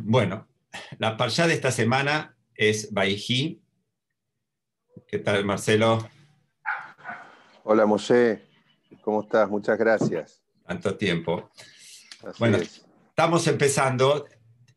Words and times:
Bueno, 0.00 0.46
la 0.98 1.16
parcha 1.16 1.46
de 1.46 1.54
esta 1.54 1.72
semana 1.72 2.36
es 2.54 2.92
Baijí. 2.92 3.60
¿Qué 5.08 5.18
tal, 5.18 5.44
Marcelo? 5.44 6.08
Hola, 7.64 7.84
Moshe. 7.84 8.40
¿Cómo 9.02 9.22
estás? 9.22 9.48
Muchas 9.50 9.76
gracias. 9.76 10.40
Tanto 10.64 10.96
tiempo. 10.96 11.50
bueno, 12.38 12.58
estamos 12.58 13.46
empezando. 13.48 14.26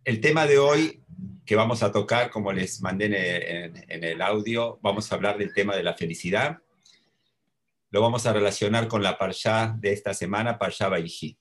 El 0.04 0.20
tema 0.21 0.47
de 0.47 0.57
hoy 0.57 1.04
que 1.45 1.55
vamos 1.55 1.83
a 1.83 1.91
tocar, 1.91 2.31
como 2.31 2.51
les 2.51 2.81
mandé 2.81 3.05
en, 3.05 4.03
el 4.03 4.21
audio, 4.21 4.79
vamos 4.81 5.11
a 5.11 5.15
hablar 5.15 5.38
del 5.38 5.53
tema 5.53 5.75
de 5.75 5.83
la 5.83 5.93
felicidad. 5.93 6.57
Lo 7.91 8.01
vamos 8.01 8.25
a 8.25 8.33
relacionar 8.33 8.88
con 8.88 9.03
la 9.03 9.19
parcha 9.19 9.75
de 9.77 9.93
esta 9.93 10.15
semana, 10.15 10.57
parcha 10.57 10.89
Baijí. 10.89 11.38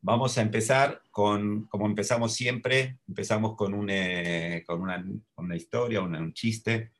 Vamos 0.00 0.38
a 0.38 0.42
empezar 0.42 1.02
con, 1.10 1.66
como 1.66 1.86
empezamos 1.86 2.32
siempre, 2.32 2.98
empezamos 3.08 3.56
con, 3.56 3.90
eh, 3.90 4.64
una, 4.68 5.04
una, 5.36 5.56
historia, 5.56 6.00
un 6.00 6.32
chiste. 6.32 6.92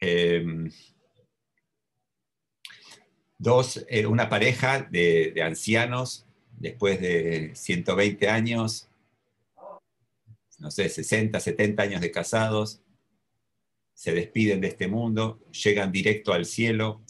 Em, 0.00 0.68
dos, 3.38 3.84
eh, 3.88 4.04
una 4.06 4.28
pareja 4.28 4.82
de, 4.82 5.32
ancianos, 5.42 6.26
después 6.58 7.00
de 7.00 7.54
120 7.54 8.28
años, 8.28 8.88
no 10.58 10.72
sé, 10.72 10.88
60, 10.88 11.38
70 11.38 11.82
años 11.84 12.00
de 12.00 12.10
casados, 12.10 12.82
se 13.94 14.12
despiden 14.12 14.60
de 14.60 14.68
este 14.68 14.88
mundo, 14.88 15.38
llegan 15.52 15.92
directo 15.92 16.32
al 16.32 16.46
cielo, 16.46 17.00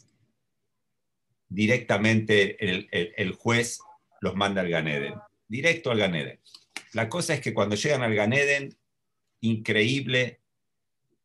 directamente 1.48 2.62
el, 2.62 2.88
el 2.92 3.32
juez 3.32 3.80
los 4.24 4.34
manda 4.34 4.62
al 4.62 4.70
Ganeden, 4.70 5.14
directo 5.46 5.90
al 5.90 5.98
Ganeden. 5.98 6.40
La 6.94 7.10
cosa 7.10 7.34
es 7.34 7.42
que 7.42 7.52
cuando 7.52 7.76
llegan 7.76 8.02
al 8.02 8.14
Ganeden, 8.14 8.74
increíble, 9.42 10.40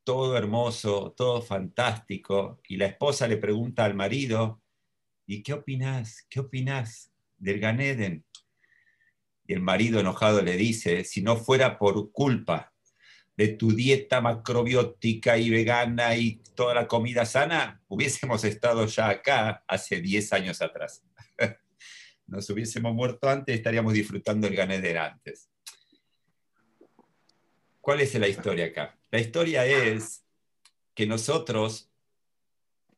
todo 0.03 0.37
hermoso, 0.37 1.13
todo 1.15 1.41
fantástico, 1.41 2.59
y 2.67 2.75
la 2.75 2.87
esposa 2.87 3.25
le 3.25 3.37
pregunta 3.37 3.85
al 3.85 3.95
marido, 3.95 4.61
¿y 5.25 5.41
qué 5.43 5.53
opinas? 5.53 6.25
¿Qué 6.29 6.41
opinas 6.41 7.13
del 7.37 7.61
Ganeden? 7.61 8.25
Y 9.47 9.53
el 9.53 9.61
marido 9.61 10.01
enojado 10.01 10.41
le 10.41 10.57
dice, 10.57 11.05
si 11.05 11.21
no 11.21 11.37
fuera 11.37 11.79
por 11.79 12.11
culpa 12.11 12.73
de 13.37 13.47
tu 13.47 13.71
dieta 13.71 14.19
macrobiótica 14.19 15.37
y 15.37 15.49
vegana 15.49 16.17
y 16.17 16.41
toda 16.53 16.73
la 16.73 16.85
comida 16.85 17.25
sana, 17.25 17.81
hubiésemos 17.87 18.43
estado 18.43 18.85
ya 18.87 19.07
acá 19.07 19.63
hace 19.69 20.01
10 20.01 20.33
años 20.33 20.61
atrás 20.61 21.01
nos 22.29 22.49
hubiésemos 22.49 22.93
muerto 22.93 23.29
antes, 23.29 23.55
estaríamos 23.55 23.93
disfrutando 23.93 24.47
el 24.47 24.55
Ganeder 24.55 24.97
antes. 24.97 25.49
¿Cuál 27.81 28.01
es 28.01 28.13
la 28.15 28.27
historia 28.27 28.65
acá? 28.65 28.97
La 29.11 29.19
historia 29.19 29.65
es 29.65 30.25
que 30.93 31.07
nosotros 31.07 31.91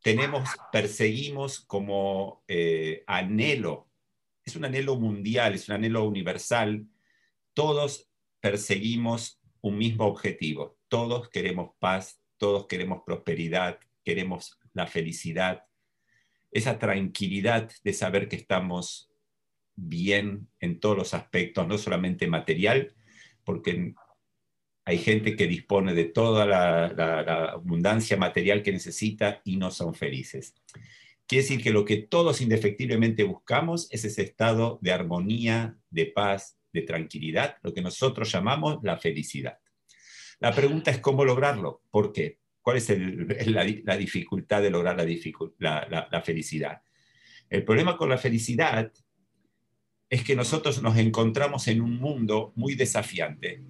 tenemos, 0.02 0.50
perseguimos 0.72 1.60
como 1.60 2.44
eh, 2.48 3.04
anhelo, 3.08 3.88
es 4.44 4.56
un 4.56 4.66
anhelo 4.66 4.96
mundial, 4.96 5.54
es 5.54 5.70
un 5.70 5.76
anhelo 5.76 6.04
universal, 6.04 6.88
todos 7.54 8.10
perseguimos 8.40 9.40
un 9.62 9.78
mismo 9.78 10.06
objetivo, 10.06 10.78
todos 10.88 11.30
queremos 11.30 11.72
paz, 11.80 12.20
todos 12.38 12.66
queremos 12.66 13.04
prosperidad, 13.06 13.80
queremos 14.04 14.60
la 14.74 14.88
felicidad, 14.88 15.64
esa 16.52 16.80
tranquilidad 16.80 17.72
de 17.84 17.94
saber 17.94 18.28
que 18.28 18.36
estamos 18.36 19.11
bien 19.76 20.48
en 20.60 20.80
todos 20.80 20.98
los 20.98 21.14
aspectos, 21.14 21.68
no 21.68 21.78
solamente 21.78 22.28
material, 22.28 22.94
porque 23.44 23.94
hay 24.86 24.98
gente 24.98 25.36
que 25.36 25.48
dispone 25.48 25.94
de 25.94 26.06
toda 26.06 26.46
la, 26.46 27.52
abundancia 27.54 28.18
material 28.18 28.64
que 28.64 28.72
necesita 28.72 29.42
y 29.46 29.58
no 29.58 29.72
son 29.72 29.94
felices. 29.94 30.56
Quiere 31.28 31.44
decir 31.44 31.64
que 31.64 31.72
lo 31.72 31.86
que 31.86 31.98
todos 31.98 32.42
indefectiblemente 32.42 33.24
buscamos 33.24 33.88
es 33.92 34.04
ese 34.04 34.24
estado 34.24 34.80
de 34.82 34.92
armonía, 34.92 35.78
de 35.90 36.08
paz, 36.08 36.58
de 36.74 36.82
tranquilidad, 36.82 37.58
lo 37.62 37.74
que 37.74 37.82
nosotros 37.82 38.32
llamamos 38.32 38.80
la 38.84 38.98
felicidad. 38.98 39.60
La 40.40 40.54
pregunta 40.54 40.92
es 40.92 40.98
cómo 40.98 41.24
lograrlo. 41.24 41.84
¿Por 41.90 42.12
qué? 42.12 42.40
¿Cuál 42.62 42.78
es 42.78 42.90
la, 43.48 43.98
dificultad 43.98 44.62
de 44.62 44.72
lograr 44.72 44.98
la 44.98 46.22
felicidad? 46.22 46.82
El 47.50 47.64
problema 47.64 47.98
con 47.98 48.10
la 48.10 48.18
felicidad 48.18 48.92
es 50.12 50.26
que 50.26 50.36
nosotros 50.36 50.82
nos 50.84 50.98
encontramos 50.98 51.70
en 51.70 51.80
un 51.80 51.98
mundo 51.98 52.52
muy 52.58 52.76
desafiante. 52.76 53.64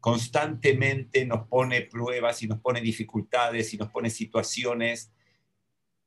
Constantemente 0.00 1.24
nos 1.24 1.48
pone 1.48 1.80
pruebas 1.80 2.42
y 2.42 2.46
nos 2.46 2.60
pone 2.60 2.82
dificultades 2.82 3.72
y 3.72 3.78
nos 3.78 3.88
pone 3.90 4.10
situaciones 4.10 5.10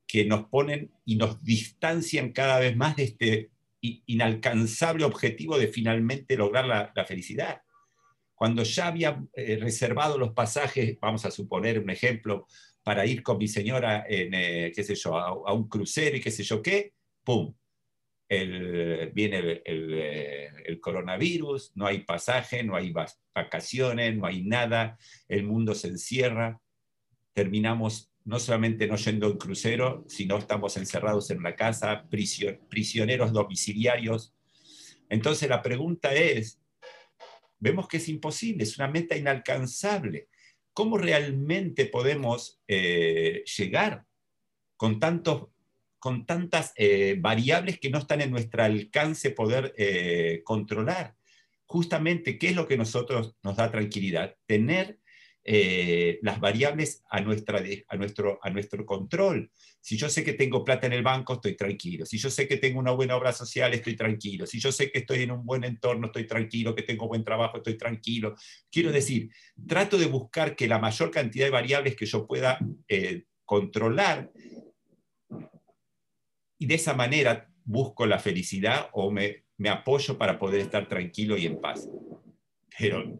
que 0.05 0.23
nos 0.23 0.45
ponen 0.45 0.91
y 1.03 1.15
nos 1.15 1.43
distancian 1.43 2.31
cada 2.31 2.59
vez 2.59 2.77
más 2.77 2.95
de 2.95 3.03
este 3.05 3.51
inalcanzable 3.81 5.03
objetivo 5.03 5.57
de 5.57 5.67
finalmente 5.67 6.37
lograr 6.37 6.65
la, 6.65 7.05
felicidad. 7.05 7.63
Cuando 8.35 8.61
ya 8.61 8.85
había 8.85 9.19
eh, 9.33 9.57
reservado 9.59 10.19
los 10.19 10.33
pasajes, 10.33 10.99
vamos 11.01 11.25
a 11.25 11.31
suponer 11.31 11.79
un 11.79 11.89
ejemplo, 11.89 12.45
para 12.83 13.07
ir 13.07 13.23
con 13.23 13.39
mi 13.39 13.47
señora 13.47 14.05
en, 14.07 14.33
eh, 14.33 14.71
qué 14.75 14.83
sé 14.83 14.93
yo, 14.93 15.17
a, 15.17 15.29
a, 15.29 15.53
un 15.53 15.67
crucero 15.67 16.17
y 16.17 16.21
qué 16.21 16.29
sé 16.29 16.43
yo 16.43 16.61
qué, 16.61 16.93
¡pum! 17.23 17.55
Viene 19.13 19.61
eh, 19.65 20.49
el, 20.65 20.79
coronavirus, 20.79 21.73
no 21.75 21.85
hay 21.85 21.99
pasaje, 21.99 22.63
no 22.63 22.77
hay 22.77 22.93
vacaciones, 23.35 24.15
no 24.15 24.25
hay 24.25 24.41
nada, 24.43 24.97
el 25.27 25.43
mundo 25.43 25.75
se 25.75 25.89
encierra, 25.89 26.61
terminamos 27.33 28.09
no 28.23 28.39
solamente 28.39 28.87
no 28.87 28.95
yendo 28.95 29.27
en 29.27 29.37
crucero, 29.37 30.05
sino 30.07 30.37
estamos 30.37 30.77
encerrados 30.77 31.29
en 31.29 31.43
la 31.43 31.57
casa, 31.57 32.07
prisioneros 32.69 33.33
domiciliarios. 33.33 34.33
Entonces 35.09 35.49
la 35.49 35.61
pregunta 35.61 36.13
es, 36.13 36.61
vemos 37.59 37.87
que 37.89 37.97
es 37.97 38.07
imposible, 38.07 38.63
es 38.63 38.77
una 38.77 38.87
meta 38.87 39.17
inalcanzable. 39.17 40.29
¿Cómo 40.71 40.97
realmente 40.97 41.85
podemos 41.85 42.61
eh, 42.65 43.43
llegar 43.57 44.05
con 44.77 44.99
tantos 44.99 45.49
con 46.01 46.25
tantas 46.25 46.73
eh, 46.77 47.15
variables 47.19 47.79
que 47.79 47.91
no 47.91 47.99
están 47.99 48.21
en 48.21 48.31
nuestro 48.31 48.63
alcance 48.63 49.29
poder 49.29 49.71
eh, 49.77 50.41
controlar. 50.43 51.15
Justamente, 51.67 52.39
¿qué 52.39 52.49
es 52.49 52.55
lo 52.55 52.67
que 52.67 52.75
nosotros 52.75 53.35
nos 53.43 53.55
da 53.55 53.69
tranquilidad? 53.69 54.35
Tener 54.47 54.97
eh, 55.43 56.17
las 56.23 56.39
variables 56.39 57.03
a, 57.07 57.21
nuestra, 57.21 57.61
a, 57.87 57.95
nuestro, 57.97 58.39
a 58.41 58.49
nuestro 58.49 58.83
control. 58.83 59.51
Si 59.79 59.95
yo 59.95 60.09
sé 60.09 60.23
que 60.23 60.33
tengo 60.33 60.65
plata 60.65 60.87
en 60.87 60.93
el 60.93 61.03
banco, 61.03 61.33
estoy 61.33 61.55
tranquilo. 61.55 62.07
Si 62.07 62.17
yo 62.17 62.31
sé 62.31 62.47
que 62.47 62.57
tengo 62.57 62.79
una 62.79 62.93
buena 62.93 63.15
obra 63.15 63.31
social, 63.31 63.71
estoy 63.71 63.95
tranquilo. 63.95 64.47
Si 64.47 64.59
yo 64.59 64.71
sé 64.71 64.91
que 64.91 64.99
estoy 64.99 65.21
en 65.21 65.31
un 65.31 65.45
buen 65.45 65.63
entorno, 65.63 66.07
estoy 66.07 66.25
tranquilo. 66.25 66.73
Que 66.73 66.81
tengo 66.81 67.07
buen 67.07 67.23
trabajo, 67.23 67.57
estoy 67.57 67.77
tranquilo. 67.77 68.33
Quiero 68.71 68.91
decir, 68.91 69.29
trato 69.67 69.99
de 69.99 70.07
buscar 70.07 70.55
que 70.55 70.67
la 70.67 70.79
mayor 70.79 71.11
cantidad 71.11 71.45
de 71.45 71.51
variables 71.51 71.95
que 71.95 72.07
yo 72.07 72.25
pueda 72.25 72.57
controlar 73.45 74.31
y 76.61 76.67
de 76.67 76.75
esa 76.75 76.93
manera 76.93 77.49
busco 77.63 78.05
la 78.05 78.19
felicidad 78.19 78.89
o 78.93 79.09
me, 79.09 79.45
me 79.57 79.69
apoyo 79.69 80.19
para 80.19 80.37
poder 80.37 80.61
estar 80.61 80.87
tranquilo 80.87 81.35
y 81.35 81.47
en 81.47 81.59
paz. 81.59 81.89
Pero 82.77 83.19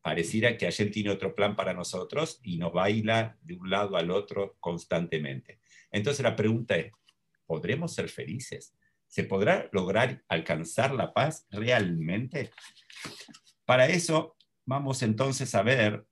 pareciera 0.00 0.56
que 0.56 0.66
alguien 0.66 0.90
tiene 0.90 1.10
otro 1.10 1.34
plan 1.34 1.54
para 1.54 1.74
nosotros 1.74 2.40
y 2.42 2.56
nos 2.56 2.72
baila 2.72 3.36
de 3.42 3.56
un 3.56 3.68
lado 3.68 3.98
al 3.98 4.10
otro 4.10 4.56
constantemente. 4.58 5.60
Entonces 5.90 6.22
la 6.22 6.34
pregunta 6.34 6.76
es, 6.76 6.90
¿podremos 7.44 7.92
ser 7.94 8.08
felices? 8.08 8.74
¿Se 9.06 9.24
podrá 9.24 9.68
lograr 9.70 10.24
alcanzar 10.26 10.94
la 10.94 11.12
paz 11.12 11.46
realmente? 11.50 12.52
Para 13.66 13.86
eso 13.86 14.34
vamos 14.64 15.02
entonces 15.02 15.54
a 15.54 15.60
ver 15.60 16.06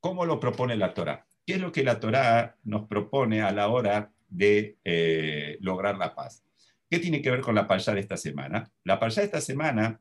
cómo 0.00 0.26
lo 0.26 0.40
propone 0.40 0.76
la 0.76 0.94
Torah. 0.94 1.28
¿Qué 1.46 1.52
es 1.54 1.60
lo 1.60 1.70
que 1.70 1.84
la 1.84 2.00
Torah 2.00 2.56
nos 2.64 2.88
propone 2.88 3.40
a 3.40 3.52
la 3.52 3.68
hora 3.68 4.12
de 4.28 4.78
eh, 4.84 5.58
lograr 5.60 5.96
la 5.96 6.14
paz. 6.14 6.44
¿Qué 6.90 6.98
tiene 6.98 7.20
que 7.20 7.30
ver 7.30 7.40
con 7.40 7.54
la 7.54 7.66
parasha 7.66 7.94
de 7.94 8.00
esta 8.00 8.16
semana? 8.16 8.70
La 8.84 8.98
parasha 8.98 9.20
de 9.20 9.26
esta 9.26 9.40
semana 9.40 10.00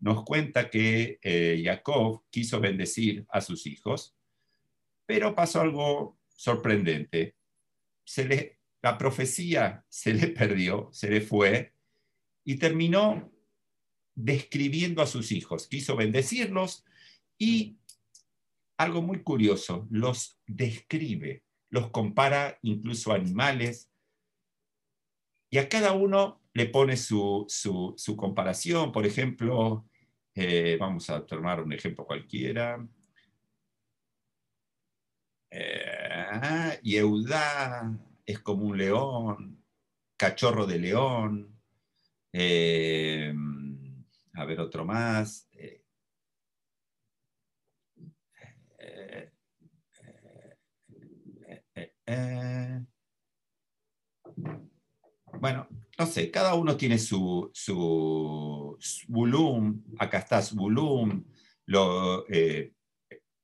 nos 0.00 0.24
cuenta 0.24 0.70
que 0.70 1.18
eh, 1.22 1.60
Jacob 1.64 2.22
quiso 2.30 2.60
bendecir 2.60 3.26
a 3.30 3.40
sus 3.40 3.66
hijos, 3.66 4.14
pero 5.06 5.34
pasó 5.34 5.60
algo 5.60 6.18
sorprendente. 6.28 7.34
Se 8.04 8.24
le, 8.26 8.58
la 8.82 8.98
profecía 8.98 9.84
se 9.88 10.14
le 10.14 10.28
perdió, 10.28 10.88
se 10.92 11.10
le 11.10 11.20
fue 11.20 11.72
y 12.44 12.56
terminó 12.56 13.32
describiendo 14.14 15.02
a 15.02 15.06
sus 15.06 15.32
hijos. 15.32 15.66
Quiso 15.66 15.96
bendecirlos 15.96 16.84
y 17.38 17.78
algo 18.76 19.02
muy 19.02 19.22
curioso, 19.22 19.86
los 19.90 20.38
describe 20.46 21.42
los 21.70 21.90
compara 21.90 22.58
incluso 22.62 23.12
a 23.12 23.16
animales, 23.16 23.90
y 25.50 25.58
a 25.58 25.68
cada 25.68 25.92
uno 25.92 26.40
le 26.52 26.66
pone 26.66 26.96
su, 26.96 27.46
comparación. 28.16 28.92
Por 28.92 29.06
ejemplo, 29.06 29.84
Eh, 30.40 30.76
vamos 30.78 31.10
a 31.10 31.26
tomar 31.26 31.60
un 31.62 31.72
ejemplo 31.72 32.06
cualquiera. 32.06 32.78
Eh, 35.50 36.78
Yeudá 36.82 37.90
es 38.24 38.38
como 38.40 38.66
un 38.66 38.78
león, 38.78 39.64
cachorro 40.16 40.66
de 40.66 40.78
león. 40.78 41.60
Eh, 42.32 43.32
a 44.34 44.44
ver, 44.44 44.60
otro 44.60 44.84
más. 44.84 45.48
Bueno, 55.40 55.68
no 55.98 56.06
sé, 56.06 56.30
cada 56.30 56.54
uno 56.54 56.76
tiene 56.76 56.98
su, 56.98 57.50
su, 57.52 58.78
acá 59.98 60.18
está 60.18 60.42
su 60.42 60.70
lo, 61.66 62.26
eh, 62.28 62.72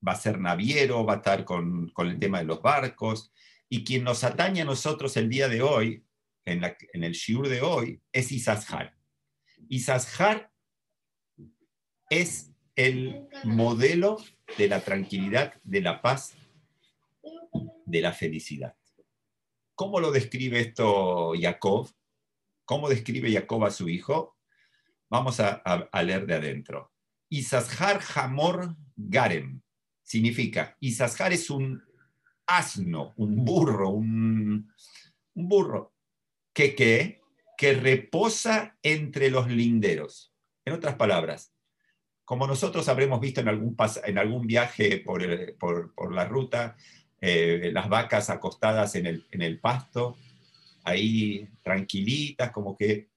va 0.07 0.13
a 0.13 0.17
ser 0.17 0.41
naviero, 0.41 1.05
va 1.05 1.15
a 1.15 1.17
estar 1.17 1.45
con, 1.45 1.93
el 1.99 2.19
tema 2.19 2.39
de 2.39 2.45
los 2.45 2.63
barcos, 2.63 3.33
y 3.69 3.85
quien 3.85 4.05
nos 4.05 4.25
atañe 4.25 4.63
a 4.63 4.65
nosotros 4.65 5.17
el 5.17 5.29
día 5.29 5.49
de 5.49 5.63
hoy, 5.63 6.05
en, 6.45 6.63
en 6.93 7.05
el 7.05 7.13
shiur 7.13 7.49
de 7.49 7.63
hoy, 7.63 8.01
es 8.13 8.33
Isashar. 8.33 8.97
Isashar 9.69 10.51
es 12.11 12.53
el 12.77 13.27
modelo 13.45 14.19
de 14.59 14.69
la 14.69 14.81
tranquilidad, 14.81 15.55
de 15.63 15.81
la 15.81 16.03
paz, 16.03 16.35
de 17.85 18.01
la 18.01 18.13
felicidad. 18.13 18.77
¿Cómo 19.75 20.01
lo 20.01 20.11
describe 20.13 20.61
esto 20.61 21.33
Jacob? 21.39 21.91
¿Cómo 22.65 22.89
describe 22.89 23.33
Jacob 23.33 23.65
a 23.65 23.71
su 23.71 23.89
hijo? 23.89 24.37
Vamos 25.11 25.41
a, 25.41 25.63
leer 26.03 26.27
de 26.27 26.35
adentro. 26.35 26.93
Isashar 27.29 28.01
Hamor 28.15 28.77
Garem 28.97 29.61
significa, 30.03 30.77
Isashar 30.81 31.33
es 31.33 31.51
un 31.51 31.83
asno, 32.47 33.15
un 33.17 33.45
burro, 33.45 33.91
un, 33.91 34.73
burro 35.35 35.95
que, 36.53 36.75
que 37.57 37.73
reposa 37.75 38.77
entre 38.83 39.31
los 39.31 39.49
linderos. 39.49 40.33
En 40.65 40.75
otras 40.75 40.95
palabras, 40.95 41.53
como 42.25 42.47
nosotros 42.47 42.89
habremos 42.89 43.21
visto 43.21 43.41
en 43.41 43.49
algún, 43.49 43.77
en 44.05 44.19
algún 44.19 44.47
viaje 44.47 44.99
por, 44.99 45.59
por 45.59 46.15
la 46.15 46.25
ruta, 46.25 46.77
eh, 47.27 47.71
las 47.73 47.89
vacas 47.89 48.29
acostadas 48.29 48.97
en 48.97 49.07
el, 49.07 49.27
en 49.31 49.41
el 49.41 49.59
pasto, 49.59 50.19
ahí 50.83 51.49
tranquilitas, 51.63 52.51
como 52.51 52.77
que 52.77 53.09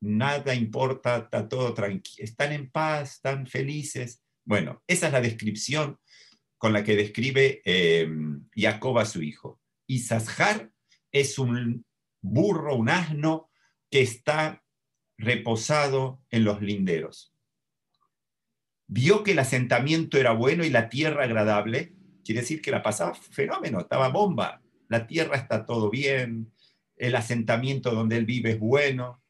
nada 0.00 0.54
importa, 0.54 1.16
está 1.16 1.48
todo 1.48 1.74
tranquilo, 1.74 2.24
están 2.24 2.52
en 2.52 2.70
paz, 2.70 3.14
están 3.14 3.48
felices. 3.48 4.22
Bueno, 4.44 4.84
esa 4.86 5.08
es 5.08 5.12
la 5.12 5.20
descripción 5.20 5.98
con 6.58 6.72
la 6.72 6.84
que 6.84 6.94
describe 6.94 7.60
eh, 7.64 8.08
Jacob 8.54 9.00
a 9.00 9.04
su 9.04 9.20
hijo. 9.20 9.60
Y 9.84 9.98
Sashar 9.98 10.70
es 11.10 11.36
un 11.36 11.84
burro, 12.22 12.76
un 12.76 12.88
asno 12.88 13.50
que 13.90 14.02
está 14.02 14.62
reposado 15.18 16.22
en 16.30 16.44
los 16.44 16.62
linderos. 16.62 17.34
Vio 18.86 19.24
que 19.24 19.32
el 19.32 19.40
asentamiento 19.40 20.18
era 20.18 20.32
bueno 20.32 20.64
y 20.64 20.70
la 20.70 20.88
tierra 20.88 21.24
agradable, 21.24 21.96
Quiere 22.30 22.42
decir 22.42 22.62
que 22.62 22.70
la 22.70 22.80
pasaba 22.80 23.12
fenómeno, 23.12 23.80
estaba 23.80 24.08
bomba. 24.08 24.62
La 24.86 25.04
tierra 25.04 25.34
está 25.34 25.66
todo 25.66 25.90
bien, 25.90 26.52
el 26.94 27.16
asentamiento 27.16 27.90
donde 27.90 28.18
él 28.18 28.24
vive 28.24 28.52
es 28.52 28.60
bueno. 28.60 29.20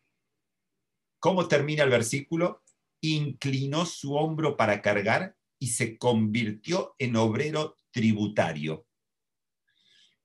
¿Cómo 1.19 1.49
termina 1.49 1.82
el 1.82 1.88
versículo? 1.88 2.62
Inclinó 3.00 3.87
su 3.87 4.17
hombro 4.17 4.55
para 4.55 4.82
cargar 4.82 5.35
y 5.58 5.69
se 5.69 5.97
convirtió 5.97 6.94
en 6.99 7.17
obrero 7.17 7.75
tributario. 7.91 8.87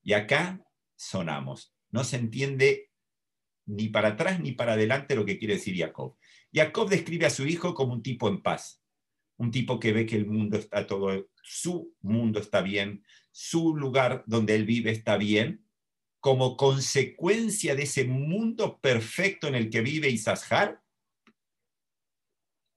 Y 0.03 0.11
acá 0.11 0.61
sonamos. 0.97 1.73
No 1.91 2.03
se 2.03 2.17
entiende 2.17 2.91
ni 3.67 3.87
para 3.87 4.09
atrás 4.09 4.41
ni 4.41 4.51
para 4.51 4.73
adelante 4.73 5.15
lo 5.15 5.23
que 5.23 5.39
quiere 5.39 5.53
decir 5.53 5.77
Jacob. 5.77 6.17
Jacob 6.53 6.89
describe 6.89 7.25
a 7.25 7.29
su 7.29 7.47
hijo 7.47 7.73
como 7.73 7.93
un 7.93 8.03
tipo 8.03 8.27
en 8.27 8.41
paz, 8.41 8.81
un 9.37 9.51
tipo 9.51 9.79
que 9.79 9.91
ve 9.91 10.05
que 10.05 10.15
el 10.15 10.25
mundo 10.25 10.57
está 10.57 10.87
todo 10.87 11.27
su 11.45 11.95
mundo 12.01 12.39
está 12.39 12.61
bien, 12.61 13.03
su 13.31 13.75
lugar 13.75 14.23
donde 14.25 14.55
él 14.55 14.65
vive 14.65 14.89
está 14.91 15.15
bien, 15.15 15.63
como 16.19 16.57
consecuencia 16.57 17.75
de 17.75 17.83
ese 17.83 18.05
mundo 18.05 18.79
perfecto 18.79 19.47
en 19.47 19.53
el 19.53 19.69
que 19.69 19.81
vive 19.81 20.09
Isashar, 20.09 20.81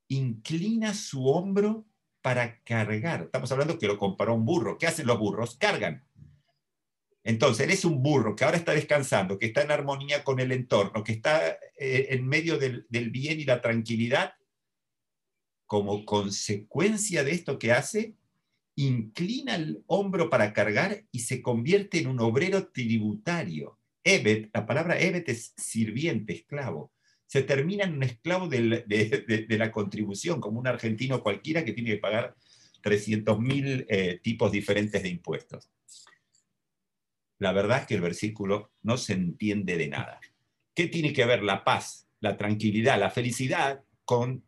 inclina 0.08 0.92
su 0.92 1.26
hombro 1.26 1.86
para 2.20 2.60
cargar. 2.62 3.22
Estamos 3.22 3.50
hablando 3.52 3.78
que 3.78 3.86
lo 3.86 3.96
comparó 3.96 4.32
a 4.32 4.36
un 4.36 4.44
burro. 4.44 4.76
¿Qué 4.76 4.86
hacen 4.86 5.06
los 5.06 5.18
burros? 5.18 5.56
Cargan. 5.56 6.04
Entonces, 7.24 7.64
él 7.66 7.72
es 7.72 7.86
un 7.86 8.02
burro 8.02 8.36
que 8.36 8.44
ahora 8.44 8.58
está 8.58 8.72
descansando, 8.72 9.38
que 9.38 9.46
está 9.46 9.62
en 9.62 9.70
armonía 9.70 10.24
con 10.24 10.40
el 10.40 10.52
entorno, 10.52 11.02
que 11.02 11.12
está 11.12 11.46
eh, 11.78 12.08
en 12.10 12.26
medio 12.26 12.58
del, 12.58 12.86
del 12.90 13.10
bien 13.10 13.40
y 13.40 13.44
la 13.44 13.62
tranquilidad. 13.62 14.34
Como 15.68 16.04
consecuencia 16.04 17.22
de 17.22 17.30
esto 17.30 17.58
que 17.60 17.70
hace, 17.70 18.14
inclina 18.74 19.54
el 19.54 19.84
hombro 19.86 20.30
para 20.30 20.52
cargar 20.52 21.04
y 21.12 21.20
se 21.20 21.42
convierte 21.42 21.98
en 21.98 22.06
un 22.06 22.20
obrero 22.20 22.68
tributario. 22.68 23.78
Evet, 24.02 24.50
la 24.54 24.64
palabra 24.64 24.98
Evet 24.98 25.28
es 25.28 25.52
sirviente, 25.56 26.32
esclavo. 26.32 26.90
Se 27.26 27.42
termina 27.42 27.84
en 27.84 27.92
un 27.92 28.02
esclavo 28.02 28.48
de, 28.48 29.46
la 29.50 29.70
contribución, 29.70 30.40
como 30.40 30.58
un 30.58 30.66
argentino 30.66 31.22
cualquiera 31.22 31.64
que 31.64 31.74
tiene 31.74 31.90
que 31.90 31.98
pagar 31.98 32.34
300.000 32.82 33.84
eh, 33.88 34.20
tipos 34.22 34.50
diferentes 34.50 35.02
de 35.02 35.10
impuestos. 35.10 35.70
La 37.38 37.52
verdad 37.52 37.82
es 37.82 37.86
que 37.86 37.94
el 37.96 38.00
versículo 38.00 38.72
no 38.82 38.96
se 38.96 39.12
entiende 39.12 39.76
de 39.76 39.88
nada. 39.88 40.18
¿Qué 40.74 40.86
tiene 40.86 41.12
que 41.12 41.26
ver 41.26 41.42
la 41.42 41.62
paz, 41.62 42.08
la 42.20 42.38
tranquilidad, 42.38 42.98
la 42.98 43.10
felicidad 43.10 43.84
con 44.06 44.47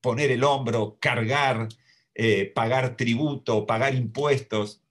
poner 0.00 0.30
el 0.30 0.44
hombro, 0.44 0.98
cargar, 1.00 1.68
eh, 2.14 2.52
pagar 2.54 2.96
tributo, 2.96 3.66
pagar 3.66 3.94
impuestos, 3.94 4.82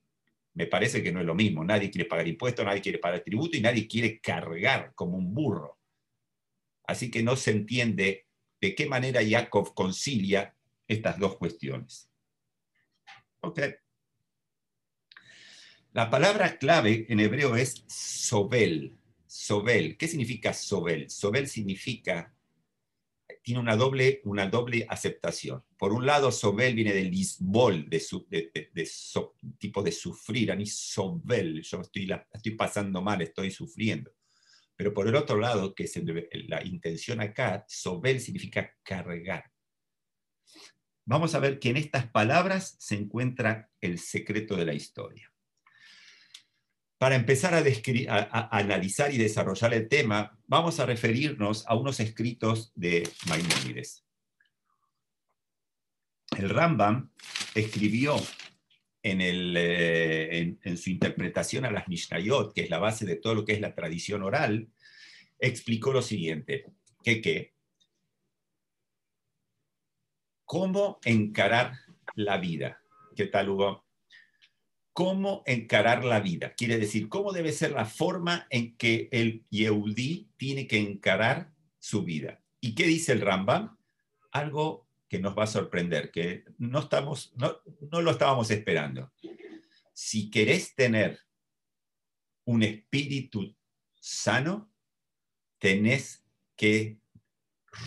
me 0.54 0.66
parece 0.66 1.04
que 1.04 1.12
no 1.12 1.20
es 1.20 1.26
lo 1.26 1.36
mismo. 1.36 1.64
Nadie 1.64 1.92
quiere 1.92 2.10
pagar 2.10 2.28
impuestos, 2.28 2.66
nadie 2.66 2.82
quiere 2.82 2.98
pagar 2.98 3.22
tributo 3.22 3.58
y 3.58 3.62
nadie 3.62 3.88
quiere 3.88 4.20
cargar 4.20 4.94
como 4.96 5.18
un 5.18 5.34
burro. 5.34 5.78
Así 6.88 7.12
que 7.12 7.22
no 7.22 7.36
se 7.36 7.52
entiende 7.52 8.26
de 8.60 8.74
qué 8.74 8.88
manera 8.88 9.22
Jacob 9.28 9.74
concilia 9.76 10.56
estas 10.88 11.20
dos 11.20 11.38
cuestiones. 11.38 12.10
Ok. 13.42 13.60
La 15.92 16.10
palabra 16.10 16.58
clave 16.58 17.06
en 17.10 17.20
hebreo 17.20 17.56
es 17.56 17.84
sobel. 17.88 18.98
Sobel. 19.28 19.98
¿Qué 19.98 20.08
significa 20.08 20.54
sobel? 20.54 21.10
Sobel 21.10 21.48
significa 21.48 22.34
tiene 23.48 23.62
una 23.62 23.78
doble, 23.78 24.20
una 24.26 24.48
doble 24.48 24.86
aceptación. 24.90 25.64
Por 25.78 25.94
un 25.94 26.06
lado, 26.06 26.34
Sobel 26.34 26.76
viene 26.76 26.92
del 26.92 27.10
lisbol, 27.10 27.90
de, 27.90 28.02
su, 28.02 28.28
de, 28.30 28.52
tipo 29.58 29.82
de 29.82 29.94
sufrir, 29.94 30.52
a 30.52 30.56
mí 30.58 30.66
Sobel, 30.66 31.62
yo 31.62 31.80
estoy, 31.80 32.08
la, 32.08 32.28
estoy 32.34 32.56
pasando 32.56 33.02
mal, 33.02 33.22
estoy 33.22 33.50
sufriendo. 33.50 34.12
Pero 34.76 34.94
por 34.94 35.08
el 35.08 35.16
otro 35.16 35.40
lado, 35.40 35.74
que 35.74 35.86
es 35.86 35.98
la 36.50 36.62
intención 36.66 37.22
acá, 37.22 37.64
Sobel 37.70 38.20
significa 38.20 38.76
cargar. 38.84 39.50
Vamos 41.06 41.34
a 41.34 41.40
ver 41.40 41.58
que 41.58 41.70
en 41.70 41.78
estas 41.78 42.06
palabras 42.06 42.76
se 42.80 42.96
encuentra 42.96 43.72
el 43.80 43.98
secreto 43.98 44.58
de 44.58 44.66
la 44.66 44.74
historia. 44.74 45.32
Para 46.98 47.16
empezar 47.16 47.54
a, 47.54 48.58
analizar 48.58 49.14
y 49.14 49.18
desarrollar 49.18 49.74
el 49.74 49.88
tema, 49.88 50.40
vamos 50.48 50.80
a 50.80 50.86
referirnos 50.86 51.64
a 51.68 51.76
unos 51.76 52.00
escritos 52.00 52.72
de 52.74 53.08
Maimónides. 53.28 54.04
El 56.36 56.50
Rambam 56.50 57.12
escribió 57.54 58.16
en, 59.04 59.20
eh, 59.22 60.58
su 60.76 60.90
interpretación 60.90 61.66
a 61.66 61.72
las 61.72 61.88
Mishnayot, 61.88 62.54
que 62.54 62.62
es 62.62 62.70
la 62.70 62.80
base 62.80 63.06
de 63.06 63.16
todo 63.16 63.36
lo 63.36 63.46
que 63.46 63.54
es 63.54 63.62
la 63.62 63.76
tradición 63.76 64.24
oral, 64.24 64.68
explicó 65.40 65.94
lo 65.94 66.02
siguiente, 66.02 66.66
que, 67.04 67.22
que 67.22 67.54
cómo 70.46 71.00
encarar 71.04 71.74
la 72.16 72.38
vida. 72.38 72.82
¿Qué 73.16 73.28
tal, 73.28 73.50
Hugo? 73.50 73.87
Cómo 74.98 75.44
encarar 75.46 76.04
la 76.04 76.20
vida. 76.22 76.56
Quiere 76.56 76.80
decir, 76.80 77.08
cómo 77.08 77.32
debe 77.32 77.52
ser 77.52 77.74
la 77.74 77.86
forma 77.86 78.48
en 78.50 78.76
que 78.78 79.10
el 79.12 79.46
Yehudi 79.52 80.32
tiene 80.38 80.66
que 80.66 80.80
encarar 80.80 81.54
su 81.78 82.02
vida. 82.02 82.42
¿Y 82.60 82.74
qué 82.74 82.88
dice 82.88 83.12
el 83.12 83.22
Rambam? 83.22 83.78
Algo 84.32 84.88
que 85.08 85.20
nos 85.20 85.38
va 85.38 85.44
a 85.44 85.54
sorprender, 85.56 86.10
que 86.10 86.46
no, 86.58 86.80
estamos, 86.80 87.32
no, 87.36 87.58
no 87.92 88.02
lo 88.02 88.10
estábamos 88.10 88.50
esperando. 88.50 89.14
Si 89.94 90.32
querés 90.32 90.74
tener 90.74 91.20
un 92.46 92.64
espíritu 92.64 93.56
sano, 94.00 94.68
tenés 95.60 96.26
que 96.56 96.98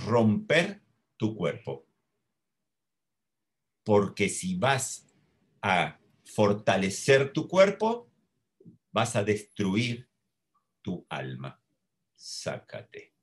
romper 0.06 0.80
tu 1.16 1.34
cuerpo. 1.34 1.88
Porque 3.82 4.28
si 4.28 4.54
vas 4.54 5.12
a 5.60 5.99
fortalecer 6.34 7.32
tu 7.32 7.48
cuerpo, 7.48 8.08
vas 8.92 9.16
a 9.16 9.24
destruir 9.24 10.08
tu 10.82 11.06
alma. 11.08 11.60
Sácate. 12.14 13.14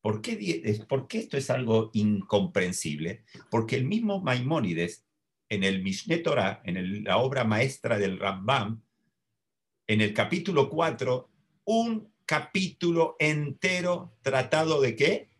¿Por 0.00 0.22
qué, 0.22 0.84
¿Por 0.88 1.06
qué, 1.08 1.18
esto 1.18 1.36
es 1.36 1.50
algo 1.50 1.90
incomprensible? 1.92 3.24
Porque 3.50 3.76
el 3.76 3.84
mismo 3.84 4.20
Maimónides, 4.20 5.04
en 5.48 5.64
el 5.64 5.82
Mishneh 5.82 6.18
Torah, 6.18 6.62
en 6.64 7.04
la 7.04 7.18
obra 7.18 7.44
maestra 7.44 7.98
del 7.98 8.18
Rambam, 8.18 8.82
en 9.86 10.00
el 10.00 10.14
capítulo 10.14 10.70
4, 10.70 11.28
un 11.64 12.12
capítulo 12.24 13.16
entero 13.18 14.16
tratado 14.22 14.80
de 14.80 14.94
qué? 14.94 15.30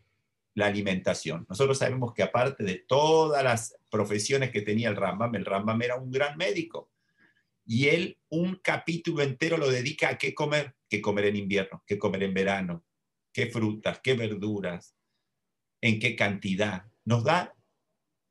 La 0.55 0.67
alimentación. 0.67 1.47
Nosotros 1.49 1.79
sabemos 1.79 2.13
que 2.13 2.25
aparte 2.25 2.65
de 2.65 2.75
todas 2.87 3.43
las 3.45 3.80
profesiones 3.91 4.51
que 4.51 4.63
tenía 4.63 4.89
el 4.89 4.97
Rambam, 4.97 5.35
el 5.35 5.45
Rambam 5.45 5.83
era 5.83 5.97
un 5.97 6.11
gran 6.11 6.37
médico. 6.37 6.91
Y 7.67 7.89
él 7.89 8.19
un 8.29 8.57
capítulo 8.57 9.23
entero 9.23 9.57
lo 9.57 9.71
dedica 9.71 10.09
a 10.09 10.19
qué 10.19 10.35
comer, 10.35 10.75
qué 10.89 11.01
comer 11.01 11.27
en 11.27 11.37
invierno, 11.37 11.85
qué 11.87 11.99
comer 11.99 12.23
en 12.25 12.35
verano, 12.35 12.85
qué 13.33 13.47
frutas, 13.47 14.01
qué 14.03 14.15
verduras, 14.15 14.97
en 15.81 15.99
qué 15.99 16.17
cantidad. 16.17 16.87
Nos 17.05 17.25
da 17.25 17.55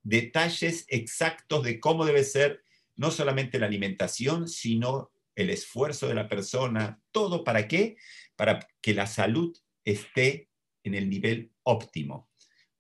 detalles 0.04 0.86
exactos 0.88 1.64
de 1.64 1.80
cómo 1.80 2.06
debe 2.06 2.24
ser 2.24 2.64
no 2.96 3.12
solamente 3.12 3.60
la 3.60 3.68
alimentación, 3.68 4.48
sino 4.48 5.12
el 5.36 5.50
esfuerzo 5.50 6.08
de 6.08 6.16
la 6.16 6.28
persona, 6.28 7.02
todo 7.12 7.44
para 7.44 7.68
qué? 7.68 7.96
Para 8.36 8.68
que 8.82 8.94
la 8.94 9.08
salud 9.08 9.58
esté 9.86 10.50
en 10.84 10.96
el 10.96 11.10
nivel 11.10 11.52
óptimo. 11.64 12.29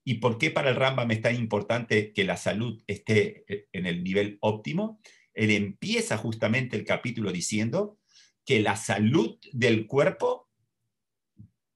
¿Y 0.03 0.15
por 0.15 0.38
qué 0.38 0.50
para 0.51 0.70
el 0.70 0.75
Rambam 0.75 1.12
es 1.12 1.22
tan 1.22 1.36
importante 1.36 2.13
que 2.13 2.24
la 2.24 2.38
salud 2.38 2.82
esté 2.88 3.68
en 3.74 3.86
el 3.86 4.03
nivel 4.03 4.38
óptimo? 4.41 5.00
Él 5.34 5.51
empieza 5.51 6.18
justamente 6.18 6.75
el 6.75 6.86
capítulo 6.86 7.32
diciendo 7.32 8.00
que 8.46 8.60
la 8.62 8.75
salud 8.75 9.38
del 9.53 9.86
cuerpo 9.88 10.50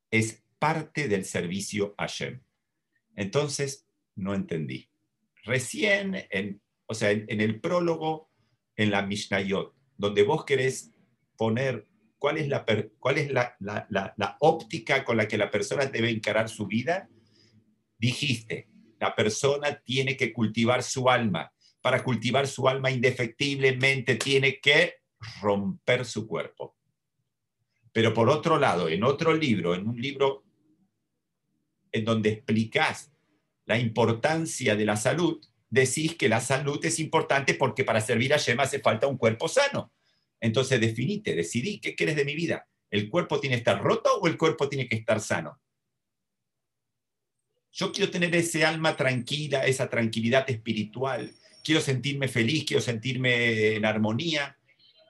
es 0.09 0.43
parte 0.59 1.07
del 1.07 1.25
servicio 1.25 1.93
a 1.97 2.07
Shem. 2.07 2.41
Entonces, 3.15 3.87
no 4.15 4.33
entendí. 4.33 4.89
Recién, 5.43 6.25
en, 6.31 6.61
o 6.85 6.93
sea, 6.93 7.11
en, 7.11 7.41
el 7.41 7.59
prólogo, 7.59 8.31
en 8.75 8.91
la 8.91 9.05
Mishnayot, 9.05 9.75
donde 9.97 10.23
vos 10.23 10.45
querés 10.45 10.91
poner 11.37 11.87
cuál 12.17 12.37
es, 12.37 12.47
la, 12.47 12.65
cuál 12.99 13.17
es 13.17 13.31
la, 13.31 13.55
la 13.59 14.37
óptica 14.39 15.03
con 15.03 15.17
la 15.17 15.27
que 15.27 15.37
la 15.37 15.51
persona 15.51 15.85
debe 15.85 16.09
encarar 16.09 16.49
su 16.49 16.65
vida, 16.65 17.09
dijiste, 18.03 18.67
la 18.99 19.15
persona 19.15 19.81
tiene 19.81 20.17
que 20.17 20.33
cultivar 20.33 20.83
su 20.83 21.09
alma. 21.09 21.53
Para 21.81 22.03
cultivar 22.03 22.47
su 22.47 22.67
alma 22.67 22.91
indefectiblemente 22.91 24.15
tiene 24.15 24.59
que 24.59 24.95
romper 25.41 26.05
su 26.05 26.27
cuerpo. 26.27 26.75
Pero 27.93 28.13
por 28.13 28.29
otro 28.29 28.59
lado, 28.59 28.89
en 28.89 29.05
otro 29.05 29.33
libro, 29.33 29.73
en 29.73 29.87
un 29.87 30.01
libro 30.01 30.43
en 31.93 32.03
donde 32.03 32.29
explicás 32.29 33.13
la 33.65 33.79
importancia 33.79 34.75
de 34.75 34.85
la 34.85 34.97
salud, 34.97 35.41
decís 35.69 36.15
que 36.15 36.27
la 36.27 36.41
salud 36.41 36.83
es 36.83 36.99
importante 36.99 37.53
porque 37.53 37.85
para 37.85 38.01
servir 38.01 38.33
a 38.33 38.37
Yema 38.37 38.63
hace 38.63 38.79
falta 38.79 39.07
un 39.07 39.17
cuerpo 39.17 39.47
sano. 39.47 39.93
Entonces 40.41 40.81
definite, 40.81 41.35
decidí, 41.35 41.79
¿qué 41.79 41.95
quieres 41.95 42.17
de 42.17 42.25
mi 42.25 42.35
vida? 42.35 42.67
¿El 42.91 43.09
cuerpo 43.09 43.39
tiene 43.39 43.55
que 43.55 43.59
estar 43.59 43.81
roto 43.81 44.19
o 44.19 44.27
el 44.27 44.37
cuerpo 44.37 44.67
tiene 44.67 44.89
que 44.89 44.95
estar 44.97 45.21
sano? 45.21 45.62
Yo 47.73 47.91
quiero 47.91 48.11
tener 48.11 48.35
ese 48.35 48.63
alma 48.63 48.95
tranquila, 48.95 49.65
esa 49.65 49.89
tranquilidad 49.89 50.49
espiritual. 50.49 51.33
Quiero 51.63 51.81
sentirme 51.81 52.27
feliz, 52.27 52.65
quiero 52.65 52.81
sentirme 52.81 53.75
en 53.75 53.85
armonía. 53.85 54.57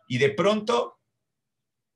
Y 0.08 0.18
de 0.18 0.30
pronto 0.30 1.00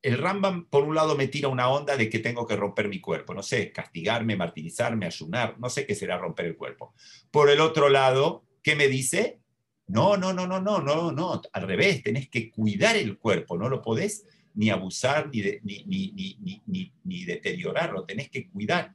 el 0.01 0.17
Rambam, 0.17 0.67
por 0.69 0.83
un 0.83 0.95
lado, 0.95 1.15
me 1.15 1.27
tira 1.27 1.47
una 1.47 1.69
onda 1.69 1.97
de 1.97 2.09
que 2.09 2.19
tengo 2.19 2.45
que 2.45 2.55
romper 2.55 2.87
mi 2.87 3.01
cuerpo, 3.01 3.33
no 3.33 3.41
sé, 3.41 3.71
castigarme, 3.71 4.35
martirizarme, 4.35 5.05
ayunar, 5.05 5.59
no 5.59 5.69
sé 5.69 5.85
qué 5.85 5.95
será 5.95 6.17
romper 6.17 6.45
el 6.45 6.55
cuerpo. 6.55 6.93
Por 7.31 7.49
el 7.49 7.59
otro 7.59 7.89
lado, 7.89 8.45
¿qué 8.61 8.75
me 8.75 8.87
dice? 8.87 9.39
No, 9.87 10.15
no, 10.17 10.33
no, 10.33 10.47
no, 10.47 10.61
no, 10.61 10.79
no, 10.79 11.11
no, 11.11 11.41
al 11.51 11.61
revés, 11.63 12.03
tenés 12.03 12.29
que 12.29 12.51
cuidar 12.51 12.95
el 12.95 13.17
cuerpo, 13.17 13.57
no 13.57 13.69
lo 13.69 13.81
podés 13.81 14.25
ni 14.53 14.69
abusar 14.69 15.29
ni, 15.29 15.41
ni, 15.63 16.91
ni, 17.03 17.25
deteriorarlo, 17.25 18.05
tenés 18.05 18.29
que 18.29 18.49
cuidar 18.49 18.93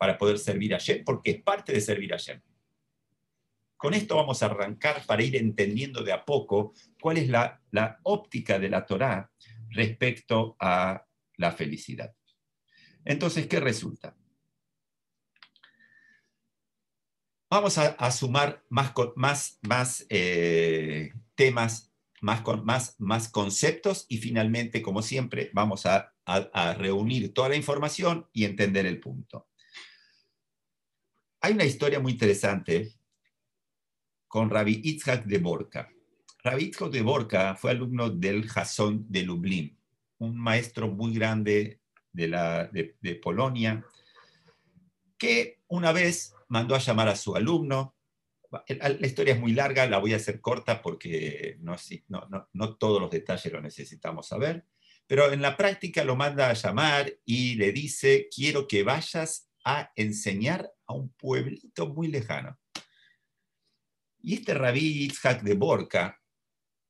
para 0.00 0.16
poder 0.16 0.38
servir 0.38 0.74
a 0.74 0.78
Yem, 0.78 1.04
porque 1.04 1.32
es 1.32 1.42
parte 1.42 1.74
de 1.74 1.80
servir 1.82 2.14
a 2.14 2.16
Yem. 2.16 2.40
Con 3.76 3.92
esto 3.92 4.16
vamos 4.16 4.42
a 4.42 4.46
arrancar 4.46 5.04
para 5.04 5.22
ir 5.22 5.36
entendiendo 5.36 6.02
de 6.02 6.10
a 6.10 6.24
poco 6.24 6.72
cuál 6.98 7.18
es 7.18 7.28
la, 7.28 7.60
óptica 8.04 8.58
de 8.58 8.70
la 8.70 8.86
Torá 8.86 9.30
respecto 9.68 10.56
a 10.58 11.04
la 11.36 11.52
felicidad. 11.52 12.14
Entonces, 13.04 13.46
¿qué 13.46 13.60
resulta? 13.60 14.16
Vamos 17.50 17.76
a, 17.76 18.10
sumar 18.10 18.64
más, 18.70 18.94
más, 19.16 19.58
más 19.60 20.06
eh, 20.08 21.12
temas, 21.34 21.92
más, 22.22 22.42
más, 22.64 22.94
más 22.98 23.28
conceptos 23.28 24.06
y 24.08 24.16
finalmente, 24.16 24.80
como 24.80 25.02
siempre, 25.02 25.50
vamos 25.52 25.84
a 25.84 26.10
reunir 26.78 27.34
toda 27.34 27.50
la 27.50 27.56
información 27.56 28.26
y 28.32 28.44
entender 28.44 28.86
el 28.86 28.98
punto. 28.98 29.49
Hay 31.42 31.54
una 31.54 31.64
historia 31.64 32.00
muy 32.00 32.12
interesante 32.12 32.92
con 34.28 34.50
Rabbi 34.50 34.80
Itzhak 34.84 35.24
de 35.24 35.38
Borca. 35.38 35.90
Rabitko 36.42 36.88
de 36.88 37.02
Borca 37.02 37.54
fue 37.54 37.70
alumno 37.70 38.10
del 38.10 38.48
Jason 38.48 39.06
de 39.08 39.22
Lublin, 39.22 39.76
un 40.18 40.38
maestro 40.38 40.88
muy 40.88 41.14
grande 41.14 41.80
de, 42.12 43.20
Polonia, 43.22 43.84
que 45.18 45.60
una 45.68 45.92
vez 45.92 46.34
mandó 46.48 46.74
a 46.74 46.78
llamar 46.78 47.08
a 47.08 47.16
su 47.16 47.34
alumno. 47.34 47.94
La 48.68 49.06
historia 49.06 49.34
es 49.34 49.40
muy 49.40 49.52
larga, 49.52 49.86
la 49.86 49.98
voy 49.98 50.12
a 50.12 50.16
hacer 50.16 50.40
corta 50.40 50.82
porque 50.82 51.56
no, 51.60 51.76
no, 52.08 52.48
no 52.52 52.76
todos 52.76 53.00
los 53.00 53.10
detalles 53.10 53.52
lo 53.52 53.60
necesitamos 53.60 54.28
saber, 54.28 54.66
pero 55.06 55.32
en 55.32 55.42
la 55.42 55.56
práctica 55.56 56.04
lo 56.04 56.16
manda 56.16 56.50
a 56.50 56.54
llamar 56.54 57.12
y 57.24 57.54
le 57.54 57.72
dice, 57.72 58.28
quiero 58.34 58.66
que 58.66 58.82
vayas 58.82 59.50
a 59.64 59.92
enseñar 59.94 60.72
a 60.90 60.94
un 60.94 61.08
pueblito 61.10 61.88
muy 61.88 62.08
lejano. 62.08 62.58
Y 64.22 64.34
este 64.34 64.54
rabí 64.54 65.04
Itzhak 65.04 65.42
de 65.42 65.54
Borca 65.54 66.20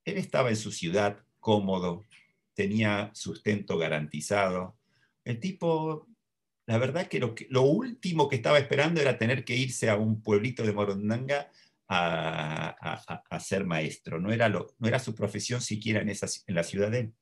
él 0.04 0.19
estaba 0.19 0.50
en 0.50 0.57
su 0.57 0.73
ciudad 0.73 1.19
cómodo, 1.38 2.07
tenía 2.54 3.11
sustento 3.14 3.78
garantizado. 3.78 4.78
El 5.25 5.40
tipo, 5.40 6.09
la 6.66 6.78
verdad 6.78 7.07
que 7.07 7.19
lo, 7.19 7.35
lo 7.49 7.62
último 7.62 8.28
que 8.28 8.37
estaba 8.37 8.59
esperando 8.59 9.00
era 9.00 9.19
tener 9.19 9.45
que 9.45 9.57
irse 9.57 9.88
a 9.90 9.97
un 9.97 10.23
pueblito 10.23 10.64
de 10.64 10.73
Morondanga 10.73 11.50
a, 11.88 13.40
ser 13.40 13.64
maestro. 13.64 14.21
No 14.21 14.33
era, 14.33 14.49
lo, 14.49 14.75
no 14.78 14.88
era 14.88 14.99
su 14.99 15.14
profesión 15.14 15.61
siquiera 15.61 16.00
en, 16.00 16.09
esa, 16.09 16.26
en 16.47 16.54
la 16.54 16.62
ciudad 16.62 16.90
de 16.90 17.00
él. 17.00 17.14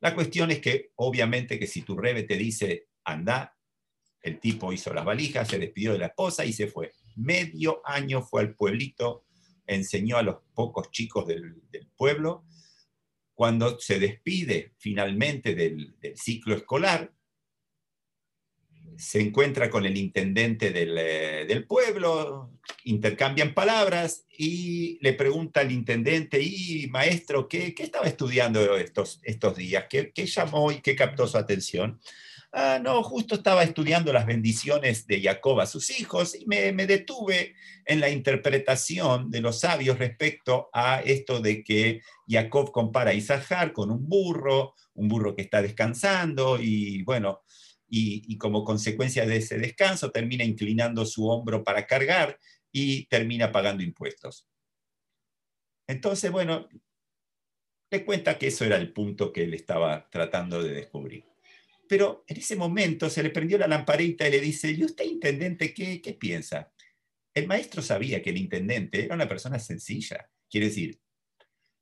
La 0.00 0.14
cuestión 0.14 0.50
es 0.50 0.60
que, 0.60 0.92
obviamente, 0.96 1.58
que 1.58 1.66
si 1.66 1.82
tu 1.82 1.96
rebe 1.96 2.22
te 2.22 2.36
dice, 2.36 2.88
anda, 3.04 3.55
el 4.26 4.40
tipo 4.40 4.72
hizo 4.72 4.92
las 4.92 5.04
valijas, 5.04 5.48
se 5.48 5.58
despidió 5.58 5.92
de 5.92 5.98
la 5.98 6.06
esposa 6.06 6.44
y 6.44 6.52
se 6.52 6.66
fue. 6.66 6.92
Medio 7.16 7.80
año 7.86 8.22
fue 8.22 8.42
al 8.42 8.54
pueblito 8.54 9.26
enseñó 9.66 10.16
a 10.16 10.22
los 10.22 10.36
pocos 10.54 10.90
chicos 10.90 11.26
del, 11.26 11.62
pueblo. 11.96 12.44
Cuando 13.34 13.78
se 13.80 13.98
despide 13.98 14.72
finalmente 14.78 15.54
del, 15.54 15.94
ciclo 16.14 16.54
escolar, 16.54 17.12
se 18.96 19.20
encuentra 19.20 19.68
con 19.68 19.84
el 19.84 19.96
intendente 19.96 20.72
eh, 20.74 21.44
del, 21.46 21.66
pueblo, 21.66 22.52
intercambian 22.84 23.52
palabras 23.52 24.24
y 24.38 24.98
le 25.02 25.12
pregunta 25.12 25.60
al 25.60 25.70
intendente, 25.70 26.40
y 26.40 26.86
maestro, 26.88 27.46
¿qué, 27.46 27.74
estaba 27.76 28.06
estudiando 28.06 28.76
estos, 28.76 29.20
estos 29.22 29.56
días? 29.56 29.84
¿Qué, 29.90 30.12
¿Qué, 30.12 30.24
llamó 30.26 30.72
y 30.72 30.80
qué 30.80 30.96
captó 30.96 31.26
su 31.26 31.36
atención? 31.36 32.00
Ah, 32.58 32.78
no, 32.82 33.02
justo 33.02 33.34
estaba 33.34 33.64
estudiando 33.64 34.14
las 34.14 34.24
bendiciones 34.24 35.06
de 35.06 35.20
Jacob 35.20 35.60
a 35.60 35.66
sus 35.66 35.90
hijos 36.00 36.34
y 36.34 36.46
me, 36.46 36.72
detuve 36.86 37.54
en 37.84 38.00
la 38.00 38.08
interpretación 38.08 39.30
de 39.30 39.42
los 39.42 39.60
sabios 39.60 39.98
respecto 39.98 40.70
a 40.72 41.02
esto 41.02 41.40
de 41.40 41.62
que 41.62 42.00
Jacob 42.26 42.72
compara 42.72 43.10
a 43.10 43.14
Isahar 43.14 43.74
con 43.74 43.90
un 43.90 44.08
burro, 44.08 44.72
un 44.94 45.06
burro 45.06 45.36
que 45.36 45.42
está 45.42 45.60
descansando 45.60 46.58
y 46.58 47.02
bueno, 47.02 47.42
y, 47.90 48.38
como 48.38 48.64
consecuencia 48.64 49.26
de 49.26 49.36
ese 49.36 49.58
descanso 49.58 50.10
termina 50.10 50.42
inclinando 50.42 51.04
su 51.04 51.28
hombro 51.28 51.62
para 51.62 51.86
cargar 51.86 52.40
y 52.72 53.04
termina 53.08 53.52
pagando 53.52 53.82
impuestos. 53.82 54.48
Entonces, 55.86 56.30
bueno, 56.32 56.70
le 57.90 58.04
cuenta 58.06 58.38
que 58.38 58.46
eso 58.46 58.64
era 58.64 58.76
el 58.76 58.94
punto 58.94 59.30
que 59.30 59.44
él 59.44 59.52
estaba 59.52 60.08
tratando 60.08 60.62
de 60.62 60.72
descubrir. 60.72 61.35
Pero 61.88 62.24
en 62.26 62.38
ese 62.38 62.56
momento 62.56 63.08
se 63.08 63.22
le 63.22 63.30
prendió 63.30 63.58
la 63.58 63.68
lamparita 63.68 64.26
y 64.26 64.30
le 64.30 64.40
dice, 64.40 64.70
¿y 64.70 64.84
usted, 64.84 65.04
intendente, 65.04 65.72
qué, 65.72 66.16
piensa? 66.18 66.72
el 67.34 67.46
maestro 67.46 67.82
sabía 67.82 68.22
que 68.22 68.30
el 68.30 68.38
intendente 68.38 69.04
era 69.04 69.14
una 69.14 69.28
persona 69.28 69.58
sencilla, 69.58 70.30
quiere 70.48 70.68
decir, 70.68 70.98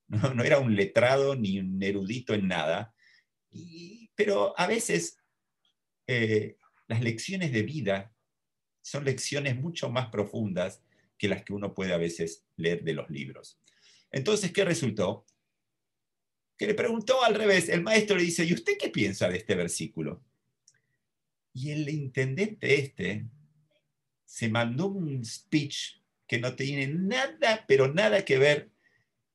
no, 0.09 0.43
era 0.43 0.59
un 0.59 0.75
letrado 0.75 1.37
ni 1.37 1.61
un 1.61 1.81
erudito 1.81 2.35
en 2.35 2.49
nada, 2.49 2.93
pero 4.17 4.59
a 4.59 4.67
veces 4.67 5.17
eh, 6.09 6.57
las 6.89 7.03
lecciones 7.03 7.53
de 7.53 7.63
vida 7.63 8.13
son 8.83 9.05
lecciones 9.05 9.57
mucho 9.57 9.91
más 9.91 10.09
profundas 10.09 10.83
que 11.17 11.29
las 11.29 11.45
que 11.45 11.53
uno 11.53 11.73
puede 11.73 11.93
a 11.93 11.99
veces 11.99 12.45
leer 12.57 12.83
de 12.83 12.95
los 12.95 13.09
libros. 13.09 13.61
Entonces, 14.11 14.53
¿qué 14.53 14.65
resultó? 14.65 15.25
Que 16.57 16.67
le 16.67 16.75
preguntó 16.75 17.23
al 17.25 17.35
revés, 17.35 17.69
el 17.69 17.83
maestro 17.83 18.17
le 18.17 18.25
dice, 18.25 18.45
¿y 18.45 18.55
usted 18.55 18.75
qué 18.79 18.89
piensa 18.89 19.29
de 19.29 19.39
este 19.39 19.55
versículo? 19.55 20.23
Y 21.53 21.71
el 21.71 21.89
intendente 21.89 22.81
este 22.81 23.27
se 24.25 24.49
mandó 24.49 24.87
un 24.87 25.25
speech 25.25 26.01
que 26.27 26.39
no 26.39 26.55
tiene 26.55 26.89
nada, 26.89 27.65
pero 27.69 27.93
nada 27.93 28.25
que 28.25 28.39
ver 28.39 28.71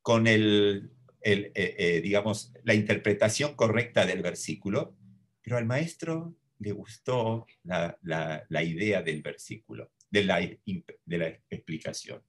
con 0.01 0.27
el, 0.27 0.91
eh, 1.21 1.51
eh, 1.55 2.01
digamos, 2.01 2.53
la 2.63 2.73
interpretación 2.73 3.55
correcta 3.55 4.05
del 4.05 4.21
versículo, 4.21 4.97
pero 5.41 5.57
al 5.57 5.65
maestro 5.65 6.35
le 6.59 6.71
gustó 6.71 7.45
la, 7.63 8.63
idea 8.63 9.01
del 9.01 9.21
versículo, 9.21 9.91
de 10.09 10.23
la, 10.23 10.39
de 10.39 11.17
la 11.17 11.27
explicación. 11.49 12.23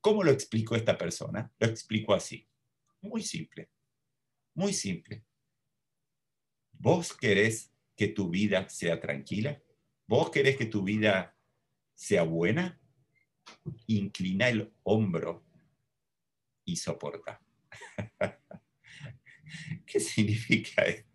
¿Cómo 0.00 0.22
lo 0.22 0.30
explicó 0.30 0.76
esta 0.76 0.96
persona? 0.96 1.50
Lo 1.58 1.66
explicó 1.66 2.14
así. 2.14 2.46
Muy 3.02 3.22
simple, 3.22 3.70
muy 4.60 4.74
simple. 4.74 5.24
¿Vos 6.72 7.14
querés 7.14 7.72
que 7.96 8.08
tu 8.08 8.28
vida 8.28 8.68
sea 8.68 9.00
tranquila? 9.00 9.60
¿Vos 10.06 10.30
querés 10.30 10.58
que 10.58 10.66
tu 10.66 10.82
vida 10.82 11.34
sea 11.94 12.24
buena? 12.24 12.78
Inclina 13.86 14.50
el 14.50 14.70
hombro 14.82 15.46
y 16.66 16.76
soporta. 16.76 17.40
¿Qué 19.86 19.98
significa 19.98 20.82
esto? 20.82 21.08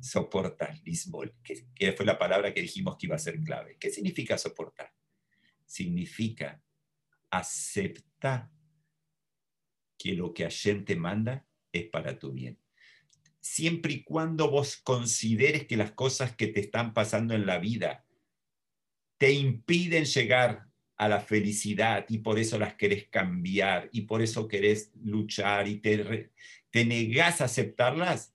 Soportar, 0.00 0.78
Lisbol, 0.84 1.34
que, 1.42 1.92
fue 1.92 2.04
la 2.04 2.18
palabra 2.18 2.52
que 2.52 2.60
dijimos 2.60 2.96
que 2.96 3.06
iba 3.06 3.16
a 3.16 3.18
ser 3.18 3.42
clave. 3.42 3.78
¿Qué 3.80 3.90
significa 3.90 4.36
soportar? 4.36 4.92
Significa 5.64 6.62
aceptar 7.30 8.50
que 9.98 10.12
lo 10.12 10.34
que 10.34 10.44
Hashem 10.44 10.84
te 10.84 10.96
manda 10.96 11.46
es 11.76 11.88
para 11.88 12.18
tu 12.18 12.32
bien. 12.32 12.58
Siempre 13.40 13.92
y 13.92 14.02
cuando 14.02 14.50
vos 14.50 14.76
consideres 14.76 15.66
que 15.66 15.76
las 15.76 15.92
cosas 15.92 16.34
que 16.34 16.48
te 16.48 16.60
están 16.60 16.94
pasando 16.94 17.34
en 17.34 17.46
la 17.46 17.58
vida 17.58 18.04
te 19.18 19.32
impiden 19.32 20.04
llegar 20.04 20.66
a 20.96 21.08
la 21.08 21.20
felicidad 21.20 22.06
y 22.08 22.18
por 22.18 22.38
eso 22.38 22.58
las 22.58 22.74
querés 22.74 23.08
cambiar 23.08 23.88
y 23.92 24.02
por 24.02 24.22
eso 24.22 24.48
querés 24.48 24.92
luchar 25.02 25.68
y 25.68 25.78
te, 25.78 26.32
te 26.70 26.84
negás 26.84 27.40
a 27.40 27.44
aceptarlas, 27.44 28.34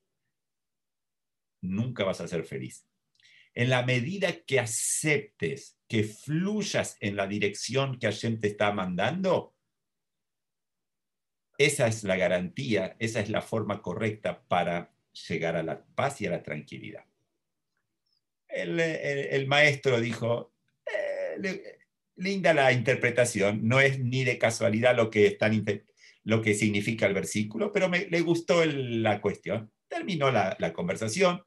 nunca 1.61 2.03
vas 2.03 2.21
a 2.21 2.27
ser 2.27 2.43
feliz. 2.43 2.85
En 3.53 3.69
la 3.69 3.83
medida 3.83 4.43
que 4.45 4.59
aceptes, 4.59 5.77
que 5.87 6.03
fluyas 6.03 6.97
en 7.01 7.15
la 7.15 7.27
dirección 7.27 7.99
que 7.99 8.07
Hashem 8.07 8.39
te 8.39 8.47
está 8.47 8.71
mandando, 8.71 9.55
esa 11.65 11.87
es 11.87 12.03
la 12.03 12.15
garantía, 12.15 12.95
esa 12.99 13.19
es 13.19 13.29
la 13.29 13.41
forma 13.41 13.81
correcta 13.81 14.43
para 14.47 14.91
llegar 15.27 15.55
a 15.55 15.63
la 15.63 15.83
paz 15.95 16.21
y 16.21 16.27
a 16.27 16.31
la 16.31 16.43
tranquilidad. 16.43 17.05
El, 18.47 19.47
maestro 19.47 20.01
dijo, 20.01 20.53
eh, 20.85 21.63
linda 22.15 22.53
la 22.53 22.71
interpretación, 22.71 23.67
no 23.67 23.79
es 23.79 23.99
ni 23.99 24.23
de 24.23 24.37
casualidad 24.37 24.95
lo 24.95 25.09
que, 25.09 25.37
lo 26.23 26.41
que 26.41 26.53
significa 26.53 27.05
el 27.07 27.13
versículo, 27.13 27.71
pero 27.71 27.89
me, 27.89 28.07
le 28.07 28.21
gustó 28.21 28.63
la 28.65 29.21
cuestión. 29.21 29.71
Terminó 29.87 30.31
la, 30.31 30.73
conversación, 30.73 31.43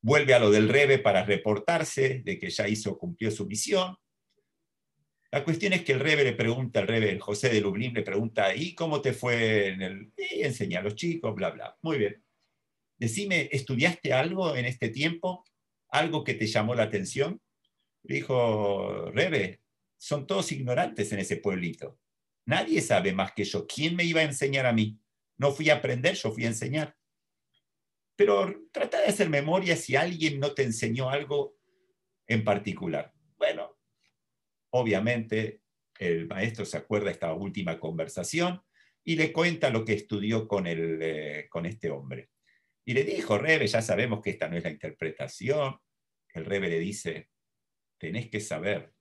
vuelve 0.00 0.34
a 0.34 0.38
lo 0.38 0.50
del 0.50 0.68
Rebe 0.68 0.98
para 0.98 1.24
reportarse 1.24 2.22
de 2.24 2.38
que 2.38 2.50
ya 2.50 2.68
hizo, 2.68 2.98
cumplió 2.98 3.30
su 3.30 3.46
misión. 3.46 3.96
La 5.34 5.42
cuestión 5.42 5.72
es 5.72 5.82
que 5.82 5.90
el 5.90 5.98
Rebe 5.98 6.22
le 6.22 6.34
pregunta, 6.34 6.78
el 6.78 6.86
Rebe, 6.86 7.18
José 7.18 7.48
de 7.48 7.60
Lublin 7.60 7.92
le 7.92 8.02
pregunta, 8.02 8.54
¿y 8.54 8.72
cómo 8.72 9.02
te 9.02 9.12
fue 9.12 9.66
en 9.66 9.82
el...? 9.82 10.12
Y 10.16 10.42
enseña 10.42 10.78
a 10.78 10.82
los 10.82 10.94
chicos, 10.94 11.34
bla, 11.34 11.50
bla. 11.50 11.76
Muy 11.82 11.98
bien. 11.98 12.22
Decime, 12.96 13.48
¿estudiaste 13.50 14.12
algo 14.12 14.54
en 14.54 14.64
este 14.64 14.90
tiempo? 14.90 15.44
¿Algo 15.88 16.22
que 16.22 16.34
te 16.34 16.46
llamó 16.46 16.76
la 16.76 16.84
atención? 16.84 17.42
Dijo, 18.04 19.10
Rebe, 19.10 19.60
son 19.96 20.24
todos 20.28 20.52
ignorantes 20.52 21.10
en 21.10 21.18
ese 21.18 21.38
pueblito. 21.38 21.98
Nadie 22.46 22.80
sabe 22.80 23.12
más 23.12 23.32
que 23.32 23.42
yo. 23.42 23.66
¿Quién 23.66 23.96
me 23.96 24.04
iba 24.04 24.20
a 24.20 24.24
enseñar 24.24 24.66
a 24.66 24.72
mí? 24.72 25.00
No 25.36 25.50
fui 25.50 25.68
a 25.68 25.78
aprender, 25.78 26.14
yo 26.14 26.30
fui 26.30 26.44
a 26.44 26.48
enseñar. 26.50 26.96
Pero 28.14 28.54
trata 28.70 29.00
de 29.00 29.08
hacer 29.08 29.28
memoria 29.28 29.74
si 29.74 29.96
alguien 29.96 30.38
no 30.38 30.54
te 30.54 30.62
enseñó 30.62 31.10
algo 31.10 31.56
en 32.28 32.44
particular. 32.44 33.13
Obviamente 34.76 35.60
el 36.00 36.26
maestro 36.26 36.64
se 36.64 36.76
acuerda 36.76 37.06
de 37.06 37.12
esta 37.12 37.32
última 37.32 37.78
conversación 37.78 38.60
y 39.04 39.14
le 39.14 39.32
cuenta 39.32 39.70
lo 39.70 39.84
que 39.84 39.92
estudió 39.92 40.48
con, 40.48 40.66
el, 40.66 40.98
eh, 41.00 41.46
con 41.48 41.64
este 41.64 41.90
hombre. 41.90 42.30
Y 42.84 42.94
le 42.94 43.04
dijo, 43.04 43.38
Rebe, 43.38 43.68
ya 43.68 43.82
sabemos 43.82 44.20
que 44.20 44.30
esta 44.30 44.48
no 44.48 44.56
es 44.56 44.64
la 44.64 44.70
interpretación. 44.70 45.78
El 46.32 46.44
Rebe 46.44 46.68
le 46.68 46.80
dice, 46.80 47.30
tenés 47.98 48.28
que 48.28 48.40
saber 48.40 48.92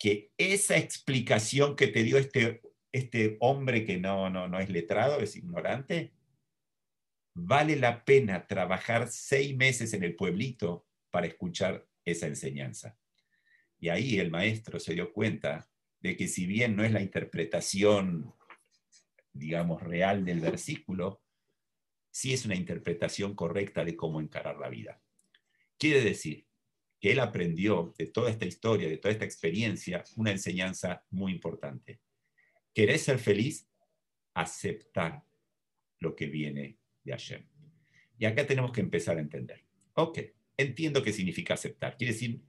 que 0.00 0.32
esa 0.36 0.76
explicación 0.76 1.76
que 1.76 1.86
te 1.86 2.02
dio 2.02 2.18
este, 2.18 2.60
este 2.90 3.36
hombre 3.38 3.84
que 3.84 3.98
no, 3.98 4.30
no, 4.30 4.48
no 4.48 4.58
es 4.58 4.68
letrado, 4.68 5.20
es 5.20 5.36
ignorante, 5.36 6.12
vale 7.36 7.76
la 7.76 8.04
pena 8.04 8.48
trabajar 8.48 9.06
seis 9.12 9.56
meses 9.56 9.92
en 9.92 10.02
el 10.02 10.16
pueblito 10.16 10.88
para 11.10 11.28
escuchar 11.28 11.86
esa 12.04 12.26
enseñanza. 12.26 12.98
Y 13.80 13.88
ahí 13.88 14.18
el 14.18 14.30
maestro 14.30 14.80
se 14.80 14.94
dio 14.94 15.12
cuenta 15.12 15.68
de 16.00 16.16
que 16.16 16.28
si 16.28 16.46
bien 16.46 16.76
no 16.76 16.84
es 16.84 16.92
la 16.92 17.02
interpretación, 17.02 18.34
digamos, 19.32 19.82
real 19.82 20.24
del 20.24 20.40
versículo, 20.40 21.22
sí 22.10 22.32
es 22.32 22.44
una 22.44 22.56
interpretación 22.56 23.34
correcta 23.34 23.84
de 23.84 23.96
cómo 23.96 24.20
encarar 24.20 24.58
la 24.58 24.68
vida. 24.68 25.00
Quiere 25.76 26.02
decir 26.02 26.46
que 27.00 27.12
él 27.12 27.20
aprendió 27.20 27.94
de 27.96 28.06
toda 28.06 28.30
esta 28.30 28.44
historia, 28.44 28.88
de 28.88 28.98
toda 28.98 29.12
esta 29.12 29.24
experiencia, 29.24 30.02
una 30.16 30.32
enseñanza 30.32 31.04
muy 31.10 31.32
importante. 31.32 32.00
¿Querés 32.74 33.02
ser 33.02 33.18
feliz? 33.18 33.68
Aceptar 34.34 35.24
lo 36.00 36.14
que 36.14 36.26
viene 36.26 36.78
de 37.04 37.12
Hashem. 37.12 37.46
Y 38.18 38.24
acá 38.24 38.46
tenemos 38.46 38.72
que 38.72 38.80
empezar 38.80 39.16
a 39.16 39.20
entender. 39.20 39.64
Ok, 39.94 40.18
entiendo 40.56 41.02
qué 41.02 41.12
significa 41.12 41.54
aceptar. 41.54 41.96
Quiere 41.96 42.12
decir, 42.12 42.40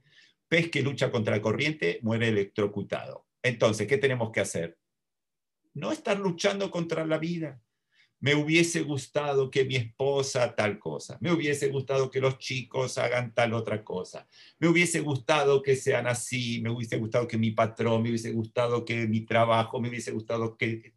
pez 0.50 0.70
que 0.70 0.82
lucha 0.82 1.10
contra 1.10 1.36
la 1.36 1.42
corriente 1.42 2.00
muere 2.02 2.28
electrocutado. 2.28 3.26
Entonces, 3.42 3.86
¿qué 3.86 3.96
tenemos 3.96 4.30
que 4.32 4.40
hacer? 4.40 4.76
No 5.72 5.92
estar 5.92 6.18
luchando 6.18 6.70
contra 6.70 7.06
la 7.06 7.16
vida 7.16 7.62
me 8.20 8.34
hubiese 8.34 8.82
gustado 8.82 9.50
que 9.50 9.64
mi 9.64 9.76
esposa 9.76 10.54
tal 10.54 10.78
cosa, 10.78 11.16
me 11.20 11.32
hubiese 11.32 11.68
gustado 11.68 12.10
que 12.10 12.20
los 12.20 12.38
chicos 12.38 12.98
hagan 12.98 13.34
tal 13.34 13.54
otra 13.54 13.82
cosa, 13.82 14.28
me 14.58 14.68
hubiese 14.68 15.00
gustado 15.00 15.62
que 15.62 15.74
sean 15.74 16.06
así, 16.06 16.60
me 16.60 16.70
hubiese 16.70 16.98
gustado 16.98 17.26
que 17.26 17.38
mi 17.38 17.50
patrón, 17.50 18.02
me 18.02 18.10
hubiese 18.10 18.32
gustado 18.32 18.84
que 18.84 19.08
mi 19.08 19.22
trabajo, 19.22 19.80
me 19.80 19.88
hubiese 19.88 20.12
gustado 20.12 20.56
que... 20.56 20.94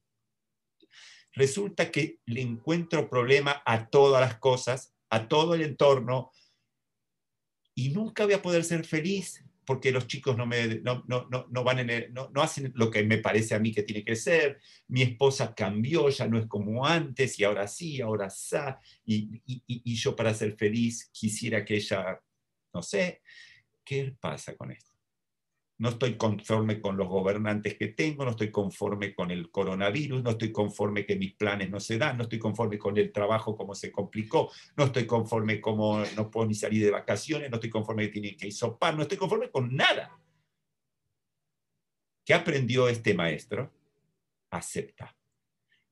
Resulta 1.35 1.89
que 1.89 2.19
le 2.25 2.41
encuentro 2.41 3.09
problema 3.09 3.63
a 3.65 3.87
todas 3.87 4.21
las 4.21 4.37
cosas, 4.37 4.93
a 5.09 5.27
todo 5.27 5.55
el 5.55 5.63
entorno, 5.63 6.31
y 7.75 7.89
nunca 7.89 8.25
voy 8.25 8.33
a 8.33 8.41
poder 8.41 8.63
ser 8.63 8.85
feliz 8.85 9.43
porque 9.65 9.91
los 9.91 10.07
chicos 10.07 10.35
no, 10.37 10.45
me, 10.45 10.81
no, 10.81 11.03
van 11.63 11.87
no, 12.11 12.41
hacen 12.41 12.71
lo 12.75 12.91
que 12.91 13.03
me 13.03 13.19
parece 13.19 13.55
a 13.55 13.59
mí 13.59 13.71
que 13.71 13.83
tiene 13.83 14.03
que 14.03 14.15
ser, 14.15 14.59
mi 14.87 15.01
esposa 15.01 15.53
cambió, 15.55 16.09
ya 16.09 16.27
no 16.27 16.37
es 16.37 16.47
como 16.47 16.85
antes, 16.85 17.39
y 17.39 17.43
ahora 17.43 17.67
sí, 17.67 18.01
ahora 18.01 18.29
sí, 18.29 18.57
y, 19.05 19.41
y 19.45 19.95
yo 19.95 20.15
para 20.15 20.33
ser 20.33 20.55
feliz 20.57 21.09
quisiera 21.13 21.63
que 21.63 21.75
ella, 21.75 22.19
no 22.73 22.81
sé, 22.81 23.21
¿qué 23.85 24.13
pasa 24.19 24.55
con 24.55 24.71
esto? 24.71 24.92
No 25.83 25.89
estoy 25.89 26.15
conforme 26.15 26.79
con 26.79 26.95
los 26.95 27.09
gobernantes 27.09 27.77
que 27.77 27.89
tengo, 27.89 28.23
no 28.23 28.31
estoy 28.31 28.49
conforme 28.51 29.13
con 29.13 29.31
el 29.31 29.51
coronavirus, 29.51 30.23
no 30.23 30.29
estoy 30.29 30.49
conforme 30.53 31.05
que 31.05 31.17
mis 31.17 31.33
planes 31.33 31.69
no 31.69 31.81
se 31.81 31.97
dan, 31.97 32.15
no 32.15 32.23
estoy 32.23 32.39
conforme 32.39 32.77
con 32.77 32.97
el 32.97 33.11
trabajo 33.11 33.57
como 33.57 33.75
se 33.75 33.91
complicó, 33.91 34.49
no 34.77 34.85
estoy 34.85 35.05
conforme 35.05 35.59
como 35.59 36.01
no 36.15 36.31
puedo 36.31 36.47
ni 36.47 36.55
salir 36.55 36.85
de 36.85 36.89
vacaciones, 36.89 37.49
no 37.49 37.57
estoy 37.57 37.69
conforme 37.69 38.05
que 38.05 38.13
tienen 38.13 38.37
que 38.37 38.47
isopar, 38.47 38.95
no 38.95 39.01
estoy 39.01 39.17
conforme 39.17 39.51
con 39.51 39.75
nada. 39.75 40.17
¿Qué 42.23 42.33
aprendió 42.33 42.87
este 42.87 43.13
maestro? 43.13 43.69
Acepta. 44.51 45.17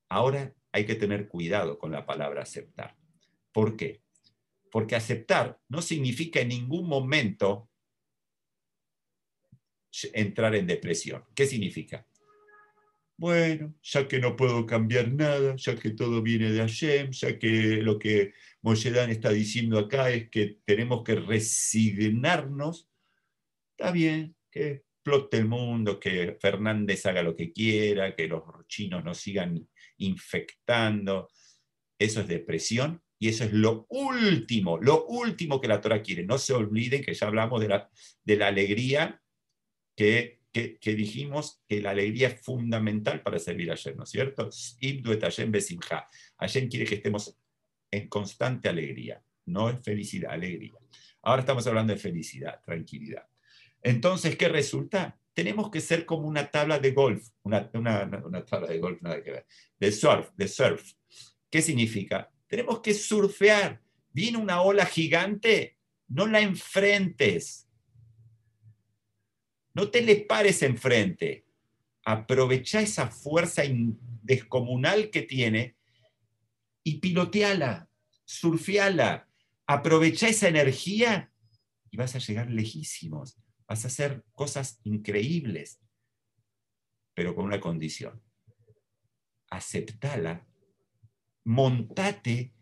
Ahora 0.08 0.56
hay 0.72 0.86
que 0.86 0.96
tener 0.96 1.28
cuidado 1.28 1.78
con 1.78 1.92
la 1.92 2.06
palabra 2.06 2.44
aceptar. 2.44 2.96
¿Por 3.52 3.76
qué? 3.76 4.02
Porque 4.72 4.96
aceptar 4.96 5.60
no 5.68 5.82
significa 5.82 6.40
en 6.40 6.48
ningún 6.48 6.88
momento 6.88 7.68
entrar 10.14 10.56
en 10.56 10.68
depresión. 10.68 11.24
¿Qué 11.36 11.46
significa? 11.46 12.06
Bueno, 13.18 13.76
ya 13.84 14.08
que 14.08 14.20
no 14.20 14.36
puedo 14.36 14.66
cambiar 14.66 15.12
nada, 15.12 15.56
ya 15.56 15.76
que 15.76 15.92
todo 15.92 16.24
viene 16.24 16.52
de 16.52 16.60
Hashem, 16.60 17.12
ya 17.12 17.38
que 17.38 17.78
lo 17.78 18.00
que 18.00 18.34
Moshe 18.64 18.90
está 18.90 19.30
diciendo 19.30 19.78
acá 19.78 20.10
es 20.10 20.30
que 20.32 20.58
tenemos 20.66 21.04
que 21.04 21.16
resignarnos, 21.16 22.90
está 23.78 23.92
bien, 23.92 24.36
que 24.50 24.84
explote 25.04 25.38
el 25.38 25.46
mundo, 25.46 26.00
que 26.00 26.36
Fernández 26.42 27.06
haga 27.06 27.22
lo 27.22 27.36
que 27.36 27.52
quiera, 27.52 28.16
que 28.16 28.28
los 28.28 28.42
chinos 28.68 29.04
nos 29.04 29.20
sigan 29.20 29.70
infectando. 29.98 31.30
Eso 32.00 32.22
es 32.22 32.28
depresión 32.28 33.04
y 33.20 33.28
eso 33.28 33.44
es 33.44 33.54
lo 33.54 33.86
último, 33.90 34.80
lo 34.80 35.06
último 35.06 35.62
que 35.62 35.68
la 35.68 35.80
Torah 35.80 36.02
quiere. 36.02 36.26
No 36.26 36.40
se 36.40 36.54
olviden 36.54 37.04
que 37.04 37.14
ya 37.14 37.28
hablamos 37.28 37.62
de 37.62 37.68
la, 37.68 37.90
de 38.24 38.36
la 38.36 38.48
alegría 38.48 39.21
que 40.02 40.42
que, 40.52 40.96
dijimos 40.96 41.62
que 41.68 41.82
la 41.82 41.92
alegría 41.92 42.28
es 42.30 42.42
fundamental 42.42 43.22
para 43.22 43.40
servir 43.40 43.72
a 43.72 43.76
Hashem, 43.76 43.96
¿no 43.96 44.04
es 44.04 44.10
cierto? 44.10 44.50
Ibdu 44.80 45.14
et 45.14 45.22
Hashem 45.22 45.52
besimcha. 45.52 46.08
Hashem 46.38 46.70
quiere 46.70 46.86
que 46.86 46.96
estemos 46.96 47.38
en 47.90 48.10
constante 48.10 48.68
alegría, 48.68 49.24
no 49.46 49.70
es 49.70 49.82
felicidad, 49.82 50.32
alegría. 50.32 50.74
Ahora 51.22 51.42
estamos 51.42 51.66
hablando 51.68 51.94
de 51.94 52.00
felicidad, 52.00 52.62
tranquilidad. 52.66 53.28
Entonces, 53.82 54.36
¿qué 54.36 54.50
resulta? 54.50 55.18
Tenemos 55.34 55.70
que 55.72 55.80
ser 55.80 56.06
como 56.06 56.28
una 56.28 56.52
tabla 56.52 56.80
de 56.80 56.92
golf, 56.92 57.30
una, 57.44 57.70
una 57.74 58.46
tabla 58.46 58.68
de 58.68 58.80
golf, 58.80 59.02
nada 59.02 59.24
que 59.24 59.32
ver, 59.32 59.46
de 59.80 59.92
surf, 59.92 60.32
de 60.36 60.48
surf. 60.48 60.94
¿Qué 61.50 61.62
significa? 61.62 62.30
Tenemos 62.48 62.82
que 62.82 62.94
surfear. 62.94 63.82
Viene 64.12 64.38
una 64.38 64.62
ola 64.62 64.86
gigante, 64.86 65.78
no 66.10 66.28
la 66.28 66.42
enfrentes, 66.42 67.70
no 69.74 69.90
te 69.90 70.02
le 70.02 70.18
pares 70.18 70.62
enfrente. 70.64 71.46
Aprovecha 72.04 72.82
esa 72.82 73.10
fuerza 73.10 73.64
descomunal 74.22 75.10
que 75.10 75.22
tiene 75.22 75.76
y 76.84 77.00
piloteala, 77.00 77.90
surfeala. 78.26 79.28
Aprovecha 79.68 80.28
esa 80.28 80.48
energía 80.48 81.32
y 81.90 81.98
vas 81.98 82.16
a 82.16 82.20
llegar 82.20 82.50
lejísimos. 82.50 83.38
Vas 83.68 83.86
a 83.86 83.88
hacer 83.88 84.26
cosas 84.34 84.80
increíbles, 84.84 85.80
pero 87.14 87.36
con 87.36 87.46
una 87.46 87.60
condición. 87.60 88.22
Aceptala, 89.50 90.48
montate 91.46 92.54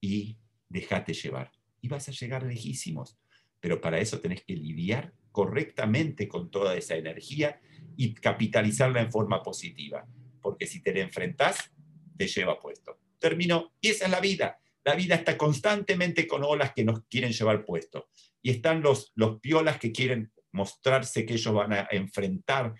y 0.00 0.38
déjate 0.68 1.12
llevar. 1.12 1.52
Y 1.80 1.88
vas 1.88 2.08
a 2.08 2.12
llegar 2.12 2.44
lejísimos. 2.44 3.18
Pero 3.60 3.80
para 3.80 3.98
eso 3.98 4.20
tenés 4.20 4.44
que 4.44 4.54
lidiar 4.54 5.12
correctamente 5.38 6.26
con 6.26 6.50
toda 6.50 6.74
esa 6.74 6.96
energía 6.96 7.60
y 7.96 8.12
capitalizarla 8.12 9.00
en 9.00 9.12
forma 9.12 9.40
positiva. 9.40 10.04
Porque 10.42 10.66
si 10.66 10.82
te 10.82 10.92
la 10.92 10.98
enfrentás, 10.98 11.70
te 12.16 12.26
lleva 12.26 12.58
puesto. 12.58 12.98
Terminó. 13.20 13.72
Y 13.80 13.90
esa 13.90 14.06
es 14.06 14.10
la 14.10 14.18
vida. 14.18 14.58
La 14.82 14.96
vida 14.96 15.14
está 15.14 15.38
constantemente 15.38 16.26
con 16.26 16.42
olas 16.42 16.72
que 16.74 16.82
nos 16.82 17.04
quieren 17.04 17.30
llevar 17.30 17.64
puesto. 17.64 18.08
Y 18.42 18.50
están 18.50 18.82
los, 18.82 19.12
los 19.14 19.38
piolas 19.38 19.78
que 19.78 19.92
quieren 19.92 20.32
mostrarse 20.50 21.24
que 21.24 21.34
ellos 21.34 21.54
van 21.54 21.72
a 21.72 21.86
enfrentar 21.92 22.74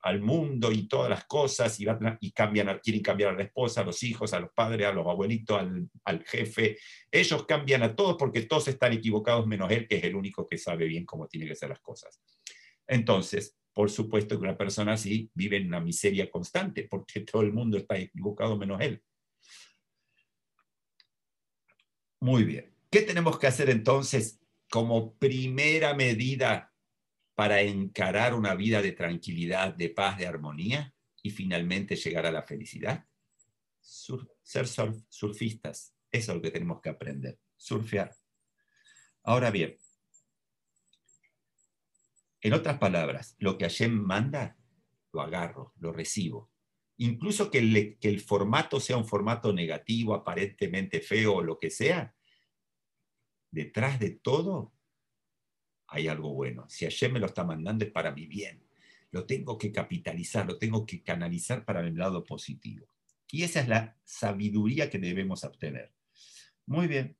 al 0.00 0.20
mundo 0.20 0.72
y 0.72 0.88
todas 0.88 1.10
las 1.10 1.24
cosas 1.26 1.78
y, 1.78 1.86
y 2.20 2.32
cambian, 2.32 2.80
quieren 2.82 3.02
cambiar 3.02 3.30
a 3.30 3.36
la 3.36 3.42
esposa, 3.42 3.82
a 3.82 3.84
los 3.84 4.02
hijos, 4.02 4.32
a 4.32 4.40
los 4.40 4.50
padres, 4.52 4.86
a 4.86 4.92
los 4.92 5.06
abuelitos, 5.06 5.58
al, 5.58 5.88
al, 6.04 6.24
jefe. 6.24 6.78
Ellos 7.10 7.44
cambian 7.46 7.82
a 7.82 7.94
todos 7.94 8.16
porque 8.18 8.42
todos 8.42 8.68
están 8.68 8.92
equivocados 8.92 9.46
menos 9.46 9.70
él, 9.70 9.86
que 9.86 9.96
es 9.96 10.04
el 10.04 10.16
único 10.16 10.46
que 10.48 10.56
sabe 10.56 10.86
bien 10.86 11.04
cómo 11.04 11.28
tienen 11.28 11.48
que 11.48 11.56
ser 11.56 11.68
las 11.68 11.80
cosas. 11.80 12.20
Entonces, 12.86 13.58
por 13.74 13.90
supuesto 13.90 14.36
que 14.36 14.44
una 14.44 14.56
persona 14.56 14.92
así 14.92 15.30
vive 15.34 15.56
en 15.56 15.66
una 15.66 15.80
miseria 15.80 16.30
constante 16.30 16.86
porque 16.88 17.20
todo 17.32 17.42
el 17.42 17.52
mundo 17.52 17.76
está 17.76 17.98
equivocado 17.98 18.56
menos 18.56 18.80
él. 18.80 19.02
Muy 22.20 22.44
bien. 22.44 22.74
¿Qué 22.90 23.02
tenemos 23.02 23.38
que 23.38 23.48
hacer 23.48 23.68
entonces 23.68 24.40
como 24.70 25.14
primera 25.18 25.94
medida 25.94 26.73
para 27.34 27.60
encarar 27.62 28.34
una 28.34 28.54
vida 28.54 28.80
de 28.80 28.92
tranquilidad, 28.92 29.74
de 29.74 29.90
paz, 29.90 30.18
de 30.18 30.26
armonía 30.26 30.94
y 31.22 31.30
finalmente 31.30 31.96
llegar 31.96 32.26
a 32.26 32.32
la 32.32 32.42
felicidad? 32.42 33.06
ser 33.80 34.66
surfistas, 35.08 35.94
eso 36.10 36.32
es 36.32 36.36
lo 36.36 36.42
que 36.42 36.50
tenemos 36.50 36.80
que 36.80 36.88
aprender, 36.88 37.38
surfear. 37.56 38.14
Ahora 39.22 39.50
bien, 39.50 39.76
en 42.40 42.52
otras 42.52 42.78
palabras, 42.78 43.36
lo 43.38 43.56
que 43.56 43.64
Hashem 43.64 43.92
manda, 43.92 44.58
lo 45.12 45.22
agarro, 45.22 45.72
lo 45.78 45.92
recibo. 45.92 46.50
Incluso 46.98 47.50
que 47.50 47.98
que 47.98 48.08
el 48.08 48.20
formato 48.20 48.80
sea 48.80 48.96
un 48.96 49.06
formato 49.06 49.52
negativo, 49.52 50.14
aparentemente 50.14 51.00
feo 51.00 51.36
o 51.36 51.42
lo 51.42 51.58
que 51.58 51.70
sea, 51.70 52.14
detrás 53.50 53.98
de 53.98 54.10
todo 54.10 54.73
hay 55.94 56.08
algo 56.08 56.34
bueno. 56.34 56.66
Si 56.68 56.84
ayer 56.84 57.12
me 57.12 57.20
lo 57.20 57.26
está 57.26 57.44
mandando 57.44 57.84
es 57.84 57.92
para 57.92 58.10
mi 58.10 58.26
bien. 58.26 58.60
Lo 59.12 59.26
tengo 59.26 59.56
que 59.56 59.70
capitalizar, 59.70 60.44
lo 60.44 60.58
tengo 60.58 60.84
que 60.84 61.02
canalizar 61.04 61.64
para 61.64 61.80
el 61.80 61.96
lado 61.96 62.24
positivo. 62.24 62.88
Y 63.30 63.44
esa 63.44 63.60
es 63.60 63.68
la 63.68 63.96
sabiduría 64.04 64.90
que 64.90 64.98
debemos 64.98 65.44
obtener. 65.44 65.92
Muy 66.66 66.88
bien. 66.88 67.16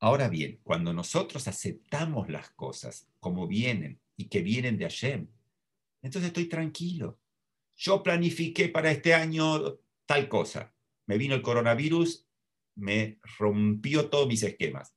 Ahora 0.00 0.28
bien, 0.28 0.60
cuando 0.62 0.94
nosotros 0.94 1.46
aceptamos 1.46 2.30
las 2.30 2.50
cosas 2.50 3.06
como 3.20 3.46
vienen 3.46 4.00
y 4.16 4.28
que 4.28 4.42
vienen 4.42 4.78
de 4.78 4.84
Hashem, 4.84 5.28
entonces 6.00 6.28
estoy 6.28 6.46
tranquilo. 6.46 7.20
Yo 7.76 8.02
planifiqué 8.02 8.70
para 8.70 8.90
este 8.90 9.12
año 9.12 9.78
tal 10.06 10.28
cosa. 10.28 10.74
Me 11.06 11.18
vino 11.18 11.34
el 11.34 11.42
coronavirus, 11.42 12.26
me 12.76 13.18
rompió 13.38 14.08
todos 14.08 14.26
mis 14.26 14.42
esquemas 14.42 14.94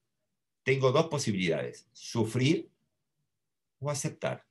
tengo 0.66 0.92
dos 0.92 1.06
posibilidades, 1.06 1.88
sufrir 1.94 2.72
o 3.78 3.92
aceptar. 3.92 4.48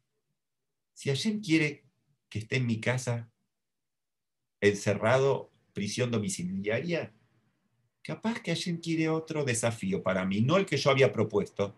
Si 0.94 1.10
alguien 1.10 1.40
quiere 1.40 1.84
que 2.28 2.38
esté 2.38 2.56
en 2.56 2.66
mi 2.66 2.80
casa 2.80 3.28
encerrado, 4.60 5.50
prisión 5.72 6.12
domiciliaria, 6.12 7.12
capaz 8.00 8.40
que 8.40 8.52
alguien 8.52 8.76
quiere 8.76 9.08
otro 9.08 9.44
desafío 9.44 10.04
para 10.04 10.24
mí, 10.24 10.40
no 10.40 10.56
el 10.56 10.66
que 10.66 10.76
yo 10.76 10.90
había 10.90 11.12
propuesto. 11.12 11.74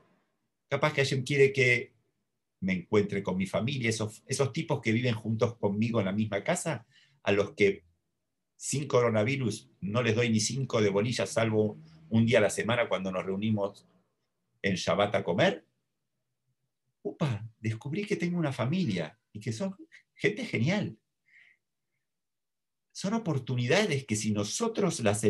Capaz 0.69 0.93
que 0.93 1.01
alguien 1.01 1.23
quiere 1.23 1.51
que 1.55 1.95
me 2.61 2.75
encuentre 2.75 3.23
con 3.23 3.39
mi 3.39 3.47
familia, 3.47 3.89
esos, 3.89 4.23
esos 4.27 4.53
tipos 4.53 4.83
que 4.83 4.93
viven 4.93 5.15
juntos 5.15 5.57
conmigo 5.57 5.99
en 5.99 6.07
la 6.07 6.13
misma 6.13 6.45
casa, 6.45 6.87
a 7.23 7.33
los 7.33 7.53
que 7.53 7.85
sin 8.57 8.87
coronavirus 8.87 9.71
no 9.81 10.03
les 10.03 10.15
doy 10.15 10.29
ni 10.29 10.41
cinco 10.41 10.83
de 10.83 10.91
bolillas, 10.91 11.31
salvo 11.31 11.79
un 12.11 12.27
día 12.27 12.37
a 12.37 12.43
la 12.43 12.51
semana 12.51 12.87
cuando 12.87 13.11
nos 13.11 13.25
reunimos 13.25 13.87
en 14.69 14.75
Shabbat 14.75 15.15
a 15.15 15.25
comer, 15.25 15.67
upa, 17.03 17.49
descubrí 17.59 18.05
que 18.05 18.17
tengo 18.17 18.39
una 18.39 18.53
familia 18.53 19.19
y 19.33 19.41
que 19.41 19.53
son 19.53 19.77
gente 20.15 20.45
genial. 20.45 20.99
Son 22.93 23.15
oportunidades 23.15 24.07
que 24.07 24.17
si 24.17 24.33
nosotros 24.33 25.01
las, 25.01 25.21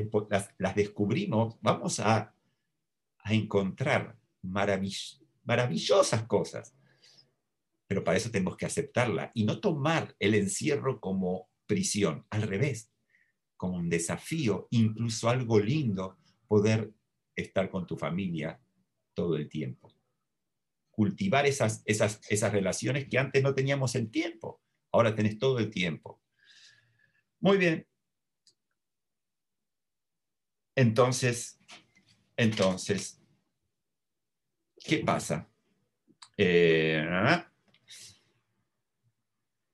descubrimos, 0.74 1.56
vamos 1.60 2.00
a 2.00 2.34
encontrar 3.24 4.16
maravillosas 4.42 6.22
cosas. 6.26 6.74
Pero 7.88 8.04
para 8.04 8.16
eso 8.16 8.30
tenemos 8.30 8.56
que 8.56 8.66
aceptarla 8.66 9.30
y 9.34 9.44
no 9.44 9.60
tomar 9.60 10.14
el 10.18 10.34
encierro 10.34 11.00
como 11.00 11.48
prisión, 11.66 12.24
al 12.30 12.42
revés, 12.42 12.92
como 13.56 13.76
un 13.76 13.88
desafío, 13.88 14.68
incluso 14.70 15.28
algo 15.28 15.58
lindo, 15.58 16.18
poder 16.46 16.92
estar 17.34 17.70
con 17.70 17.86
tu 17.86 17.96
familia 17.96 18.60
todo 19.16 19.36
el 19.36 19.48
tiempo. 19.48 19.92
Cultivar 20.92 21.46
esas, 21.46 21.82
esas, 21.86 22.20
esas 22.28 22.52
relaciones 22.52 23.08
que 23.08 23.18
antes 23.18 23.42
no 23.42 23.54
teníamos 23.54 23.96
el 23.96 24.10
tiempo, 24.10 24.62
ahora 24.92 25.14
tenés 25.14 25.38
todo 25.38 25.58
el 25.58 25.70
tiempo. 25.70 26.22
Muy 27.40 27.56
bien. 27.56 27.86
Entonces, 30.76 31.58
entonces, 32.36 33.20
¿qué 34.84 34.98
pasa? 34.98 35.48
Eh, 36.36 37.02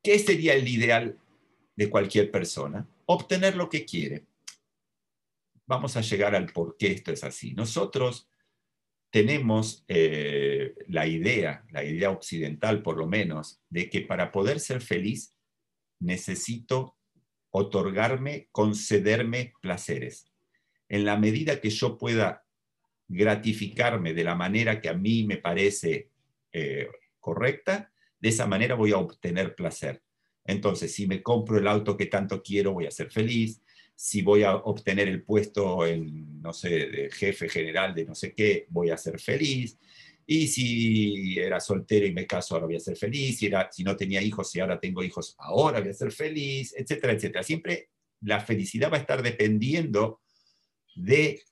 ¿Qué 0.02 0.18
sería 0.18 0.54
el 0.54 0.68
ideal 0.68 1.18
de 1.74 1.90
cualquier 1.90 2.30
persona? 2.30 2.88
Obtener 3.06 3.56
lo 3.56 3.68
que 3.68 3.84
quiere. 3.84 4.26
Vamos 5.66 5.96
a 5.96 6.00
llegar 6.00 6.34
al 6.34 6.52
por 6.52 6.76
qué 6.76 6.92
esto 6.92 7.12
es 7.12 7.24
así. 7.24 7.52
Nosotros 7.54 8.28
tenemos 9.12 9.84
eh, 9.88 10.74
la 10.88 11.06
idea, 11.06 11.66
la 11.70 11.84
idea 11.84 12.10
occidental 12.10 12.82
por 12.82 12.96
lo 12.96 13.06
menos, 13.06 13.60
de 13.68 13.90
que 13.90 14.00
para 14.00 14.32
poder 14.32 14.58
ser 14.58 14.80
feliz 14.80 15.36
necesito 16.00 16.96
otorgarme, 17.50 18.48
concederme 18.52 19.52
placeres. 19.60 20.32
En 20.88 21.04
la 21.04 21.18
medida 21.18 21.60
que 21.60 21.68
yo 21.68 21.98
pueda 21.98 22.46
gratificarme 23.06 24.14
de 24.14 24.24
la 24.24 24.34
manera 24.34 24.80
que 24.80 24.88
a 24.88 24.94
mí 24.94 25.24
me 25.24 25.36
parece 25.36 26.08
eh, 26.50 26.88
correcta, 27.20 27.92
de 28.18 28.30
esa 28.30 28.46
manera 28.46 28.76
voy 28.76 28.92
a 28.92 28.96
obtener 28.96 29.54
placer. 29.54 30.02
Entonces, 30.46 30.94
si 30.94 31.06
me 31.06 31.22
compro 31.22 31.58
el 31.58 31.68
auto 31.68 31.98
que 31.98 32.06
tanto 32.06 32.42
quiero, 32.42 32.72
voy 32.72 32.86
a 32.86 32.90
ser 32.90 33.10
feliz. 33.10 33.60
Si 33.94 34.22
voy 34.22 34.42
a 34.42 34.56
obtener 34.56 35.08
el 35.08 35.22
puesto 35.22 35.86
en, 35.86 36.40
no 36.42 36.52
sé, 36.52 36.68
de 36.68 37.10
jefe 37.10 37.48
general 37.48 37.94
de 37.94 38.04
no 38.04 38.14
sé 38.14 38.34
qué, 38.34 38.66
voy 38.68 38.90
a 38.90 38.96
ser 38.96 39.20
feliz. 39.20 39.78
Y 40.26 40.46
si 40.48 41.38
era 41.38 41.60
soltero 41.60 42.06
y 42.06 42.12
me 42.12 42.26
caso, 42.26 42.54
ahora 42.54 42.66
voy 42.66 42.76
a 42.76 42.80
ser 42.80 42.96
feliz. 42.96 43.38
Si, 43.38 43.46
era, 43.46 43.68
si 43.70 43.84
no 43.84 43.96
tenía 43.96 44.22
hijos 44.22 44.54
y 44.54 44.60
ahora 44.60 44.80
tengo 44.80 45.02
hijos, 45.02 45.34
ahora 45.38 45.80
voy 45.80 45.90
a 45.90 45.94
ser 45.94 46.12
feliz, 46.12 46.74
etcétera, 46.76 47.12
etcétera. 47.12 47.42
Siempre 47.42 47.90
la 48.20 48.40
felicidad 48.40 48.90
va 48.90 48.96
a 48.96 49.00
estar 49.00 49.22
dependiendo 49.22 50.20
de, 50.94 51.42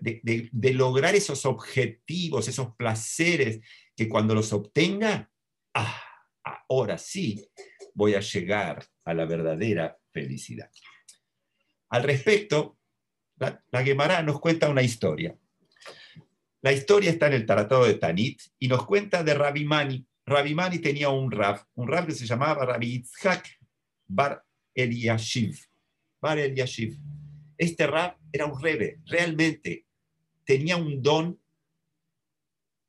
de, 0.00 0.48
de, 0.50 0.74
lograr 0.74 1.14
esos 1.14 1.44
objetivos, 1.46 2.48
esos 2.48 2.74
placeres, 2.76 3.60
que 3.94 4.08
cuando 4.08 4.34
los 4.34 4.52
obtenga, 4.52 5.30
ah, 5.74 6.02
ahora 6.68 6.98
sí 6.98 7.46
voy 7.94 8.14
a 8.14 8.20
llegar 8.20 8.84
a 9.04 9.14
la 9.14 9.26
verdadera 9.26 9.98
felicidad. 10.10 10.70
Al 11.92 12.04
respecto, 12.04 12.78
la, 13.36 13.62
la 13.70 14.22
nos 14.22 14.40
cuenta 14.40 14.70
una 14.70 14.80
historia. 14.80 15.36
La 16.62 16.72
historia 16.72 17.10
está 17.10 17.26
en 17.26 17.34
el 17.34 17.44
Tratado 17.44 17.84
de 17.84 17.94
Tanit 17.94 18.40
y 18.58 18.66
nos 18.66 18.86
cuenta 18.86 19.22
de 19.22 19.34
Rabbi 19.34 19.66
Mani. 19.66 20.06
Rabbi 20.24 20.54
Mani 20.54 20.78
tenía 20.78 21.10
un 21.10 21.30
rab, 21.30 21.60
un 21.74 21.86
rab 21.86 22.06
que 22.06 22.12
se 22.12 22.24
llamaba 22.24 22.64
Rabbi 22.64 22.92
Yitzhak 22.92 23.46
Bar 24.06 24.42
Eliashiv. 24.74 25.58
Bar 26.18 26.38
Eliashiv. 26.38 26.96
Este 27.58 27.86
rab 27.86 28.16
era 28.32 28.46
un 28.46 28.58
rebe, 28.58 29.00
realmente 29.04 29.84
tenía 30.46 30.78
un 30.78 31.02
don. 31.02 31.38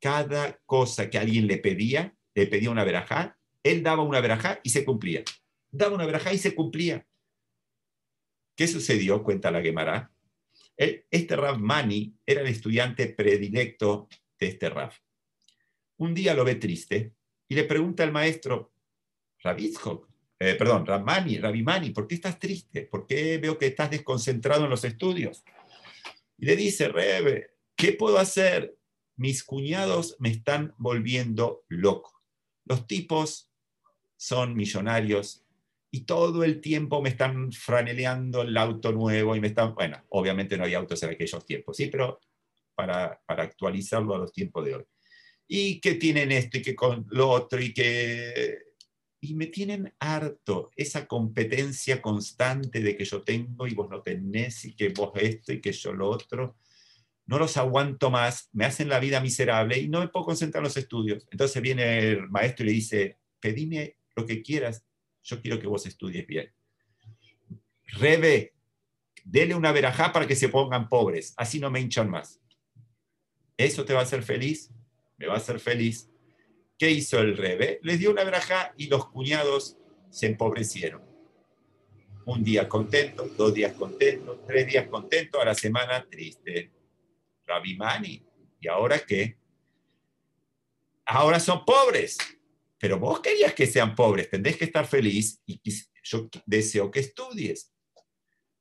Cada 0.00 0.58
cosa 0.64 1.10
que 1.10 1.18
alguien 1.18 1.46
le 1.46 1.58
pedía, 1.58 2.14
le 2.34 2.46
pedía 2.46 2.70
una 2.70 2.84
verajá, 2.84 3.38
él 3.62 3.82
daba 3.82 4.02
una 4.02 4.20
verajá 4.20 4.60
y 4.62 4.70
se 4.70 4.82
cumplía. 4.82 5.24
Daba 5.70 5.94
una 5.94 6.06
verajá 6.06 6.32
y 6.32 6.38
se 6.38 6.54
cumplía. 6.54 7.06
¿Qué 8.56 8.68
sucedió? 8.68 9.22
Cuenta 9.22 9.50
la 9.50 9.62
Gemara. 9.62 10.10
Este 10.76 11.36
Rav 11.36 11.58
Mani 11.58 12.14
era 12.26 12.40
el 12.40 12.48
estudiante 12.48 13.06
predilecto 13.08 14.08
de 14.38 14.48
este 14.48 14.68
Rav. 14.70 14.92
Un 15.96 16.14
día 16.14 16.34
lo 16.34 16.44
ve 16.44 16.56
triste 16.56 17.14
y 17.48 17.54
le 17.54 17.64
pregunta 17.64 18.02
al 18.02 18.12
maestro, 18.12 18.72
Rabizhok, 19.42 20.08
eh, 20.38 20.54
perdón, 20.56 20.84
Ramani, 20.84 21.38
Rabimani, 21.38 21.90
¿por 21.90 22.06
qué 22.06 22.16
estás 22.16 22.38
triste? 22.38 22.82
¿Por 22.82 23.06
qué 23.06 23.38
veo 23.38 23.56
que 23.56 23.66
estás 23.66 23.90
desconcentrado 23.90 24.64
en 24.64 24.70
los 24.70 24.84
estudios? 24.84 25.44
Y 26.36 26.46
le 26.46 26.56
dice, 26.56 26.88
Rebe, 26.88 27.52
¿qué 27.76 27.92
puedo 27.92 28.18
hacer? 28.18 28.76
Mis 29.16 29.44
cuñados 29.44 30.16
me 30.18 30.30
están 30.30 30.74
volviendo 30.76 31.64
loco. 31.68 32.20
Los 32.64 32.86
tipos 32.86 33.50
son 34.16 34.56
millonarios 34.56 35.43
y 35.94 36.00
todo 36.00 36.42
el 36.42 36.60
tiempo 36.60 37.00
me 37.00 37.10
están 37.10 37.52
franeleando 37.52 38.42
el 38.42 38.56
auto 38.56 38.90
nuevo 38.90 39.36
y 39.36 39.40
me 39.40 39.46
están, 39.46 39.76
bueno, 39.76 40.02
obviamente 40.08 40.56
no 40.56 40.64
había 40.64 40.78
autos 40.78 41.00
en 41.04 41.10
aquellos 41.10 41.46
tiempos, 41.46 41.76
sí, 41.76 41.86
pero 41.86 42.18
para, 42.74 43.22
para 43.24 43.44
actualizarlo 43.44 44.16
a 44.16 44.18
los 44.18 44.32
tiempos 44.32 44.64
de 44.64 44.74
hoy. 44.74 44.84
Y 45.46 45.80
que 45.80 45.94
tienen 45.94 46.32
esto 46.32 46.58
y 46.58 46.62
que 46.62 46.74
con 46.74 47.06
lo 47.10 47.30
otro 47.30 47.60
y 47.60 47.72
que 47.72 48.58
y 49.20 49.34
me 49.34 49.46
tienen 49.46 49.94
harto 50.00 50.72
esa 50.74 51.06
competencia 51.06 52.02
constante 52.02 52.80
de 52.80 52.96
que 52.96 53.04
yo 53.04 53.22
tengo 53.22 53.68
y 53.68 53.74
vos 53.74 53.88
no 53.88 54.02
tenés 54.02 54.64
y 54.64 54.74
que 54.74 54.88
vos 54.88 55.12
esto 55.14 55.52
y 55.52 55.60
que 55.60 55.70
yo 55.70 55.92
lo 55.92 56.10
otro. 56.10 56.56
No 57.26 57.38
los 57.38 57.56
aguanto 57.56 58.10
más, 58.10 58.48
me 58.52 58.64
hacen 58.64 58.88
la 58.88 58.98
vida 58.98 59.20
miserable 59.20 59.78
y 59.78 59.88
no 59.88 60.00
me 60.00 60.08
puedo 60.08 60.26
concentrar 60.26 60.60
en 60.60 60.64
los 60.64 60.76
estudios. 60.76 61.24
Entonces 61.30 61.62
viene 61.62 61.98
el 62.00 62.28
maestro 62.30 62.64
y 62.64 62.70
le 62.70 62.74
dice, 62.74 63.18
pedime 63.38 63.96
lo 64.16 64.26
que 64.26 64.42
quieras, 64.42 64.84
yo 65.24 65.40
quiero 65.40 65.58
que 65.58 65.66
vos 65.66 65.86
estudies 65.86 66.26
bien. 66.26 66.52
Rebe, 67.86 68.54
dele 69.24 69.54
una 69.54 69.72
verajá 69.72 70.12
para 70.12 70.26
que 70.26 70.36
se 70.36 70.48
pongan 70.48 70.88
pobres, 70.88 71.34
así 71.36 71.58
no 71.58 71.70
me 71.70 71.80
hinchan 71.80 72.08
más. 72.08 72.40
¿Eso 73.56 73.84
te 73.84 73.94
va 73.94 74.00
a 74.00 74.04
hacer 74.04 74.22
feliz? 74.22 74.70
Me 75.16 75.26
va 75.26 75.34
a 75.34 75.38
hacer 75.38 75.58
feliz 75.58 76.10
¿Qué 76.78 76.90
hizo 76.90 77.20
el 77.20 77.36
rebe? 77.36 77.78
Les 77.82 77.98
dio 77.98 78.10
una 78.10 78.24
braja 78.24 78.74
y 78.76 78.88
los 78.88 79.08
cuñados 79.08 79.76
se 80.10 80.26
empobrecieron. 80.26 81.02
Un 82.26 82.42
día 82.42 82.68
contento, 82.68 83.28
dos 83.36 83.54
días 83.54 83.74
contento, 83.74 84.42
tres 84.46 84.66
días 84.66 84.88
contento, 84.88 85.40
a 85.40 85.44
la 85.44 85.54
semana 85.54 86.04
triste. 86.08 86.72
Rabimani, 87.46 88.22
¿y 88.60 88.68
ahora 88.68 88.98
qué? 88.98 89.36
Ahora 91.04 91.38
son 91.38 91.64
pobres. 91.64 92.18
Pero 92.78 92.98
vos 92.98 93.20
querías 93.20 93.54
que 93.54 93.66
sean 93.66 93.94
pobres, 93.94 94.30
tendés 94.30 94.56
que 94.56 94.64
estar 94.64 94.86
feliz 94.86 95.40
y 95.46 95.60
yo 96.02 96.28
deseo 96.46 96.90
que 96.90 97.00
estudies. 97.00 97.72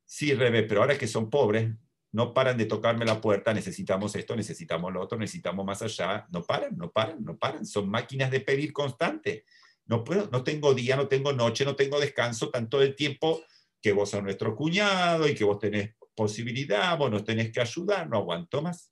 Sí, 0.06 0.34
Rebe, 0.34 0.64
pero 0.64 0.82
ahora 0.82 0.98
que 0.98 1.08
son 1.08 1.30
pobres, 1.30 1.72
no 2.12 2.34
paran 2.34 2.58
de 2.58 2.66
tocarme 2.66 3.06
la 3.06 3.20
puerta, 3.20 3.54
necesitamos 3.54 4.16
esto, 4.16 4.36
necesitamos 4.36 4.94
lo 4.94 5.02
otro, 5.02 5.18
necesitamos 5.18 5.66
más 5.66 5.82
allá, 5.82 6.28
no 6.32 6.44
paran, 6.44 6.78
no 6.78 6.92
paran, 6.92 7.24
no 7.24 7.38
paran, 7.38 7.66
son 7.66 7.90
máquinas 7.90 8.30
de 8.30 8.40
pedir 8.40 8.72
constante. 8.72 9.46
No 9.86 10.04
puedo, 10.04 10.30
no 10.32 10.44
tengo 10.44 10.74
día, 10.74 10.96
no 10.96 11.08
tengo 11.08 11.34
noche, 11.34 11.66
no 11.66 11.76
tengo 11.76 12.00
descanso, 12.00 12.50
tanto 12.50 12.82
el 12.82 12.96
tiempo 12.96 13.44
que 13.82 13.92
vos 13.92 14.12
sos 14.12 14.24
nuestro 14.24 14.56
cuñado 14.56 15.28
y 15.28 15.34
que 15.34 15.44
vos 15.44 15.60
tenés 15.60 15.96
posibilidad, 16.16 16.98
vos 16.98 17.10
nos 17.10 17.24
tenés 17.24 17.52
que 17.52 17.60
ayudar, 17.60 18.08
no 18.08 18.18
aguanto 18.18 18.62
más. 18.62 18.92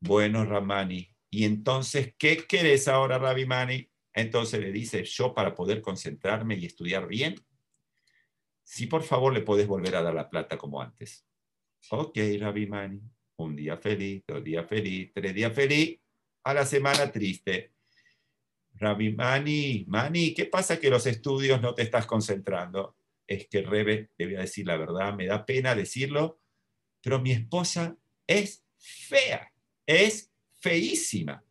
Bueno, 0.00 0.44
Ramani, 0.44 1.08
¿y 1.30 1.44
entonces 1.44 2.14
qué 2.18 2.46
querés 2.46 2.88
ahora, 2.88 3.18
Rabimani? 3.18 3.88
Entonces 4.12 4.60
le 4.60 4.72
dice, 4.72 5.04
yo 5.04 5.32
para 5.32 5.54
poder 5.54 5.80
concentrarme 5.80 6.56
y 6.56 6.66
estudiar 6.66 7.06
bien, 7.06 7.36
si 8.64 8.86
por 8.86 9.02
favor 9.02 9.32
le 9.32 9.42
puedes 9.42 9.66
volver 9.66 9.96
a 9.96 10.02
dar 10.02 10.14
la 10.14 10.28
plata 10.28 10.58
como 10.58 10.82
antes. 10.82 11.26
Ok, 11.90 12.18
Rabbi 12.38 12.66
Mani, 12.66 13.00
un 13.36 13.56
día 13.56 13.76
feliz, 13.76 14.22
dos 14.26 14.44
días 14.44 14.66
feliz, 14.68 15.10
tres 15.14 15.34
días 15.34 15.52
feliz, 15.52 15.98
a 16.44 16.54
la 16.54 16.66
semana 16.66 17.10
triste. 17.10 17.72
Rabbi 18.74 19.12
Mani, 19.12 19.84
Mani, 19.88 20.34
¿qué 20.34 20.46
pasa 20.46 20.78
que 20.78 20.90
los 20.90 21.06
estudios 21.06 21.60
no 21.60 21.74
te 21.74 21.82
estás 21.82 22.06
concentrando? 22.06 22.96
Es 23.26 23.46
que 23.48 23.62
Rebe, 23.62 24.10
te 24.16 24.26
voy 24.26 24.36
a 24.36 24.40
decir 24.40 24.66
la 24.66 24.76
verdad, 24.76 25.14
me 25.14 25.26
da 25.26 25.44
pena 25.44 25.74
decirlo, 25.74 26.40
pero 27.00 27.20
mi 27.20 27.32
esposa 27.32 27.96
es 28.26 28.64
fea, 28.78 29.52
es 29.86 30.29
feísima. 30.60 31.44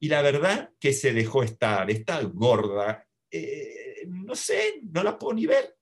Y 0.00 0.08
la 0.08 0.22
verdad 0.22 0.72
que 0.80 0.92
se 0.92 1.12
dejó 1.12 1.42
estar, 1.42 1.90
está 1.90 2.20
gorda, 2.22 3.06
eh, 3.30 4.04
no 4.08 4.34
sé, 4.34 4.80
no 4.82 5.02
la 5.02 5.18
puedo 5.18 5.34
ni 5.34 5.46
ver. 5.46 5.76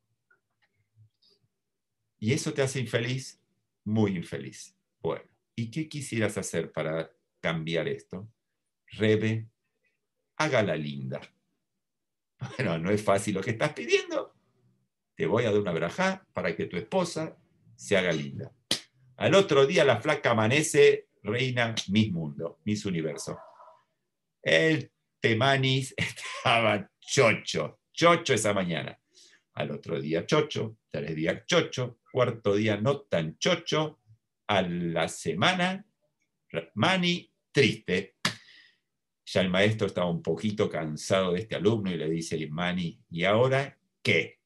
¿Y 2.19 2.33
eso 2.35 2.53
te 2.53 2.63
hace 2.63 2.81
infeliz? 2.81 3.41
Muy 3.85 4.15
infeliz. 4.15 4.77
Bueno, 5.01 5.25
¿y 5.57 5.71
qué 5.71 5.89
quisieras 5.89 6.37
hacer 6.37 6.71
para 6.71 7.11
cambiar 7.41 7.89
esto? 7.89 8.31
Rebe, 8.93 9.49
hágala 10.37 10.77
linda. 10.77 11.21
Bueno, 12.57 12.79
no 12.79 12.91
es 12.91 13.03
fácil 13.03 13.35
lo 13.35 13.43
que 13.43 13.51
estás 13.51 13.73
pidiendo. 13.73 14.35
Te 15.15 15.27
voy 15.27 15.45
a 15.45 15.51
dar 15.51 15.61
una 15.61 15.73
braja 15.73 16.27
para 16.33 16.57
que 16.57 16.67
tu 16.67 16.77
esposa 16.77 17.37
se 17.77 17.97
haga 17.97 18.13
linda. 18.13 18.53
Al 19.17 19.35
otro 19.35 19.67
día 19.67 19.85
la 19.85 20.01
flaca 20.01 20.31
amanece, 20.31 21.10
reina 21.23 21.75
Miss 21.89 22.13
Mundo, 22.13 22.61
Miss 22.65 22.85
Universo. 22.87 23.39
El 24.43 24.91
Temanis 25.21 25.95
estaba 25.97 26.91
chocho, 27.01 27.81
chocho 27.93 28.35
esa 28.35 28.53
mañana. 28.55 28.99
Al 29.55 29.73
otro 29.73 30.01
día 30.01 30.25
chocho, 30.27 30.79
tres 30.91 31.15
días 31.15 31.45
chocho, 31.47 31.99
cuarto 32.11 32.55
día 32.55 32.77
no 32.77 33.01
tan 33.03 33.37
chocho, 33.39 34.01
a 34.47 34.63
la 34.63 35.07
semana, 35.07 35.87
Mani, 36.75 37.33
triste. 37.53 38.17
Ya 39.25 39.43
el 39.43 39.49
maestro 39.49 39.87
estaba 39.87 40.11
un 40.11 40.23
poquito 40.23 40.69
cansado 40.69 41.33
de 41.33 41.41
este 41.41 41.55
alumno 41.55 41.91
y 41.93 41.97
le 41.97 42.11
dice, 42.11 42.45
Mani, 42.49 43.01
¿y 43.11 43.25
ahora 43.25 43.79
qué? 44.03 44.41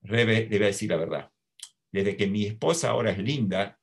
Rebe 0.00 0.48
le 0.48 0.56
voy 0.56 0.64
a 0.64 0.68
decir 0.68 0.88
la 0.88 0.96
verdad. 0.96 1.30
Desde 1.92 2.16
que 2.16 2.26
mi 2.26 2.46
esposa 2.46 2.90
ahora 2.90 3.10
es 3.10 3.18
linda, 3.18 3.77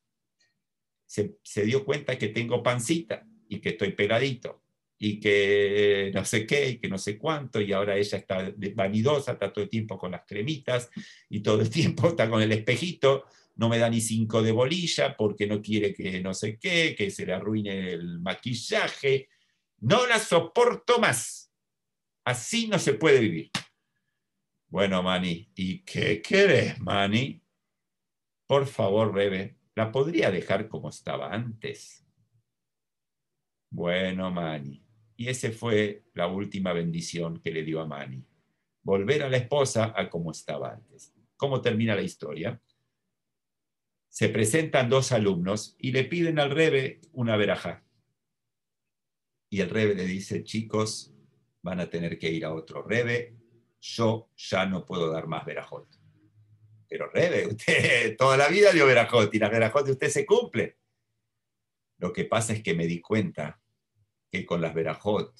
se, 1.44 1.66
dio 1.66 1.86
cuenta 1.86 2.18
que 2.18 2.30
tengo 2.30 2.62
pancita 2.62 3.26
y 3.48 3.60
que 3.60 3.70
estoy 3.70 3.92
pegadito 3.92 4.64
y 4.98 5.20
que 5.20 6.12
no 6.14 6.24
sé 6.24 6.46
qué, 6.46 6.70
y 6.70 6.78
que 6.78 6.88
no 6.88 6.98
sé 6.98 7.18
cuánto, 7.18 7.60
y 7.60 7.74
ahora 7.74 7.98
ella 7.98 8.18
está 8.18 8.54
vanidosa, 8.74 9.34
está 9.34 9.52
todo 9.52 9.64
el 9.64 9.70
tiempo 9.70 9.98
con 9.98 10.12
las 10.12 10.26
cremitas, 10.26 10.90
y 11.30 11.42
todo 11.42 11.62
el 11.62 11.70
tiempo 11.82 12.10
está 12.10 12.30
con 12.30 12.42
el 12.42 12.52
espejito, 12.52 13.26
no 13.56 13.70
me 13.70 13.78
da 13.78 13.90
ni 13.90 14.02
cinco 14.02 14.42
de 14.42 14.52
bolilla 14.52 15.16
porque 15.16 15.48
no 15.48 15.62
quiere 15.62 15.94
que 15.94 16.22
no 16.22 16.34
sé 16.34 16.58
qué, 16.58 16.96
que 16.98 17.10
se 17.10 17.26
le 17.26 17.34
arruine 17.34 17.92
el 17.94 18.20
maquillaje. 18.20 19.30
No 19.80 20.06
la 20.08 20.20
soporto 20.20 21.00
más. 21.00 21.54
Así 22.26 22.68
no 22.68 22.80
se 22.80 22.96
puede 22.96 23.20
vivir. 23.20 23.52
Bueno, 24.68 25.02
Mani, 25.04 25.50
¿y 25.56 25.84
qué 25.84 26.22
querés, 26.22 26.80
Mani? 26.82 27.42
Por 28.46 28.68
favor, 28.68 29.14
Rebe, 29.14 29.56
¿la 29.76 29.92
podría 29.92 30.32
dejar 30.32 30.68
como 30.68 30.90
estaba 30.90 31.34
antes? 31.34 32.06
Bueno, 33.70 34.32
Mani. 34.32 34.82
Y 35.18 35.28
esa 35.28 35.52
fue 35.52 36.06
la 36.14 36.28
última 36.28 36.74
bendición 36.74 37.40
que 37.40 37.52
le 37.52 37.64
dio 37.64 37.82
a 37.82 37.86
Mani. 37.86 38.26
Volver 38.84 39.24
a 39.24 39.30
la 39.30 39.38
esposa 39.38 39.94
a 39.96 40.10
como 40.10 40.32
estaba 40.32 40.74
antes. 40.74 41.14
¿Cómo 41.38 41.62
termina 41.62 41.96
la 41.96 42.02
historia? 42.02 42.62
Se 44.10 44.30
presentan 44.30 44.90
dos 44.90 45.12
alumnos 45.12 45.76
y 45.78 45.92
le 45.92 46.06
piden 46.06 46.40
al 46.40 46.52
Rebe 46.52 47.02
una 47.12 47.36
veraja. 47.36 47.84
Y 49.50 49.60
el 49.62 49.70
Rebe 49.70 49.96
le 49.96 50.06
dice, 50.06 50.44
chicos, 50.44 51.14
van 51.62 51.80
a 51.80 51.90
tener 51.90 52.18
que 52.18 52.32
ir 52.32 52.46
a 52.46 52.54
otro 52.54 52.82
Rebe, 52.82 53.36
yo 53.82 54.30
ya 54.36 54.66
no 54.66 54.86
puedo 54.86 55.12
dar 55.12 55.28
más 55.28 55.46
verajot. 55.46 55.95
Pero 56.88 57.10
Rebe, 57.10 57.48
usted 57.48 58.16
toda 58.18 58.38
la 58.38 58.48
vida 58.48 58.72
dio 58.72 58.86
verajot 58.86 59.34
y 59.34 59.40
las 59.40 59.52
verajot 59.52 59.86
de 59.86 59.92
usted 59.94 60.10
se 60.10 60.26
cumplen. 60.26 60.76
Lo 61.98 62.14
que 62.14 62.26
pasa 62.26 62.54
es 62.54 62.62
que 62.62 62.74
me 62.74 62.88
di 62.88 63.02
cuenta 63.02 63.62
que 64.32 64.46
con 64.46 64.62
las 64.62 64.74
verajot, 64.74 65.34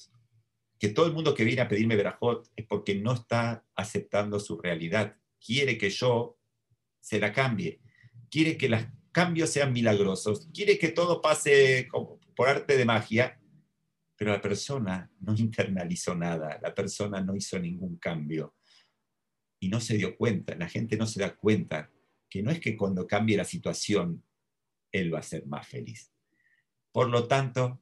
que 0.78 0.88
todo 0.88 1.06
el 1.06 1.12
mundo 1.12 1.34
que 1.34 1.44
viene 1.44 1.62
a 1.62 1.68
pedirme 1.68 1.96
verajot 1.96 2.50
es 2.56 2.66
porque 2.66 2.94
no 2.94 3.12
está 3.12 3.64
aceptando 3.74 4.40
su 4.40 4.58
realidad. 4.58 5.16
Quiere 5.38 5.78
que 5.78 5.90
yo 5.90 6.38
se 7.00 7.18
la 7.20 7.32
cambie. 7.32 7.80
Quiere 8.30 8.56
que 8.56 8.68
los 8.68 8.82
cambios 9.12 9.50
sean 9.50 9.72
milagrosos. 9.72 10.48
Quiere 10.52 10.78
que 10.78 10.88
todo 10.88 11.22
pase 11.22 11.88
por 12.34 12.48
arte 12.48 12.76
de 12.76 12.84
magia. 12.84 13.40
Pero 14.16 14.32
la 14.32 14.40
persona 14.40 15.10
no 15.20 15.34
internalizó 15.34 16.14
nada. 16.14 16.58
La 16.62 16.74
persona 16.74 17.20
no 17.20 17.36
hizo 17.36 17.58
ningún 17.58 17.96
cambio. 17.96 18.55
Y 19.60 19.68
no 19.68 19.80
se 19.80 19.96
dio 19.96 20.16
cuenta. 20.16 20.54
La 20.56 20.68
gente 20.68 20.96
no 20.96 21.06
se 21.06 21.20
da 21.20 21.34
cuenta 21.34 21.90
que 22.28 22.42
no 22.42 22.50
es 22.50 22.60
que 22.60 22.76
cuando 22.76 23.06
cambie 23.06 23.36
la 23.36 23.44
situación, 23.44 24.22
él 24.92 25.12
va 25.12 25.20
a 25.20 25.22
ser 25.22 25.46
más 25.46 25.66
feliz. 25.66 26.12
Por 26.92 27.08
lo 27.08 27.26
tanto, 27.28 27.80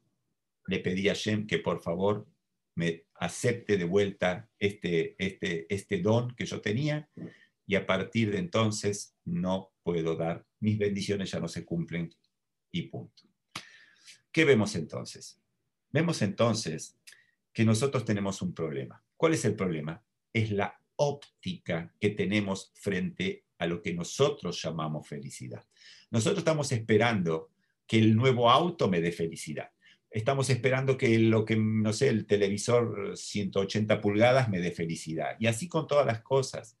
le 0.67 0.79
pedí 0.79 1.09
a 1.09 1.13
Shem 1.13 1.47
que 1.47 1.59
por 1.59 1.81
favor 1.81 2.27
me 2.75 3.05
acepte 3.15 3.77
de 3.77 3.85
vuelta 3.85 4.49
este, 4.59 5.15
este, 5.17 5.73
este 5.73 5.99
don 5.99 6.35
que 6.35 6.45
yo 6.45 6.59
tenía 6.61 7.09
y 7.65 7.75
a 7.75 7.85
partir 7.85 8.31
de 8.31 8.39
entonces 8.39 9.15
no 9.23 9.73
puedo 9.83 10.15
dar, 10.15 10.45
mis 10.59 10.77
bendiciones 10.77 11.31
ya 11.31 11.39
no 11.39 11.47
se 11.47 11.65
cumplen 11.65 12.13
y 12.71 12.83
punto. 12.83 13.23
¿Qué 14.31 14.43
vemos 14.43 14.75
entonces? 14.75 15.39
Vemos 15.91 16.21
entonces 16.21 16.97
que 17.53 17.63
nosotros 17.63 18.03
tenemos 18.03 18.41
un 18.41 18.53
problema. 18.53 19.01
¿Cuál 19.15 19.33
es 19.33 19.45
el 19.45 19.55
problema? 19.55 20.03
Es 20.33 20.51
la 20.51 20.77
óptica 20.97 21.93
que 21.99 22.09
tenemos 22.09 22.71
frente 22.75 23.45
a 23.57 23.67
lo 23.67 23.81
que 23.81 23.93
nosotros 23.93 24.61
llamamos 24.61 25.07
felicidad. 25.07 25.63
Nosotros 26.11 26.39
estamos 26.39 26.71
esperando 26.71 27.51
que 27.87 27.99
el 27.99 28.15
nuevo 28.15 28.49
auto 28.49 28.87
me 28.89 29.01
dé 29.01 29.11
felicidad 29.11 29.69
estamos 30.15 30.49
esperando 30.49 30.97
que 30.97 31.19
lo 31.19 31.43
que, 31.43 31.57
no 31.57 31.91
sé, 31.91 32.07
el 32.07 32.25
televisor 32.25 33.17
180 33.17 33.99
pulgadas 33.99 34.47
me 34.47 34.61
dé 34.61 34.71
felicidad. 34.71 35.35
Y 35.39 35.47
así 35.47 35.67
con 35.67 35.87
todas 35.87 36.05
las 36.05 36.21
cosas. 36.21 36.77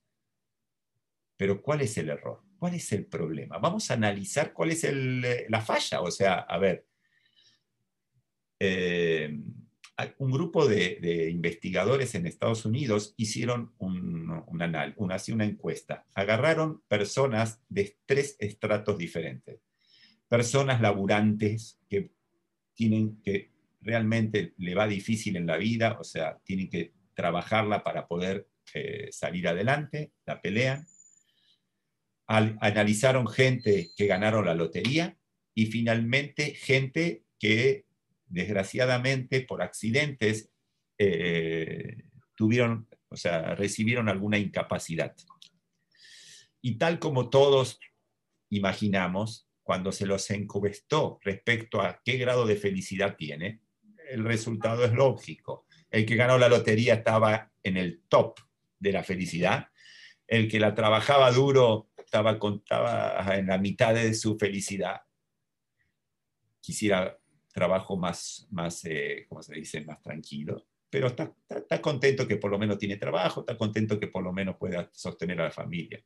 Pero 1.35 1.61
¿cuál 1.61 1.81
es 1.81 1.97
el 1.97 2.09
error? 2.09 2.41
¿Cuál 2.57 2.75
es 2.75 2.93
el 2.93 3.05
problema? 3.07 3.57
Vamos 3.57 3.91
a 3.91 3.95
analizar 3.95 4.53
cuál 4.53 4.71
es 4.71 4.85
eh, 4.85 5.47
la 5.49 5.59
falla. 5.59 5.99
O 5.99 6.11
sea, 6.11 6.35
a 6.35 6.57
ver, 6.57 6.87
eh, 8.57 9.37
un 10.17 10.31
grupo 10.31 10.67
de, 10.67 11.29
investigadores 11.31 12.15
en 12.15 12.25
Estados 12.25 12.65
Unidos 12.65 13.13
hicieron 13.17 13.73
un, 13.77 14.29
un 14.29 14.61
una, 14.61 14.95
una 14.97 15.45
encuesta. 15.45 16.05
Agarraron 16.13 16.81
personas 16.87 17.61
de 17.69 17.97
tres 18.05 18.35
estratos 18.39 18.97
diferentes. 18.97 19.61
Personas 20.27 20.81
laburantes 20.81 21.79
que 21.89 22.11
tienen 22.73 23.21
que 23.21 23.51
realmente 23.81 24.53
le 24.57 24.75
va 24.75 24.87
difícil 24.87 25.37
en 25.37 25.45
la 25.45 25.57
vida, 25.57 25.97
o 25.99 26.03
sea, 26.03 26.39
tienen 26.43 26.69
que 26.69 26.93
trabajarla 27.13 27.83
para 27.83 28.07
poder 28.07 28.47
eh, 28.73 29.09
salir 29.11 29.47
adelante, 29.47 30.11
la 30.25 30.41
pelean. 30.41 30.85
analizaron 32.27 33.27
gente 33.27 33.91
que 33.95 34.07
ganaron 34.07 34.45
la 34.45 34.55
lotería 34.55 35.15
y 35.53 35.67
finalmente 35.67 36.55
gente 36.55 37.23
que 37.39 37.84
desgraciadamente 38.35 39.41
por 39.41 39.61
accidentes 39.61 40.51
eh, 40.97 42.03
tuvieron, 42.35 42.89
o 43.07 43.15
sea, 43.15 43.55
recibieron 43.55 44.09
alguna 44.09 44.37
incapacidad. 44.37 45.15
Y 46.61 46.77
tal 46.77 46.99
como 46.99 47.29
todos 47.29 47.79
imaginamos, 48.49 49.47
cuando 49.63 49.93
se 49.93 50.05
los 50.05 50.29
encubestó 50.31 51.17
respecto 51.23 51.81
a 51.81 52.01
qué 52.03 52.17
grado 52.17 52.45
de 52.45 52.57
felicidad 52.57 53.15
tiene, 53.15 53.61
el 54.09 54.25
resultado 54.25 54.83
es 54.83 54.91
lógico. 54.91 55.65
El 55.89 56.05
que 56.05 56.17
ganó 56.17 56.37
la 56.37 56.49
lotería 56.49 56.95
estaba 56.95 57.53
en 57.63 57.77
el 57.77 58.03
top 58.09 58.37
de 58.77 58.91
la 58.91 59.03
felicidad. 59.03 59.69
El 60.27 60.49
que 60.49 60.59
la 60.59 60.75
trabajaba 60.75 61.31
duro 61.31 61.89
estaba, 61.97 62.37
contaba 62.37 63.33
en 63.37 63.47
la 63.47 63.57
mitad 63.57 63.93
de 63.93 64.13
su 64.13 64.37
felicidad. 64.37 65.01
Quisiera 66.59 67.17
trabajo 67.55 67.95
más, 67.97 68.47
más 68.51 68.83
eh, 68.85 69.25
¿cómo 69.29 69.41
se 69.41 69.55
dice?, 69.55 69.81
más 69.85 70.01
tranquilo. 70.01 70.67
Pero 70.89 71.07
está, 71.07 71.33
está 71.49 71.81
contento 71.81 72.27
que 72.27 72.37
por 72.37 72.51
lo 72.51 72.59
menos 72.59 72.77
tiene 72.77 72.97
trabajo, 72.97 73.39
está 73.39 73.57
contento 73.57 73.99
que 73.99 74.07
por 74.07 74.23
lo 74.23 74.33
menos 74.33 74.57
pueda 74.57 74.89
sostener 74.93 75.39
a 75.39 75.45
la 75.45 75.51
familia 75.51 76.03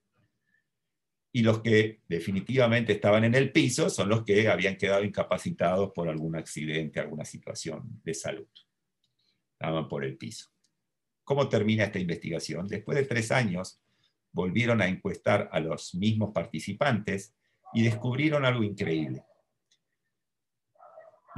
y 1.32 1.44
los 1.44 1.62
que 1.62 2.02
definitivamente 2.08 2.94
estaban 2.94 3.24
en 3.24 3.36
el 3.36 3.52
piso 3.52 3.90
son 3.90 4.10
los 4.10 4.24
que 4.24 4.48
habían 4.48 4.78
quedado 4.78 5.04
incapacitados 5.04 5.92
por 5.94 6.10
algún 6.10 6.36
accidente, 6.36 7.00
alguna 7.00 7.26
situación 7.26 8.02
de 8.04 8.14
salud. 8.14 8.48
Estaban 9.54 9.88
por 9.88 10.04
el 10.04 10.18
piso. 10.18 10.50
¿Cómo 11.24 11.48
termina 11.48 11.84
esta 11.84 12.00
investigación? 12.00 12.68
Después 12.68 12.98
de 12.98 13.06
tres 13.06 13.32
años, 13.32 13.80
volvieron 14.32 14.82
a 14.82 14.88
encuestar 14.88 15.50
a 15.52 15.60
los 15.60 15.94
mismos 15.94 16.32
participantes 16.34 17.36
y 17.74 17.84
descubrieron 17.84 18.46
algo 18.46 18.64
increíble. 18.64 19.24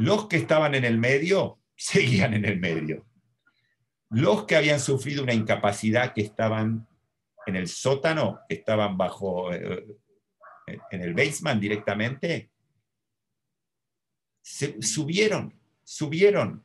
Los 0.01 0.27
que 0.27 0.37
estaban 0.37 0.73
en 0.73 0.83
el 0.83 0.97
medio 0.97 1.59
seguían 1.75 2.33
en 2.33 2.45
el 2.45 2.59
medio. 2.59 3.05
Los 4.09 4.45
que 4.45 4.55
habían 4.55 4.79
sufrido 4.79 5.21
una 5.21 5.35
incapacidad 5.35 6.13
que 6.15 6.21
estaban 6.21 6.87
en 7.45 7.55
el 7.55 7.67
sótano, 7.67 8.39
estaban 8.49 8.97
bajo, 8.97 9.53
eh, 9.53 9.85
en 10.89 11.01
el 11.01 11.13
basement 11.13 11.61
directamente, 11.61 12.49
subieron, 14.41 15.53
subieron 15.83 16.63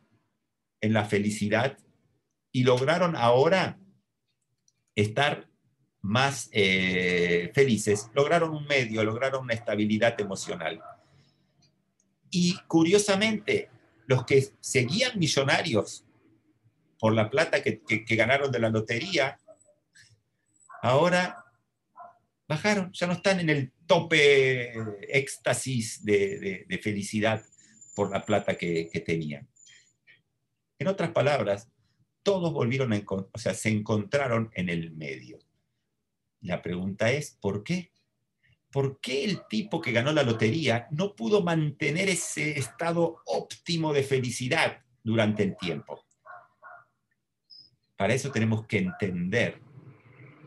en 0.81 0.95
la 0.95 1.05
felicidad 1.05 1.77
y 2.53 2.65
lograron 2.65 3.17
ahora 3.17 3.79
estar 4.95 5.47
más 6.01 6.49
eh, 6.53 7.51
felices, 7.55 8.11
lograron 8.15 8.55
un 8.55 8.67
medio, 8.67 9.05
lograron 9.05 9.43
una 9.43 9.53
estabilidad 9.53 10.19
emocional. 10.19 10.83
Y 12.37 12.59
curiosamente, 12.67 13.71
los 14.07 14.27
que 14.27 14.49
seguían 14.61 15.19
millonarios 15.19 16.05
por 16.99 17.15
la 17.15 17.31
plata 17.31 17.63
que 17.63 18.17
ganaron 18.17 18.53
de 18.53 18.59
la 18.59 18.69
lotería, 18.69 19.39
ahora 20.83 21.47
bajaron, 22.49 22.93
ya 22.93 23.07
no 23.07 23.15
están 23.15 23.41
en 23.41 23.51
el 23.51 23.73
tope 23.87 24.73
éxtasis 25.09 26.05
de, 26.05 26.67
felicidad 26.83 27.43
por 27.95 28.11
la 28.11 28.25
plata 28.25 28.57
que, 28.57 28.91
tenían. 29.05 29.49
En 30.79 30.89
otras 30.89 31.11
palabras, 31.11 31.69
todos 32.23 32.53
volvieron 32.53 32.93
a 32.93 33.03
o 33.07 33.39
sea, 33.39 33.55
se 33.55 33.71
encontraron 33.71 34.51
en 34.55 34.69
el 34.69 34.93
medio. 34.93 35.39
La 36.41 36.61
pregunta 36.61 37.11
es, 37.11 37.37
¿por 37.41 37.63
qué? 37.65 37.91
¿Por 38.77 39.01
qué 39.01 39.25
el 39.25 39.47
tipo 39.49 39.81
que 39.81 39.91
ganó 39.91 40.13
la 40.13 40.23
lotería 40.23 40.87
no 40.91 41.17
pudo 41.17 41.43
mantener 41.43 42.11
ese 42.11 42.59
estado 42.59 43.23
óptimo 43.25 43.95
de 43.95 44.03
felicidad 44.03 44.83
durante 45.03 45.45
el 45.45 45.57
tiempo? 45.57 46.05
Para 47.97 48.13
eso 48.13 48.31
tenemos 48.31 48.67
que 48.67 48.77
entender 48.77 49.63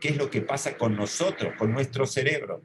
qué 0.00 0.10
es 0.10 0.16
lo 0.16 0.30
que 0.30 0.42
pasa 0.42 0.78
con 0.78 0.94
nosotros, 0.94 1.54
con 1.58 1.72
nuestro 1.72 2.06
cerebro. 2.06 2.62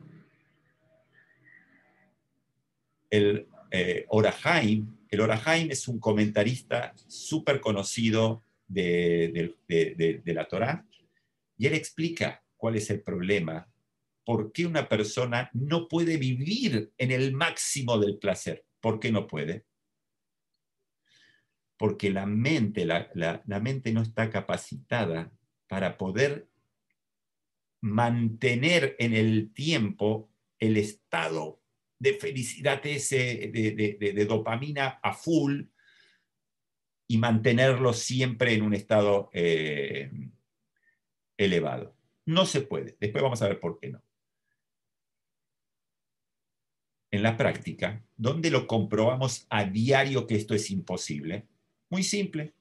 El 3.09 3.47
eh, 3.71 4.05
Orahaim, 4.09 4.85
el 5.09 5.19
Orahaim 5.19 5.71
es 5.71 5.87
un 5.87 5.99
comentarista 5.99 6.93
súper 7.07 7.59
conocido 7.59 8.43
de, 8.67 9.55
de 9.67 10.33
la 10.35 10.47
Torá, 10.47 10.85
y 11.57 11.65
él 11.65 11.73
explica 11.73 12.43
cuál 12.55 12.75
es 12.75 12.91
el 12.91 13.01
problema, 13.01 13.67
por 14.25 14.51
qué 14.51 14.65
una 14.65 14.89
persona 14.89 15.49
no 15.53 15.87
puede 15.87 16.17
vivir 16.17 16.91
en 16.97 17.11
el 17.11 17.33
máximo 17.33 17.97
del 17.99 18.17
placer. 18.17 18.65
¿Por 18.79 18.99
qué 18.99 19.11
no 19.11 19.27
puede? 19.27 19.65
Porque 21.77 22.09
la 22.09 22.25
mente, 22.25 22.85
la, 22.85 23.11
la 23.13 23.59
mente 23.59 23.93
no 23.93 24.01
está 24.01 24.29
capacitada 24.29 25.31
para 25.67 25.97
poder 25.97 26.47
mantener 27.81 28.95
en 28.99 29.13
el 29.13 29.53
tiempo 29.53 30.31
el 30.59 30.77
estado 30.77 31.61
de 31.99 32.13
felicidad 32.13 32.85
ese, 32.85 33.51
de, 33.53 34.25
dopamina 34.27 34.99
a 35.01 35.13
full, 35.13 35.63
y 37.07 37.19
mantenerlo 37.19 37.93
siempre 37.93 38.53
en 38.55 38.63
un 38.63 38.73
estado 38.73 39.29
eh, 39.31 40.09
elevado. 41.37 41.95
No 42.25 42.47
se 42.47 42.61
puede. 42.61 42.97
Después 42.99 43.21
vamos 43.21 43.43
a 43.43 43.47
ver 43.47 43.59
por 43.59 43.79
qué 43.79 43.91
no. 43.91 44.01
En 47.15 47.23
la 47.23 47.37
práctica, 47.37 48.03
¿dónde 48.17 48.51
lo 48.51 48.67
comprobamos 48.67 49.47
a 49.49 49.63
diario 49.63 50.27
que 50.27 50.35
esto 50.35 50.53
es 50.53 50.69
imposible? 50.69 51.47
Muy 51.89 52.03
simple. 52.03 52.53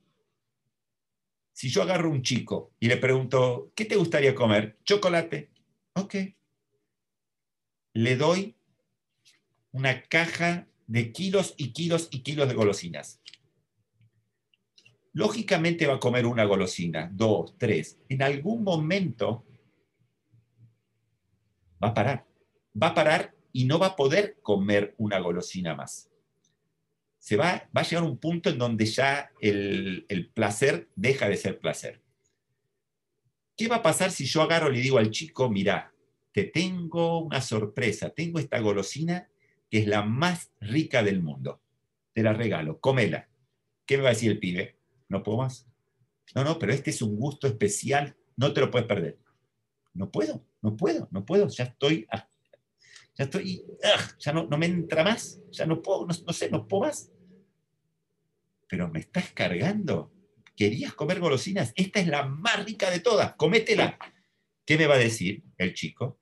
Si 1.52 1.68
yo 1.68 1.82
agarro 1.82 2.08
un 2.08 2.22
chico 2.22 2.70
y 2.78 2.86
le 2.86 2.96
pregunto, 2.96 3.72
¿qué 3.74 3.84
te 3.84 3.96
gustaría 3.96 4.32
comer? 4.32 4.78
Chocolate. 4.84 5.50
Ok. 5.94 6.14
Le 7.94 8.16
doy 8.16 8.54
una 9.72 10.04
caja 10.04 10.68
de 10.86 11.10
kilos 11.10 11.54
y 11.56 11.72
kilos 11.72 12.06
y 12.12 12.20
kilos 12.20 12.46
de 12.46 12.54
golosinas. 12.54 13.20
Lógicamente 15.14 15.88
va 15.88 15.94
a 15.94 16.00
comer 16.00 16.26
una 16.26 16.44
golosina, 16.44 17.10
dos, 17.12 17.58
tres. 17.58 17.98
En 18.08 18.22
algún 18.22 18.62
momento 18.62 19.44
va 21.82 21.88
a 21.88 21.94
parar. 21.94 22.24
Va 22.80 22.88
a 22.88 22.94
parar 22.94 23.33
y 23.54 23.66
no 23.66 23.78
va 23.78 23.86
a 23.86 23.96
poder 23.96 24.36
comer 24.42 24.96
una 24.98 25.20
golosina 25.20 25.76
más. 25.76 26.10
Se 27.18 27.36
va, 27.36 27.68
va 27.74 27.80
a 27.80 27.84
llegar 27.84 28.02
un 28.02 28.18
punto 28.18 28.50
en 28.50 28.58
donde 28.58 28.84
ya 28.84 29.30
el, 29.40 30.04
el 30.08 30.28
placer 30.28 30.88
deja 30.96 31.28
de 31.28 31.36
ser 31.36 31.60
placer. 31.60 32.02
¿Qué 33.56 33.68
va 33.68 33.76
a 33.76 33.82
pasar 33.82 34.10
si 34.10 34.26
yo 34.26 34.42
agarro 34.42 34.72
y 34.72 34.76
le 34.76 34.82
digo 34.82 34.98
al 34.98 35.12
chico, 35.12 35.48
mira, 35.48 35.92
te 36.32 36.42
tengo 36.42 37.20
una 37.20 37.40
sorpresa, 37.40 38.10
tengo 38.10 38.40
esta 38.40 38.58
golosina 38.58 39.28
que 39.70 39.78
es 39.78 39.86
la 39.86 40.02
más 40.02 40.50
rica 40.60 41.04
del 41.04 41.22
mundo. 41.22 41.62
Te 42.12 42.24
la 42.24 42.32
regalo, 42.32 42.80
cómela. 42.80 43.28
¿Qué 43.86 43.96
me 43.96 44.02
va 44.02 44.08
a 44.08 44.14
decir 44.14 44.32
el 44.32 44.40
pibe? 44.40 44.76
No 45.08 45.22
puedo 45.22 45.38
más. 45.38 45.68
No, 46.34 46.42
no, 46.42 46.58
pero 46.58 46.72
este 46.72 46.90
es 46.90 47.00
un 47.02 47.14
gusto 47.14 47.46
especial, 47.46 48.16
no 48.36 48.52
te 48.52 48.60
lo 48.60 48.70
puedes 48.72 48.88
perder. 48.88 49.16
No 49.92 50.10
puedo, 50.10 50.44
no 50.60 50.76
puedo, 50.76 51.06
no 51.12 51.24
puedo, 51.24 51.46
ya 51.46 51.64
estoy, 51.64 52.04
ya 53.16 53.24
estoy, 53.24 53.64
ya 54.18 54.32
no, 54.32 54.44
no, 54.44 54.58
me 54.58 54.66
entra 54.66 55.04
más, 55.04 55.40
ya 55.50 55.66
no 55.66 55.80
puedo, 55.80 56.06
no, 56.06 56.14
no 56.26 56.32
sé, 56.32 56.50
no 56.50 56.66
puedo 56.66 56.84
más. 56.84 57.10
Pero 58.68 58.88
me 58.88 59.00
estás 59.00 59.30
cargando. 59.32 60.12
¿Querías 60.56 60.94
comer 60.94 61.20
golosinas? 61.20 61.72
Esta 61.76 62.00
es 62.00 62.08
la 62.08 62.24
más 62.26 62.64
rica 62.64 62.90
de 62.90 63.00
todas, 63.00 63.34
cométela. 63.34 63.98
¿Qué 64.64 64.78
me 64.78 64.86
va 64.86 64.94
a 64.94 64.98
decir 64.98 65.44
el 65.58 65.74
chico? 65.74 66.18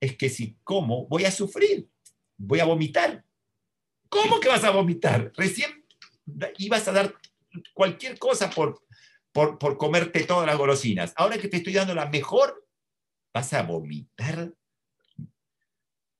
Es 0.00 0.16
que 0.16 0.28
si 0.28 0.56
como, 0.64 1.06
voy 1.06 1.24
a 1.24 1.30
sufrir, 1.30 1.88
voy 2.36 2.60
a 2.60 2.64
vomitar. 2.64 3.24
¿Cómo 4.08 4.40
que 4.40 4.48
vas 4.48 4.64
a 4.64 4.70
vomitar? 4.70 5.32
Recién 5.36 5.84
ibas 6.58 6.88
a 6.88 6.92
dar 6.92 7.14
cualquier 7.72 8.18
cosa 8.18 8.50
por, 8.50 8.82
por, 9.32 9.58
por 9.58 9.76
comerte 9.76 10.24
todas 10.24 10.46
las 10.46 10.58
golosinas. 10.58 11.12
Ahora 11.16 11.38
que 11.38 11.48
te 11.48 11.58
estoy 11.58 11.72
dando 11.72 11.94
la 11.94 12.06
mejor, 12.06 12.66
vas 13.32 13.52
a 13.52 13.62
vomitar. 13.62 14.52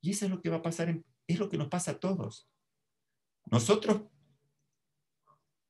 Y 0.05 0.11
eso 0.11 0.25
es 0.25 0.31
lo 0.31 0.41
que 0.41 0.49
va 0.49 0.57
a 0.57 0.61
pasar, 0.61 1.01
es 1.27 1.39
lo 1.39 1.49
que 1.49 1.57
nos 1.57 1.67
pasa 1.67 1.91
a 1.91 1.99
todos. 1.99 2.49
Nosotros 3.45 4.03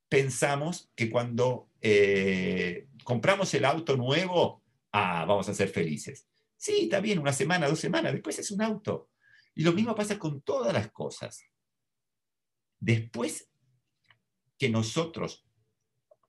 pensamos 0.08 0.90
que 0.94 1.10
cuando 1.10 1.70
eh, 1.80 2.88
compramos 3.04 3.52
el 3.54 3.64
auto 3.64 3.96
nuevo, 3.96 4.62
ah, 4.92 5.24
vamos 5.24 5.48
a 5.48 5.54
ser 5.54 5.68
felices. 5.68 6.28
Sí, 6.56 6.84
está 6.84 7.00
bien, 7.00 7.18
una 7.18 7.32
semana, 7.32 7.68
dos 7.68 7.80
semanas, 7.80 8.12
después 8.12 8.38
es 8.38 8.50
un 8.50 8.62
auto. 8.62 9.10
Y 9.54 9.62
lo 9.62 9.72
mismo 9.72 9.94
pasa 9.94 10.18
con 10.18 10.42
todas 10.42 10.72
las 10.72 10.90
cosas. 10.90 11.44
Después 12.78 13.48
que 14.58 14.68
nosotros 14.68 15.46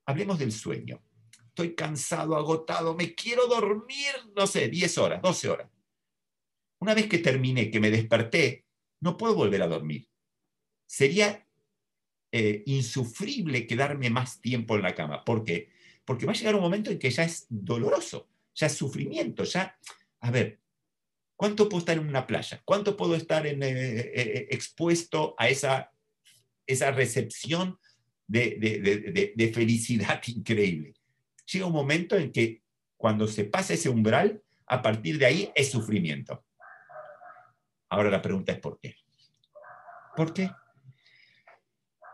Hablemos 0.08 0.38
del 0.38 0.52
sueño. 0.52 1.02
Estoy 1.48 1.74
cansado, 1.74 2.34
agotado, 2.34 2.94
me 2.94 3.14
quiero 3.14 3.46
dormir, 3.46 4.08
no 4.34 4.46
sé, 4.46 4.68
10 4.68 4.96
horas, 4.96 5.20
12 5.20 5.50
horas. 5.50 5.70
Una 6.80 6.94
vez 6.94 7.08
que 7.08 7.18
terminé, 7.18 7.70
que 7.70 7.80
me 7.80 7.90
desperté, 7.90 8.64
no 9.00 9.16
puedo 9.16 9.34
volver 9.34 9.62
a 9.62 9.68
dormir. 9.68 10.08
Sería 10.86 11.46
eh, 12.32 12.62
insufrible 12.66 13.66
quedarme 13.66 14.10
más 14.10 14.40
tiempo 14.40 14.76
en 14.76 14.82
la 14.82 14.94
cama. 14.94 15.24
¿Por 15.24 15.44
qué? 15.44 15.70
Porque 16.04 16.26
va 16.26 16.32
a 16.32 16.36
llegar 16.36 16.54
un 16.54 16.62
momento 16.62 16.90
en 16.90 16.98
que 16.98 17.10
ya 17.10 17.24
es 17.24 17.46
doloroso, 17.48 18.28
ya 18.54 18.66
es 18.66 18.74
sufrimiento, 18.74 19.44
ya, 19.44 19.78
a 20.20 20.30
ver, 20.30 20.60
¿cuánto 21.36 21.68
puedo 21.68 21.80
estar 21.80 21.98
en 21.98 22.08
una 22.08 22.26
playa? 22.26 22.62
¿Cuánto 22.64 22.96
puedo 22.96 23.14
estar 23.14 23.46
eh, 23.46 23.56
eh, 23.60 24.48
expuesto 24.50 25.34
a 25.38 25.48
esa, 25.48 25.92
esa 26.66 26.90
recepción 26.92 27.78
de, 28.28 29.50
felicidad 29.52 30.20
increíble. 30.26 30.94
Llega 31.50 31.66
un 31.66 31.72
momento 31.72 32.16
en 32.16 32.30
que 32.30 32.62
cuando 32.96 33.26
se 33.26 33.44
pasa 33.44 33.74
ese 33.74 33.88
umbral, 33.88 34.42
a 34.66 34.82
partir 34.82 35.18
de 35.18 35.26
ahí 35.26 35.52
es 35.54 35.70
sufrimiento. 35.70 36.44
Ahora 37.90 38.10
la 38.10 38.22
pregunta 38.22 38.52
es 38.52 38.58
¿por 38.58 38.78
qué? 38.78 38.96
¿Por 40.16 40.34
qué? 40.34 40.50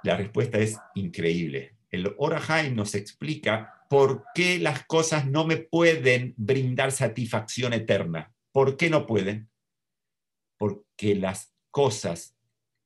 La 0.03 0.17
respuesta 0.17 0.59
es 0.59 0.79
increíble. 0.95 1.77
El 1.91 2.15
Orahaim 2.19 2.75
nos 2.75 2.95
explica 2.95 3.87
por 3.89 4.25
qué 4.35 4.59
las 4.59 4.85
cosas 4.87 5.27
no 5.27 5.47
me 5.47 5.57
pueden 5.57 6.35
brindar 6.37 6.93
satisfacción 6.93 7.73
eterna. 7.73 8.33
¿Por 8.53 8.77
qué 8.77 8.91
no 8.91 9.07
pueden? 9.07 9.49
Porque 10.59 11.15
las 11.15 11.55
cosas 11.71 12.37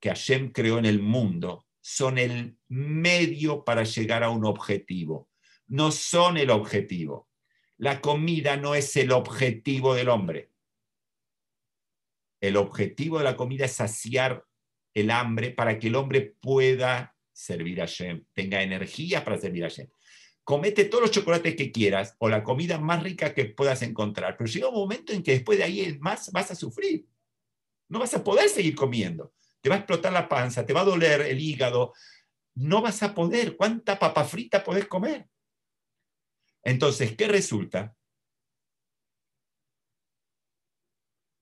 que 0.01 0.11
Hashem 0.11 0.53
creó 0.53 0.79
en 0.79 0.87
el 0.87 1.01
mundo 1.01 1.67
son 1.81 2.19
el 2.19 2.57
medio 2.69 3.65
para 3.65 3.85
llegar 3.85 4.23
a 4.23 4.31
un 4.31 4.45
objetivo, 4.45 5.29
no 5.67 5.91
son 5.91 6.37
el 6.37 6.51
objetivo. 6.51 7.29
La 7.77 8.01
comida 8.01 8.57
no 8.57 8.75
es 8.75 8.97
el 8.97 9.13
objetivo 9.13 9.95
del 9.95 10.09
hombre. 10.09 10.51
El 12.41 12.57
objetivo 12.57 13.19
de 13.19 13.25
la 13.25 13.37
comida 13.37 13.65
es 13.65 13.73
saciar 13.73 14.45
el 14.95 15.11
hambre 15.11 15.51
para 15.51 15.79
que 15.79 15.89
el 15.89 15.97
hombre 15.97 16.35
pueda 16.41 17.15
servir 17.33 17.81
a 17.81 17.87
Shem, 17.87 18.25
tenga 18.33 18.63
energía 18.63 19.25
para 19.25 19.39
servir 19.39 19.65
a 19.65 19.69
Shem. 19.69 19.89
Comete 20.45 20.87
todos 20.87 21.03
los 21.03 21.11
chocolates 21.11 21.55
que 21.57 21.71
quieras 21.71 22.17
o 22.19 22.29
la 22.29 22.43
comida 22.43 22.79
más 22.79 23.03
rica 23.03 23.35
que 23.35 23.45
puedas 23.47 23.83
encontrar, 23.83 24.37
pero 24.37 24.51
llega 24.51 24.69
un 24.69 24.75
momento 24.75 25.13
en 25.13 25.23
que 25.23 25.33
después 25.33 25.59
de 25.59 25.65
ahí 25.65 25.99
más 26.01 26.33
vas 26.33 26.51
a 26.51 26.55
sufrir. 26.55 27.07
No 27.89 27.99
vas 27.99 28.15
a 28.15 28.25
poder 28.25 28.49
seguir 28.49 28.75
comiendo 28.75 29.33
te 29.61 29.69
va 29.69 29.77
a 29.77 29.79
explotar 29.79 30.13
la 30.13 30.29
panza, 30.29 30.65
te 30.65 30.73
va 30.73 30.83
a 30.83 30.85
doler 30.85 31.23
el 31.23 31.41
hígado, 31.41 31.93
no 32.55 32.81
vas 32.81 33.03
a 33.03 33.15
poder. 33.15 33.57
¿Cuánta 33.57 33.99
papa 33.99 34.25
frita 34.25 34.63
podés 34.63 34.87
comer? 34.87 35.29
Entonces, 36.63 37.17
¿qué 37.17 37.29
resulta? 37.29 37.97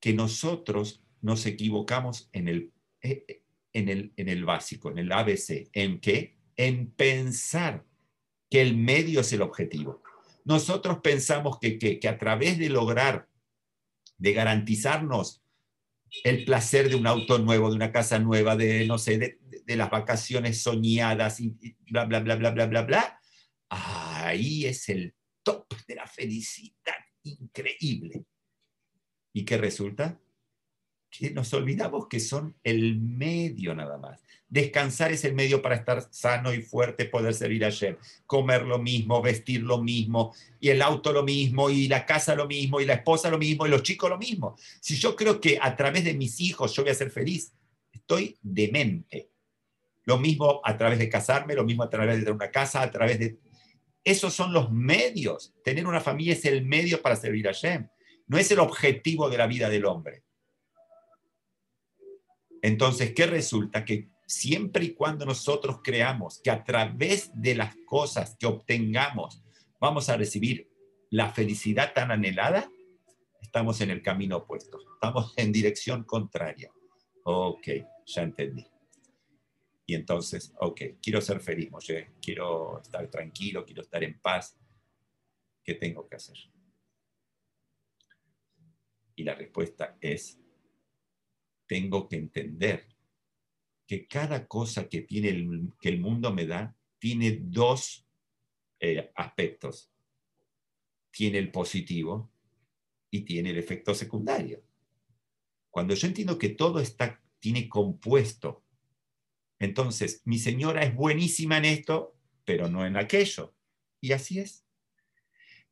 Que 0.01 0.13
nosotros 0.13 1.03
nos 1.21 1.47
equivocamos 1.47 2.29
en 2.33 2.49
el, 2.49 2.73
eh, 3.03 3.43
en 3.73 3.89
el, 3.89 4.13
en 4.17 4.29
el 4.29 4.45
básico, 4.45 4.91
en 4.91 4.99
el 4.99 5.13
ABC. 5.13 5.69
¿En 5.73 6.01
qué? 6.01 6.37
En 6.57 6.91
pensar 6.91 7.85
que 8.51 8.63
el 8.63 8.77
medio 8.77 9.21
es 9.21 9.33
el 9.33 9.43
objetivo. 9.43 10.03
Nosotros 10.45 10.99
pensamos 11.03 11.59
que, 11.59 11.79
que, 11.79 11.99
que 11.99 12.09
a 12.09 12.19
través 12.19 12.59
de 12.59 12.69
lograr, 12.69 13.29
de 14.19 14.33
garantizarnos 14.33 15.43
el 16.25 16.45
placer 16.45 16.89
de 16.89 16.97
un 16.97 17.07
auto 17.07 17.39
nuevo, 17.39 17.69
de 17.69 17.77
una 17.77 17.93
casa 17.93 18.19
nueva, 18.19 18.57
de, 18.57 18.87
no 18.87 18.99
sé, 18.99 19.19
de, 19.19 19.77
las 19.77 19.91
vacaciones 19.91 20.63
soñadas 20.63 21.41
y 21.41 21.57
bla, 21.91 22.05
bla, 22.05 22.21
bla, 22.21 22.37
bla, 22.37 22.51
bla, 22.51 22.67
bla, 22.67 22.83
bla. 22.83 23.21
Ahí 23.69 24.65
es 24.65 24.89
el 24.89 25.15
top 25.43 25.67
de 25.89 25.97
la 25.97 26.07
felicidad 26.07 26.95
increíble. 27.25 28.25
¿Y 29.37 29.45
qué 29.45 29.59
resulta? 29.59 30.19
Que 31.11 31.31
nos 31.31 31.53
olvidamos 31.53 32.07
que 32.09 32.21
son 32.21 32.57
el 32.65 32.99
medio 32.99 33.75
nada 33.75 33.99
más. 33.99 34.25
Descansar 34.49 35.13
es 35.13 35.27
el 35.27 35.35
medio 35.35 35.61
para 35.61 35.75
estar 35.75 36.09
sano 36.11 36.55
y 36.55 36.63
fuerte, 36.63 37.05
poder 37.05 37.35
servir 37.35 37.63
ayer. 37.67 37.99
Comer 38.25 38.63
lo 38.63 38.79
mismo, 38.79 39.21
vestir 39.21 39.63
lo 39.63 39.83
mismo, 39.83 40.35
y 40.59 40.71
el 40.71 40.81
auto 40.81 41.13
lo 41.13 41.23
mismo, 41.23 41.69
y 41.69 41.87
la 41.87 42.07
casa 42.07 42.35
lo 42.35 42.47
mismo, 42.47 42.81
y 42.81 42.87
la 42.87 42.95
esposa 42.95 43.29
lo 43.29 43.37
mismo, 43.37 43.67
y 43.67 43.69
los 43.69 43.83
chicos 43.83 44.09
lo 44.09 44.17
mismo. 44.17 44.57
Si 44.81 44.97
yo 44.97 45.15
creo 45.15 45.39
que 45.39 45.59
a 45.61 45.77
través 45.77 46.05
de 46.05 46.15
mis 46.15 46.41
hijos 46.41 46.75
yo 46.75 46.83
voy 46.83 46.93
a 46.93 46.95
ser 46.95 47.11
feliz, 47.11 47.53
estoy 47.93 48.39
demente. 48.41 49.29
Lo 50.05 50.17
mismo 50.17 50.63
a 50.65 50.79
través 50.79 50.99
de 50.99 51.11
casarme, 51.11 51.55
lo 51.55 51.65
mismo 51.65 51.83
a 51.83 51.91
través 51.91 52.15
de 52.15 52.23
tener 52.23 52.33
una 52.33 52.51
casa, 52.51 52.81
a 52.81 52.91
través 52.91 53.19
de... 53.19 53.39
Esos 54.03 54.33
son 54.33 54.55
los 54.55 54.73
medios. 54.73 55.53
Tener 55.63 55.87
una 55.87 56.01
familia 56.01 56.33
es 56.33 56.47
el 56.47 56.65
medio 56.65 57.03
para 57.03 57.17
servir 57.17 57.47
a 57.49 57.53
Shem. 57.53 57.87
No 58.27 58.39
es 58.39 58.51
el 58.51 58.59
objetivo 58.59 59.29
de 59.31 59.39
la 59.39 59.47
vida 59.47 59.69
del 59.69 59.85
hombre. 59.85 60.25
Entonces, 62.63 63.13
¿qué 63.15 63.27
resulta? 63.27 63.85
Que 63.85 64.11
siempre 64.27 64.85
y 64.85 64.95
cuando 64.95 65.25
nosotros 65.25 65.81
creamos 65.83 66.41
que 66.43 66.51
a 66.51 66.65
través 66.65 67.31
de 67.35 67.55
las 67.55 67.77
cosas 67.87 68.37
que 68.39 68.47
obtengamos 68.47 69.43
vamos 69.79 70.09
a 70.09 70.17
recibir 70.17 70.69
la 71.11 71.31
felicidad 71.31 71.93
tan 71.95 72.11
anhelada, 72.11 72.69
estamos 73.41 73.81
en 73.81 73.91
el 73.91 74.03
camino 74.03 74.39
opuesto, 74.39 74.79
estamos 74.95 75.33
en 75.37 75.53
dirección 75.53 76.03
contraria. 76.05 76.73
Ok, 77.23 77.69
ya 78.07 78.23
entendí. 78.23 78.67
Y 79.87 79.95
entonces, 79.95 80.53
ok, 80.59 80.81
quiero 81.01 81.21
ser 81.21 81.41
feliz, 81.41 81.71
Moshe, 81.71 82.11
quiero 82.21 82.81
estar 82.83 83.09
tranquilo, 83.09 83.65
quiero 83.65 83.83
estar 83.83 84.03
en 84.03 84.19
paz. 84.19 84.59
¿Qué 85.63 85.75
tengo 85.75 86.09
que 86.09 86.17
hacer? 86.17 86.37
Y 89.17 89.25
la 89.25 89.35
respuesta 89.35 89.97
es, 90.01 90.39
tengo 91.67 92.09
que 92.09 92.17
entender 92.17 92.87
que 93.87 94.07
cada 94.07 94.47
cosa 94.47 94.89
que, 94.89 95.03
tiene 95.03 95.31
el, 95.31 95.73
que 95.81 95.89
el 95.89 96.01
mundo 96.01 96.33
me 96.33 96.47
da 96.47 96.77
tiene 96.99 97.39
dos 97.43 98.07
eh, 98.81 99.11
aspectos. 99.15 99.91
Tiene 101.11 101.39
el 101.39 101.51
positivo 101.51 102.31
y 103.11 103.23
tiene 103.23 103.51
el 103.51 103.59
efecto 103.59 103.95
secundario. 103.95 104.63
Cuando 105.71 105.95
yo 105.95 106.07
entiendo 106.07 106.39
que 106.39 106.51
todo 106.51 106.81
está, 106.81 107.23
tiene 107.39 107.69
compuesto, 107.69 108.65
entonces 109.59 110.23
mi 110.25 110.39
señora 110.39 110.83
es 110.83 110.95
buenísima 110.95 111.59
en 111.59 111.65
esto, 111.67 112.17
pero 112.45 112.69
no 112.69 112.85
en 112.85 112.97
aquello. 112.97 113.55
Y 114.01 114.13
así 114.13 114.41
es. 114.41 114.67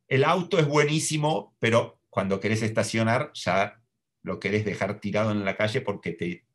El 0.09 0.25
auto 0.25 0.59
es 0.59 0.67
buenísimo, 0.67 1.55
pero 1.59 2.01
cuando 2.15 2.39
querés 2.39 2.63
estacionar 2.63 3.33
ya 3.35 3.83
lo 4.23 4.39
querés 4.39 4.65
dejar 4.65 5.01
tirado 5.01 5.33
en 5.33 5.45
la 5.45 5.57
calle 5.57 5.81
porque 5.81 6.13
te 6.13 6.47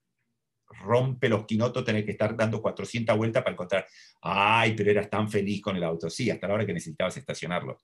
rompe 0.68 1.28
los 1.28 1.46
quinotos 1.46 1.84
tener 1.84 2.06
que 2.06 2.12
estar 2.12 2.38
dando 2.38 2.62
400 2.62 3.18
vueltas 3.18 3.44
para 3.44 3.56
encontrar, 3.56 3.86
ay, 4.22 4.74
pero 4.74 4.90
eras 4.90 5.10
tan 5.10 5.30
feliz 5.30 5.62
con 5.62 5.76
el 5.76 5.84
auto. 5.84 6.10
Sí, 6.10 6.30
hasta 6.30 6.48
la 6.48 6.54
hora 6.54 6.66
que 6.66 6.72
necesitabas 6.72 7.18
estacionarlo. 7.18 7.78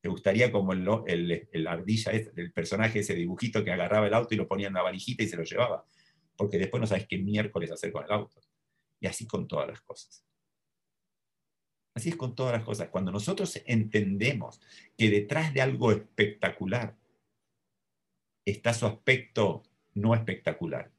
¿Te 0.00 0.08
gustaría 0.08 0.52
como 0.52 0.72
el, 0.72 1.66
ardilla, 1.66 2.12
el 2.12 2.52
personaje, 2.52 3.00
ese 3.00 3.16
dibujito 3.16 3.64
que 3.64 3.72
agarraba 3.72 4.06
el 4.06 4.14
auto 4.14 4.32
y 4.32 4.36
lo 4.36 4.46
ponía 4.46 4.68
en 4.68 4.74
una 4.74 4.82
valijita 4.82 5.24
y 5.24 5.28
se 5.28 5.36
lo 5.36 5.42
llevaba? 5.42 5.84
Porque 6.36 6.58
después 6.58 6.80
no 6.80 6.86
sabes 6.86 7.08
qué 7.08 7.18
miércoles 7.18 7.72
hacer 7.72 7.90
con 7.90 8.04
el 8.04 8.12
auto. 8.12 8.40
Y 9.00 9.08
así 9.08 9.26
con 9.26 9.48
todas 9.48 9.66
las 9.66 9.80
cosas. 9.80 10.24
Así 11.92 12.10
es 12.10 12.16
con 12.16 12.36
todas 12.36 12.52
las 12.52 12.62
cosas. 12.62 12.88
Cuando 12.88 13.10
nosotros 13.10 13.60
entendemos 13.66 14.60
que 14.96 15.10
detrás 15.10 15.52
de 15.52 15.60
algo 15.60 15.90
espectacular 15.90 16.99
está 18.50 18.74
su 18.74 18.86
aspecto 18.86 19.62
no 19.94 20.14
espectacular, 20.14 20.92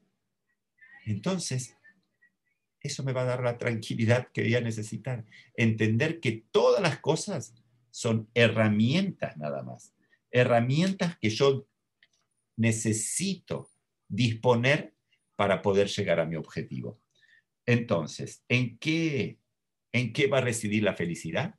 entonces 1.06 1.76
eso 2.82 3.04
me 3.04 3.14
va 3.14 3.22
a 3.22 3.26
dar 3.26 3.44
la 3.44 3.58
tranquilidad 3.58 4.30
que 4.34 4.42
voy 4.42 4.56
a 4.56 4.62
necesitar. 4.62 5.26
Entender 5.56 6.20
que 6.20 6.44
todas 6.52 6.82
las 6.82 7.00
cosas 7.00 7.54
son 7.92 8.28
herramientas 8.34 9.38
nada 9.38 9.62
más. 9.62 9.94
Herramientas 10.32 11.18
que 11.20 11.30
yo 11.30 11.68
necesito 12.58 13.70
disponer 14.08 14.96
para 15.36 15.62
poder 15.62 15.88
llegar 15.88 16.20
a 16.20 16.26
mi 16.26 16.36
objetivo. 16.36 17.00
Entonces, 17.66 18.44
¿en 18.50 18.78
qué, 18.80 19.40
en 19.92 20.12
qué 20.12 20.28
va 20.28 20.40
a 20.40 20.42
residir 20.42 20.84
la 20.84 20.96
felicidad? 20.96 21.56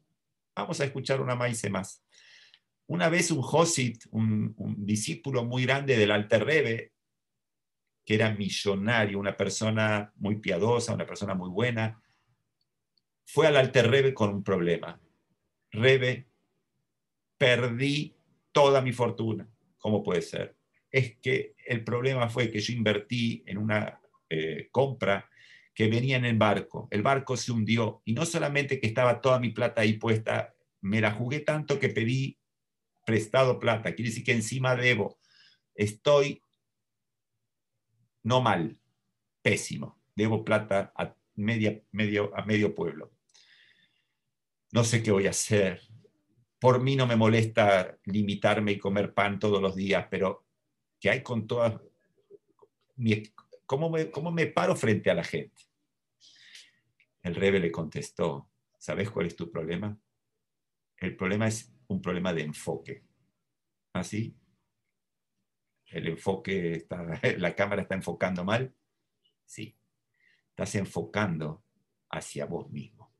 Vamos 0.54 0.80
a 0.80 0.84
escuchar 0.84 1.20
una 1.20 1.36
maíz 1.36 1.68
más. 1.70 2.01
Una 2.92 3.08
vez 3.08 3.30
un 3.30 3.40
Josit, 3.40 4.04
un, 4.10 4.54
discípulo 4.76 5.46
muy 5.46 5.64
grande 5.64 5.96
del 5.96 6.10
Alter 6.10 6.44
Rebbe, 6.44 6.92
que 8.04 8.16
era 8.16 8.34
millonario, 8.34 9.18
una 9.18 9.34
persona 9.34 10.12
muy 10.16 10.40
piadosa, 10.40 10.92
una 10.92 11.06
persona 11.06 11.34
muy 11.34 11.48
buena, 11.48 12.02
fue 13.24 13.46
al 13.46 13.56
Alter 13.56 13.90
Rebbe 13.90 14.12
con 14.12 14.28
un 14.28 14.44
problema. 14.44 15.00
Rebe, 15.70 16.28
perdí 17.38 18.14
toda 18.52 18.82
mi 18.82 18.92
fortuna. 18.92 19.48
¿Cómo 19.78 20.02
puede 20.02 20.20
ser? 20.20 20.58
Es 20.90 21.16
que 21.16 21.54
el 21.64 21.84
problema 21.84 22.28
fue 22.28 22.50
que 22.50 22.60
yo 22.60 22.74
invertí 22.74 23.42
en 23.46 23.56
una 23.56 24.02
eh, 24.28 24.68
compra 24.70 25.30
que 25.72 25.88
venía 25.88 26.18
en 26.18 26.26
el 26.26 26.36
barco. 26.36 26.88
El 26.90 27.00
barco 27.00 27.38
se 27.38 27.52
hundió 27.52 28.02
y 28.04 28.12
no 28.12 28.26
solamente 28.26 28.78
que 28.78 28.86
estaba 28.86 29.22
toda 29.22 29.40
mi 29.40 29.48
plata 29.48 29.80
ahí 29.80 29.94
puesta, 29.94 30.54
me 30.82 31.00
la 31.00 31.12
jugué 31.12 31.40
tanto 31.40 31.78
que 31.78 31.88
pedí 31.88 32.38
prestado 33.04 33.58
plata. 33.58 33.94
Quiere 33.94 34.10
decir 34.10 34.24
que 34.24 34.32
encima 34.32 34.76
debo. 34.76 35.18
Estoy 35.74 36.42
no 38.22 38.40
mal, 38.40 38.78
pésimo. 39.42 40.00
Debo 40.14 40.44
plata 40.44 40.92
a, 40.96 41.14
media, 41.34 41.80
medio, 41.90 42.36
a 42.36 42.44
medio 42.44 42.74
pueblo. 42.74 43.12
No 44.70 44.84
sé 44.84 45.02
qué 45.02 45.10
voy 45.10 45.26
a 45.26 45.30
hacer. 45.30 45.80
Por 46.58 46.80
mí 46.80 46.96
no 46.96 47.06
me 47.06 47.16
molesta 47.16 47.98
limitarme 48.04 48.72
y 48.72 48.78
comer 48.78 49.12
pan 49.12 49.38
todos 49.38 49.60
los 49.60 49.74
días, 49.74 50.06
pero 50.10 50.46
¿qué 51.00 51.10
hay 51.10 51.22
con 51.22 51.46
todas... 51.46 51.80
¿Cómo 53.66 53.90
me, 53.90 54.10
¿Cómo 54.10 54.30
me 54.30 54.46
paro 54.46 54.76
frente 54.76 55.10
a 55.10 55.14
la 55.14 55.24
gente? 55.24 55.62
El 57.22 57.34
rebe 57.34 57.58
le 57.58 57.72
contestó, 57.72 58.48
¿sabes 58.78 59.10
cuál 59.10 59.26
es 59.26 59.36
tu 59.36 59.50
problema? 59.50 59.98
El 60.98 61.16
problema 61.16 61.48
es 61.48 61.71
un 61.92 62.02
problema 62.02 62.32
de 62.32 62.42
enfoque. 62.42 63.02
¿Así? 63.92 64.34
el 65.92 66.08
enfoque, 66.08 66.72
está, 66.72 67.20
la 67.38 67.54
cámara 67.54 67.82
está 67.82 67.94
enfocando 67.94 68.44
mal. 68.44 68.74
Sí, 69.44 69.76
estás 70.50 70.74
enfocando 70.74 71.62
hacia 72.10 72.46
vos 72.46 72.70
mismo. 72.70 73.12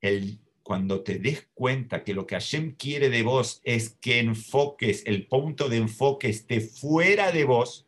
El, 0.00 0.40
cuando 0.62 1.02
te 1.02 1.18
des 1.18 1.48
cuenta 1.54 2.02
que 2.02 2.14
lo 2.14 2.26
que 2.26 2.34
Hashem 2.34 2.74
quiere 2.76 3.10
de 3.10 3.22
vos 3.22 3.60
es 3.64 3.90
que 4.00 4.18
enfoques, 4.18 5.06
el 5.06 5.26
punto 5.28 5.68
de 5.68 5.76
enfoque 5.76 6.28
esté 6.28 6.60
fuera 6.60 7.30
de 7.30 7.44
vos, 7.44 7.86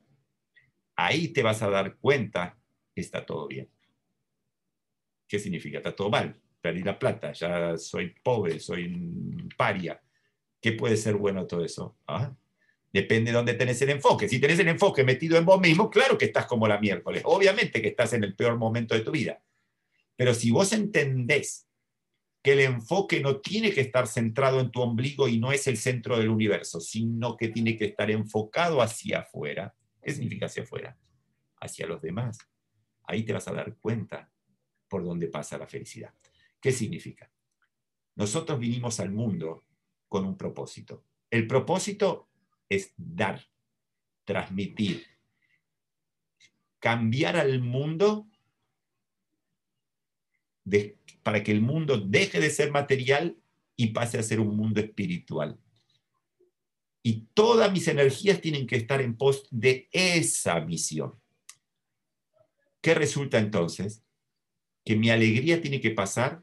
ahí 0.96 1.28
te 1.28 1.42
vas 1.42 1.62
a 1.62 1.70
dar 1.70 1.96
cuenta 1.96 2.58
que 2.94 3.00
está 3.00 3.24
todo 3.24 3.48
bien. 3.48 3.70
¿Qué 5.26 5.38
significa? 5.38 5.78
Está 5.78 5.96
todo 5.96 6.10
mal. 6.10 6.40
Perdí 6.64 6.82
la 6.82 6.98
plata, 6.98 7.30
ya 7.32 7.76
soy 7.76 8.14
pobre, 8.22 8.58
soy 8.58 9.50
paria. 9.54 10.00
¿Qué 10.62 10.72
puede 10.72 10.96
ser 10.96 11.14
bueno 11.14 11.46
todo 11.46 11.62
eso? 11.62 11.98
¿Ah? 12.06 12.34
Depende 12.90 13.30
de 13.30 13.36
dónde 13.36 13.52
tenés 13.52 13.82
el 13.82 13.90
enfoque. 13.90 14.30
Si 14.30 14.40
tenés 14.40 14.58
el 14.60 14.68
enfoque 14.68 15.04
metido 15.04 15.36
en 15.36 15.44
vos 15.44 15.60
mismo, 15.60 15.90
claro 15.90 16.16
que 16.16 16.24
estás 16.24 16.46
como 16.46 16.66
la 16.66 16.80
miércoles. 16.80 17.20
Obviamente 17.26 17.82
que 17.82 17.88
estás 17.88 18.14
en 18.14 18.24
el 18.24 18.34
peor 18.34 18.56
momento 18.56 18.94
de 18.94 19.02
tu 19.02 19.10
vida. 19.10 19.42
Pero 20.16 20.32
si 20.32 20.52
vos 20.52 20.72
entendés 20.72 21.68
que 22.42 22.52
el 22.52 22.60
enfoque 22.60 23.20
no 23.20 23.42
tiene 23.42 23.70
que 23.70 23.82
estar 23.82 24.06
centrado 24.06 24.58
en 24.58 24.70
tu 24.70 24.80
ombligo 24.80 25.28
y 25.28 25.38
no 25.38 25.52
es 25.52 25.66
el 25.66 25.76
centro 25.76 26.16
del 26.16 26.30
universo, 26.30 26.80
sino 26.80 27.36
que 27.36 27.48
tiene 27.48 27.76
que 27.76 27.84
estar 27.84 28.10
enfocado 28.10 28.80
hacia 28.80 29.18
afuera. 29.18 29.74
¿Qué 30.02 30.14
significa 30.14 30.46
hacia 30.46 30.62
afuera? 30.62 30.96
Hacia 31.60 31.86
los 31.86 32.00
demás. 32.00 32.38
Ahí 33.02 33.22
te 33.22 33.34
vas 33.34 33.46
a 33.48 33.52
dar 33.52 33.76
cuenta 33.76 34.32
por 34.88 35.04
dónde 35.04 35.26
pasa 35.26 35.58
la 35.58 35.66
felicidad. 35.66 36.14
¿Qué 36.64 36.72
significa? 36.72 37.30
Nosotros 38.14 38.58
vinimos 38.58 38.98
al 38.98 39.12
mundo 39.12 39.66
con 40.08 40.24
un 40.24 40.34
propósito. 40.34 41.04
El 41.28 41.46
propósito 41.46 42.30
es 42.70 42.94
dar, 42.96 43.46
transmitir, 44.24 45.04
cambiar 46.78 47.36
al 47.36 47.60
mundo 47.60 48.26
para 51.22 51.42
que 51.42 51.52
el 51.52 51.60
mundo 51.60 51.98
deje 51.98 52.40
de 52.40 52.48
ser 52.48 52.70
material 52.70 53.36
y 53.76 53.88
pase 53.88 54.16
a 54.16 54.22
ser 54.22 54.40
un 54.40 54.56
mundo 54.56 54.80
espiritual. 54.80 55.60
Y 57.02 57.26
todas 57.34 57.70
mis 57.72 57.88
energías 57.88 58.40
tienen 58.40 58.66
que 58.66 58.76
estar 58.76 59.02
en 59.02 59.18
pos 59.18 59.46
de 59.50 59.90
esa 59.92 60.58
misión. 60.60 61.20
¿Qué 62.80 62.94
resulta 62.94 63.38
entonces? 63.38 64.02
Que 64.82 64.96
mi 64.96 65.10
alegría 65.10 65.60
tiene 65.60 65.82
que 65.82 65.90
pasar 65.90 66.42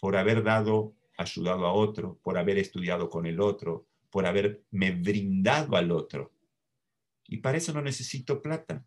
por 0.00 0.16
haber 0.16 0.42
dado, 0.42 0.94
ayudado 1.16 1.66
a 1.66 1.72
otro, 1.72 2.18
por 2.22 2.38
haber 2.38 2.58
estudiado 2.58 3.08
con 3.08 3.26
el 3.26 3.40
otro, 3.40 3.86
por 4.10 4.26
haberme 4.26 4.90
brindado 4.90 5.76
al 5.76 5.90
otro. 5.92 6.32
Y 7.26 7.38
para 7.38 7.58
eso 7.58 7.72
no 7.72 7.82
necesito 7.82 8.42
plata. 8.42 8.84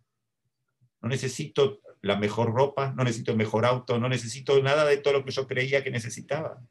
No 1.02 1.10
necesito 1.10 1.82
la 2.02 2.18
mejor 2.18 2.54
ropa, 2.54 2.94
no 2.96 3.04
necesito 3.04 3.32
el 3.32 3.38
mejor 3.38 3.66
auto, 3.66 4.00
no 4.00 4.10
necesito 4.10 4.62
nada 4.62 4.86
de 4.86 4.98
todo 4.98 5.14
lo 5.14 5.26
que 5.26 5.32
yo 5.32 5.48
creía 5.48 5.84
que 5.84 5.92
necesitaba. 5.92 6.62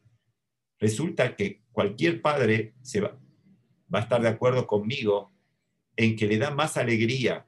Resulta 0.78 1.36
que 1.36 1.62
cualquier 1.70 2.20
padre 2.20 2.74
se 2.82 3.00
va, 3.00 3.18
va 3.94 4.00
a 4.00 4.02
estar 4.02 4.20
de 4.20 4.28
acuerdo 4.28 4.66
conmigo 4.66 5.32
en 5.96 6.16
que 6.16 6.26
le 6.26 6.38
da 6.38 6.50
más 6.50 6.76
alegría 6.76 7.46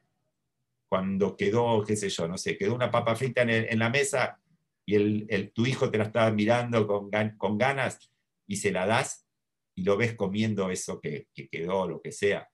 cuando 0.88 1.36
quedó, 1.36 1.82
qué 1.84 1.96
sé 1.96 2.08
yo, 2.08 2.28
no 2.28 2.38
sé, 2.38 2.56
quedó 2.56 2.74
una 2.74 2.90
papa 2.90 3.16
frita 3.16 3.42
en, 3.42 3.78
la 3.78 3.90
mesa 3.90 4.40
y 4.86 4.94
el, 4.94 5.52
tu 5.52 5.66
hijo 5.66 5.90
te 5.90 5.98
la 5.98 6.04
estaba 6.04 6.30
mirando 6.30 6.86
con, 6.86 7.10
con 7.36 7.58
ganas 7.58 8.10
y 8.46 8.56
se 8.56 8.70
la 8.70 8.86
das 8.86 9.26
y 9.74 9.82
lo 9.82 9.96
ves 9.96 10.14
comiendo 10.14 10.70
eso 10.70 11.00
que, 11.00 11.28
quedó, 11.50 11.88
lo 11.88 12.00
que 12.00 12.12
sea, 12.12 12.50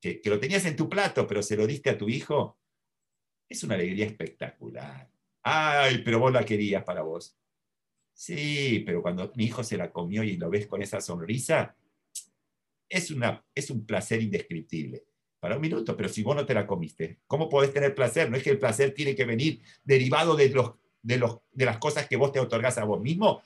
que, 0.00 0.20
lo 0.24 0.38
tenías 0.38 0.64
en 0.66 0.76
tu 0.76 0.88
plato, 0.88 1.26
pero 1.26 1.42
se 1.42 1.56
lo 1.56 1.66
diste 1.66 1.90
a 1.90 1.98
tu 1.98 2.08
hijo, 2.08 2.58
es 3.48 3.64
una 3.64 3.74
alegría 3.74 4.06
espectacular. 4.06 5.10
Ay, 5.42 6.02
pero 6.04 6.20
vos 6.20 6.32
la 6.32 6.44
querías 6.44 6.84
para 6.84 7.02
vos. 7.02 7.36
Sí, 8.12 8.82
pero 8.84 9.02
cuando 9.02 9.32
mi 9.34 9.44
hijo 9.44 9.64
se 9.64 9.76
la 9.76 9.90
comió 9.90 10.22
y 10.22 10.36
lo 10.36 10.50
ves 10.50 10.66
con 10.66 10.82
esa 10.82 11.00
sonrisa, 11.00 11.76
es, 12.88 13.10
una, 13.10 13.44
es 13.54 13.70
un 13.70 13.86
placer 13.86 14.20
indescriptible. 14.22 15.04
Para 15.40 15.54
un 15.54 15.62
minuto, 15.62 15.96
pero 15.96 16.08
si 16.08 16.22
vos 16.22 16.36
no 16.36 16.44
te 16.44 16.52
la 16.52 16.66
comiste, 16.66 17.20
¿cómo 17.26 17.48
podés 17.48 17.72
tener 17.72 17.94
placer? 17.94 18.30
No 18.30 18.36
es 18.36 18.42
que 18.42 18.50
el 18.50 18.58
placer 18.58 18.92
tiene 18.92 19.14
que 19.14 19.24
venir 19.24 19.62
derivado 19.82 20.36
de 20.36 20.50
los 20.50 20.72
de, 21.02 21.18
los, 21.18 21.38
de 21.52 21.64
las 21.64 21.78
cosas 21.78 22.06
que 22.06 22.16
vos 22.16 22.32
te 22.32 22.40
otorgás 22.40 22.78
a 22.78 22.84
vos 22.84 23.00
mismo? 23.00 23.42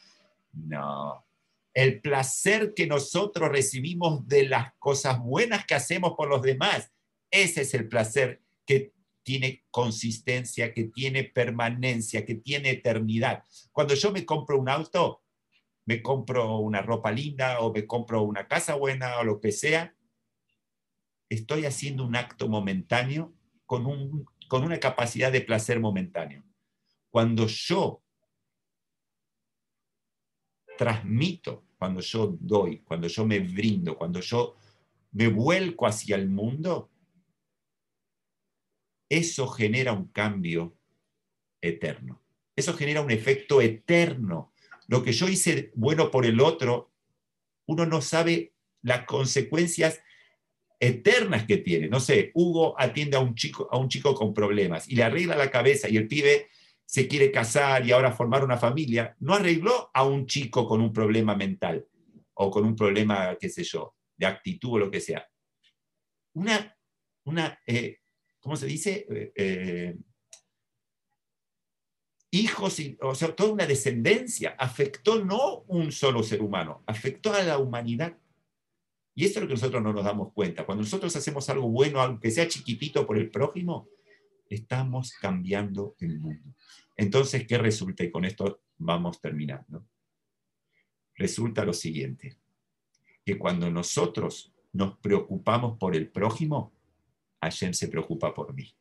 No. 0.53 1.25
El 1.73 2.01
placer 2.01 2.73
que 2.75 2.87
nosotros 2.87 3.49
recibimos 3.49 4.27
de 4.29 4.49
las 4.49 4.75
cosas 4.79 5.19
buenas 5.21 5.67
que 5.67 5.75
hacemos 5.75 6.15
por 6.17 6.29
los 6.29 6.43
demás, 6.43 6.93
ese 7.31 7.63
es 7.63 7.75
el 7.75 7.89
placer 7.89 8.43
que 8.65 8.93
tiene 9.25 9.65
consistencia, 9.71 10.73
que 10.73 10.85
tiene 10.85 11.25
permanencia, 11.25 12.25
que 12.25 12.37
tiene 12.37 12.71
eternidad. 12.71 13.43
Cuando 13.73 13.95
yo 13.95 14.13
me 14.13 14.25
compro 14.25 14.59
un 14.59 14.69
auto, 14.69 15.23
me 15.87 16.03
compro 16.03 16.59
una 16.59 16.83
ropa 16.83 17.11
linda 17.11 17.61
o 17.61 17.73
me 17.73 17.87
compro 17.87 18.23
una 18.23 18.47
casa 18.47 18.75
buena 18.75 19.19
o 19.19 19.25
lo 19.25 19.41
que 19.41 19.51
sea, 19.51 19.95
estoy 21.29 21.67
haciendo 21.67 22.05
un 22.05 22.17
acto 22.17 22.49
momentáneo 22.49 23.35
con, 23.67 23.87
un, 23.87 24.27
con 24.49 24.63
una 24.63 24.79
capacidad 24.79 25.33
de 25.33 25.41
placer 25.41 25.81
momentáneo. 25.81 26.45
Cuando 27.15 27.47
yo 27.47 28.03
transmito, 30.77 31.65
cuando 31.79 32.01
yo 32.01 32.37
doy, 32.41 32.81
cuando 32.81 33.07
yo 33.07 33.25
me 33.25 33.39
brindo, 33.39 33.97
cuando 33.97 34.19
yo 34.19 34.57
me 35.13 35.29
vuelco 35.29 35.87
hacia 35.87 36.17
el 36.17 36.29
mundo, 36.29 36.91
eso 39.09 39.47
genera 39.47 39.93
un 39.93 40.09
cambio 40.09 40.77
eterno. 41.61 42.21
Eso 42.57 42.75
genera 42.75 43.01
un 43.01 43.13
efecto 43.13 43.61
eterno. 43.61 44.53
Lo 44.89 45.05
que 45.05 45.13
yo 45.13 45.29
hice 45.29 45.71
bueno 45.77 46.11
por 46.11 46.27
el 46.27 46.41
otro, 46.41 46.91
uno 47.67 47.87
no 47.87 48.01
sabe 48.01 48.55
las 48.83 49.05
consecuencias 49.07 50.01
eternas 50.81 51.47
que 51.47 51.59
tiene. 51.59 51.87
No 51.87 52.01
sé, 52.01 52.33
Hugo 52.35 52.75
atiende 52.77 53.17
a 53.17 53.21
un 53.21 53.37
chico, 53.37 53.69
a 53.71 53.79
un 53.79 53.89
chico 53.89 54.17
con 54.17 54.35
problemas 54.35 54.89
y 54.89 54.97
le 54.97 55.05
arregla 55.05 55.37
la 55.37 55.53
cabeza 55.53 55.89
y 55.89 55.97
el 55.97 56.09
pibe 56.09 56.49
se 56.85 57.09
quiere 57.09 57.31
casar 57.31 57.87
y 57.87 57.93
ahora 57.93 58.13
formar 58.13 58.45
una 58.45 58.57
familia. 58.57 59.17
No 59.21 59.35
arregló 59.35 59.91
a 59.93 60.05
un 60.05 60.27
chico 60.27 60.67
con 60.67 60.81
un 60.81 60.93
problema 60.93 61.35
mental 61.35 61.87
o 62.35 62.51
con 62.51 62.65
un 62.65 62.77
problema, 62.77 63.37
qué 63.41 63.49
sé 63.49 63.65
yo, 63.65 63.95
de 64.17 64.27
actitud 64.27 64.73
o 64.73 64.79
lo 64.79 64.91
que 64.91 65.01
sea. 65.01 65.27
Una, 66.35 66.77
una 67.25 67.59
eh, 67.67 67.99
¿cómo 68.45 68.57
se 68.57 68.67
dice? 68.67 69.07
Eh, 69.09 69.33
eh, 69.35 69.97
hijos, 72.31 72.79
o 73.01 73.15
sea, 73.15 73.35
toda 73.35 73.53
una 73.53 73.67
descendencia. 73.67 74.55
Afectó 74.59 75.25
no 75.25 75.65
un 75.69 75.91
solo 75.91 76.23
ser 76.23 76.43
humano, 76.43 76.85
afectó 76.87 77.33
a 77.33 77.43
la 77.43 77.57
humanidad. 77.57 78.19
Y 79.15 79.25
esto 79.25 79.39
es 79.39 79.43
lo 79.45 79.49
que 79.49 79.55
nosotros 79.55 79.83
no 79.83 79.95
nos 79.95 80.05
damos 80.05 80.33
cuenta. 80.35 80.67
Cuando 80.67 80.83
nosotros 80.83 81.17
hacemos 81.17 81.49
algo 81.49 81.69
bueno, 81.69 82.01
aunque 82.01 82.31
sea 82.31 82.47
chiquitito 82.47 83.07
por 83.07 83.17
el 83.17 83.31
prójimo, 83.31 83.89
estamos 84.55 85.13
cambiando 85.13 85.97
el 86.01 86.19
mundo. 86.19 86.55
Entonces, 86.97 87.47
¿qué 87.47 87.59
resulta? 87.59 88.05
Y 88.05 88.11
con 88.11 88.25
esto 88.25 88.63
vamos 88.79 89.21
terminando. 89.21 89.87
Resulta 91.17 91.65
lo 91.65 91.73
siguiente, 91.73 92.37
que 93.25 93.39
cuando 93.39 93.71
nosotros 93.71 94.53
nos 94.73 94.99
preocupamos 94.99 95.79
por 95.79 95.95
el 95.95 96.09
prójimo, 96.09 96.73
Hashem 97.41 97.73
se 97.73 97.89
preocupa 97.89 98.35
por 98.35 98.53
mí. 98.55 98.75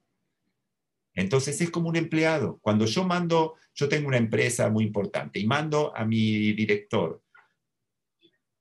Entonces 1.16 1.60
es 1.62 1.70
como 1.70 1.90
un 1.90 1.96
empleado. 1.96 2.60
Cuando 2.62 2.86
yo 2.86 3.04
mando, 3.04 3.56
yo 3.76 3.88
tengo 3.88 4.08
una 4.08 4.18
empresa 4.18 4.70
muy 4.70 4.84
importante 4.84 5.40
y 5.40 5.46
mando 5.46 5.96
a 5.96 6.06
mi 6.06 6.54
director 6.54 7.23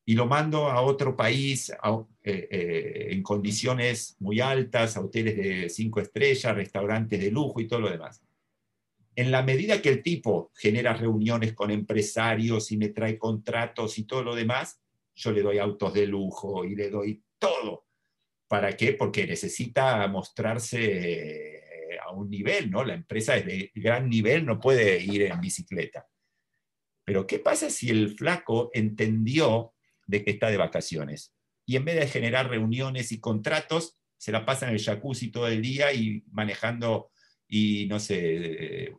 y 0.05 0.15
lo 0.15 0.27
mando 0.27 0.69
a 0.69 0.83
otro 0.83 1.17
país 1.17 1.71
eh, 1.71 1.77
eh, 2.25 3.09
en 3.11 3.23
condiciones 3.23 4.17
muy 4.19 4.41
altas, 4.41 4.97
a 4.97 5.01
hoteles 5.01 5.37
de 5.37 5.69
cinco 5.69 6.01
estrellas, 6.01 6.55
restaurantes 6.55 7.21
de 7.21 7.31
lujo 7.31 7.61
y 7.61 7.69
todo 7.69 7.81
lo 7.81 7.91
demás. 7.91 8.23
En 9.15 9.31
la 9.31 9.43
medida 9.43 9.81
que 9.81 9.91
el 9.91 10.03
tipo 10.03 10.51
genera 10.55 10.95
reuniones 10.95 11.53
con 11.53 11.71
empresarios 11.71 12.73
y 12.73 12.79
me 12.79 12.89
trae 12.89 13.19
contratos 13.19 13.99
y 13.99 14.05
todo 14.05 14.25
lo 14.25 14.35
demás, 14.35 14.81
yo 15.15 15.31
le 15.31 15.43
doy 15.43 15.59
autos 15.59 15.93
de 15.93 16.07
lujo 16.07 16.65
y 16.65 16.75
le 16.75 16.91
doy 16.91 17.23
todo. 17.39 17.87
¿Para 18.49 18.77
qué? 18.77 18.95
Porque 18.95 19.27
necesita 19.27 20.07
mostrarse 20.09 20.81
eh, 20.81 21.99
a 22.05 22.11
un 22.13 22.29
nivel, 22.29 22.71
¿no? 22.71 22.85
La 22.85 22.95
empresa 22.95 23.37
es 23.37 23.47
de 23.47 23.71
gran 23.75 24.09
nivel, 24.09 24.47
no 24.47 24.59
puede 24.59 25.03
ir 25.03 25.23
en 25.23 25.41
bicicleta. 25.41 26.09
Pero 27.05 27.27
¿qué 27.27 27.39
pasa 27.39 27.71
si 27.71 27.91
el 27.91 28.17
flaco 28.17 28.71
entendió 28.73 29.75
de 30.07 30.25
que 30.25 30.33
está 30.33 30.49
de 30.49 30.57
vacaciones? 30.57 31.35
Y 31.67 31.77
en 31.77 31.85
vez 31.85 31.97
de 31.97 32.09
generar 32.09 32.49
reuniones 32.49 33.13
y 33.13 33.21
contratos, 33.21 33.99
se 34.19 34.33
la 34.33 34.45
pasa 34.45 34.69
en 34.69 34.75
el 34.75 34.83
jacuzzi 34.83 35.31
todo 35.31 35.49
el 35.49 35.63
día 35.63 35.93
y 35.93 36.25
manejando 36.31 37.11
y, 37.49 37.87
no 37.87 37.99
sé, 37.99 38.95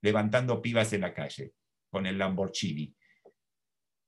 levantando 0.00 0.60
pibas 0.60 0.92
en 0.92 1.02
la 1.02 1.14
calle 1.14 1.52
con 1.90 2.06
el 2.06 2.18
Lamborghini. 2.18 2.94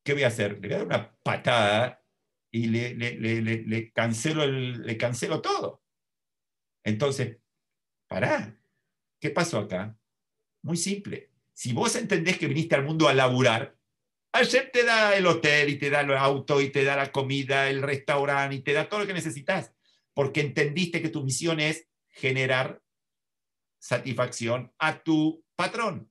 ¿Qué 0.05 0.13
voy 0.13 0.23
a 0.25 0.29
hacer? 0.29 0.59
Le 0.61 0.69
voy 0.69 0.73
a 0.73 0.79
dar 0.79 0.87
una 0.87 1.17
patada 1.23 2.03
y 2.51 2.69
le, 2.69 3.93
cancelo 3.93 4.47
le 4.47 4.97
cancelo 4.97 5.41
todo. 5.41 5.83
Entonces, 6.85 7.39
pará, 8.09 8.59
¿qué 9.21 9.31
pasó 9.31 9.59
acá? 9.59 9.97
Muy 10.63 10.77
simple. 10.77 11.33
Si 11.53 11.73
vos 11.73 11.97
entendés 11.97 12.39
que 12.39 12.47
viniste 12.47 12.75
al 12.75 12.85
mundo 12.85 13.09
a 13.09 13.15
laburar, 13.15 13.76
ayer 14.37 14.71
te 14.73 14.85
da 14.85 15.17
el 15.17 15.27
hotel 15.27 15.71
y 15.71 15.79
te 15.79 15.91
da 15.91 16.01
el 16.01 16.13
auto 16.13 16.61
y 16.61 16.71
te 16.71 16.85
da 16.85 16.97
la 16.97 17.13
comida, 17.13 17.69
el 17.69 17.83
restaurante 17.83 18.57
y 18.57 18.61
te 18.61 18.73
da 18.73 18.89
todo 18.89 19.01
lo 19.01 19.07
que 19.07 19.15
necesitas, 19.15 19.73
porque 20.15 20.41
entendiste 20.41 21.03
que 21.03 21.09
tu 21.09 21.25
misión 21.25 21.61
es 21.61 21.89
generar 22.09 22.81
satisfacción 23.79 24.73
a 24.79 25.03
tu 25.03 25.45
patrón. 25.55 26.11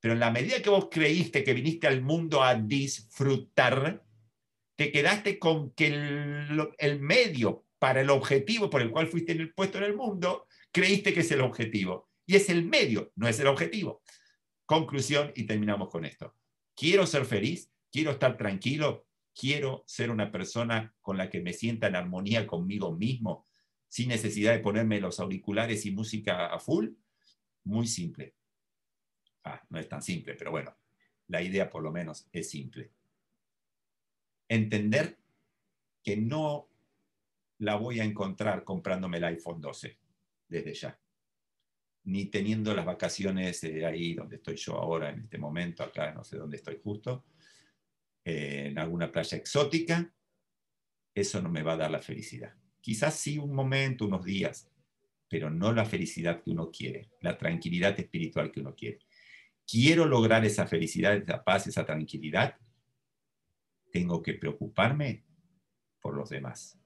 Pero 0.00 0.14
en 0.14 0.20
la 0.20 0.30
medida 0.30 0.62
que 0.62 0.70
vos 0.70 0.88
creíste 0.90 1.42
que 1.42 1.54
viniste 1.54 1.86
al 1.86 2.02
mundo 2.02 2.42
a 2.42 2.54
disfrutar, 2.54 4.04
te 4.76 4.92
quedaste 4.92 5.38
con 5.38 5.72
que 5.72 5.86
el, 5.86 7.00
medio 7.00 7.66
para 7.78 8.02
el 8.02 8.10
objetivo 8.10 8.70
por 8.70 8.82
el 8.82 8.90
cual 8.90 9.08
fuiste 9.08 9.32
en 9.32 9.40
el 9.40 9.54
puesto 9.54 9.78
en 9.78 9.84
el 9.84 9.96
mundo, 9.96 10.46
creíste 10.70 11.12
que 11.12 11.20
es 11.20 11.30
el 11.30 11.40
objetivo. 11.40 12.10
Y 12.26 12.36
es 12.36 12.48
el 12.50 12.64
medio, 12.64 13.12
no 13.16 13.28
es 13.28 13.38
el 13.40 13.46
objetivo. 13.46 14.02
Conclusión 14.64 15.32
y 15.34 15.44
terminamos 15.44 15.88
con 15.88 16.04
esto. 16.04 16.34
Quiero 16.76 17.06
ser 17.06 17.24
feliz, 17.24 17.72
quiero 17.90 18.12
estar 18.12 18.36
tranquilo, 18.36 19.06
quiero 19.34 19.82
ser 19.86 20.10
una 20.10 20.30
persona 20.30 20.94
con 21.00 21.16
la 21.16 21.28
que 21.28 21.40
me 21.40 21.52
sienta 21.52 21.88
en 21.88 21.96
armonía 21.96 22.46
conmigo 22.46 22.92
mismo, 22.92 23.44
sin 23.88 24.08
necesidad 24.08 24.52
de 24.52 24.60
ponerme 24.60 25.00
los 25.00 25.18
auriculares 25.18 25.86
y 25.86 25.90
música 25.90 26.46
a 26.46 26.58
full. 26.58 26.90
Muy 27.64 27.86
simple. 27.86 28.34
Ah, 29.44 29.60
no 29.70 29.78
es 29.78 29.88
tan 29.88 30.02
simple, 30.02 30.34
pero 30.34 30.50
bueno, 30.50 30.76
la 31.28 31.42
idea 31.42 31.68
por 31.68 31.82
lo 31.82 31.90
menos 31.90 32.28
es 32.32 32.50
simple 32.50 32.92
entender 34.48 35.18
que 36.02 36.16
no 36.16 36.68
la 37.58 37.76
voy 37.76 38.00
a 38.00 38.04
encontrar 38.04 38.64
comprándome 38.64 39.18
el 39.18 39.24
iPhone 39.24 39.60
12 39.60 39.98
desde 40.48 40.74
ya, 40.74 41.00
ni 42.06 42.26
teniendo 42.26 42.74
las 42.74 42.86
vacaciones 42.86 43.62
ahí 43.64 44.14
donde 44.14 44.36
estoy 44.36 44.56
yo 44.56 44.74
ahora 44.74 45.10
en 45.10 45.20
este 45.20 45.38
momento, 45.38 45.82
acá 45.82 46.12
no 46.12 46.22
sé 46.24 46.36
dónde 46.36 46.56
estoy 46.56 46.80
justo, 46.82 47.26
eh, 48.24 48.68
en 48.68 48.78
alguna 48.78 49.10
playa 49.10 49.36
exótica, 49.36 50.12
eso 51.14 51.42
no 51.42 51.48
me 51.48 51.62
va 51.62 51.72
a 51.74 51.76
dar 51.76 51.90
la 51.90 52.00
felicidad. 52.00 52.54
Quizás 52.80 53.14
sí 53.14 53.38
un 53.38 53.54
momento, 53.54 54.06
unos 54.06 54.24
días, 54.24 54.70
pero 55.28 55.50
no 55.50 55.72
la 55.72 55.84
felicidad 55.84 56.42
que 56.42 56.50
uno 56.50 56.70
quiere, 56.70 57.10
la 57.20 57.36
tranquilidad 57.36 57.98
espiritual 57.98 58.52
que 58.52 58.60
uno 58.60 58.74
quiere. 58.74 59.00
Quiero 59.66 60.06
lograr 60.06 60.44
esa 60.44 60.66
felicidad, 60.66 61.16
esa 61.16 61.42
paz, 61.42 61.66
esa 61.66 61.84
tranquilidad 61.84 62.56
tengo 63.90 64.22
que 64.22 64.34
preocuparme 64.34 65.24
por 66.00 66.14
los 66.14 66.28
demás, 66.28 66.78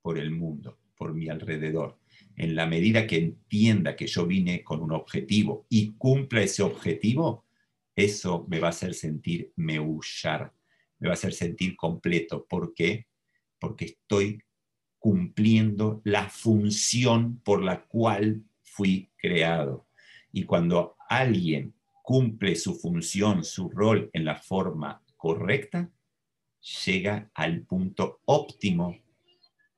por 0.00 0.16
el 0.16 0.30
mundo, 0.30 0.78
por 1.02 1.14
mi 1.14 1.28
alrededor. 1.28 1.98
En 2.36 2.54
la 2.54 2.64
medida 2.64 3.08
que 3.08 3.16
entienda 3.16 3.96
que 3.96 4.06
yo 4.06 4.24
vine 4.24 4.62
con 4.62 4.80
un 4.80 4.92
objetivo 4.92 5.66
y 5.68 5.94
cumpla 5.94 6.42
ese 6.42 6.62
objetivo, 6.62 7.44
eso 7.96 8.46
me 8.48 8.60
va 8.60 8.68
a 8.68 8.70
hacer 8.70 8.94
sentir 8.94 9.52
meullar, 9.56 10.52
me 11.00 11.08
va 11.08 11.14
a 11.14 11.18
hacer 11.18 11.32
sentir 11.32 11.74
completo. 11.74 12.46
¿Por 12.48 12.72
qué? 12.72 13.06
Porque 13.58 13.86
estoy 13.86 14.44
cumpliendo 15.00 16.00
la 16.04 16.28
función 16.28 17.40
por 17.42 17.64
la 17.64 17.82
cual 17.82 18.44
fui 18.62 19.10
creado. 19.16 19.88
Y 20.30 20.44
cuando 20.44 20.94
alguien 21.08 21.74
cumple 22.04 22.54
su 22.54 22.76
función, 22.76 23.42
su 23.42 23.68
rol 23.68 24.08
en 24.12 24.24
la 24.24 24.36
forma 24.36 25.02
correcta, 25.16 25.90
llega 26.86 27.28
al 27.34 27.62
punto 27.62 28.20
óptimo 28.24 28.96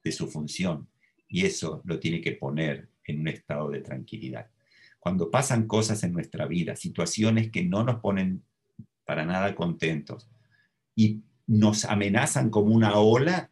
de 0.02 0.12
su 0.12 0.26
función 0.28 0.86
y 1.28 1.46
eso 1.46 1.82
lo 1.84 1.98
tiene 1.98 2.20
que 2.20 2.32
poner 2.32 2.88
en 3.04 3.20
un 3.20 3.28
estado 3.28 3.70
de 3.70 3.80
tranquilidad. 3.80 4.50
Cuando 4.98 5.30
pasan 5.30 5.66
cosas 5.66 6.02
en 6.04 6.12
nuestra 6.12 6.46
vida, 6.46 6.76
situaciones 6.76 7.50
que 7.50 7.64
no 7.64 7.84
nos 7.84 8.00
ponen 8.00 8.44
para 9.04 9.24
nada 9.24 9.54
contentos 9.54 10.30
y 10.94 11.22
nos 11.46 11.84
amenazan 11.84 12.50
como 12.50 12.74
una 12.74 12.96
ola, 12.98 13.50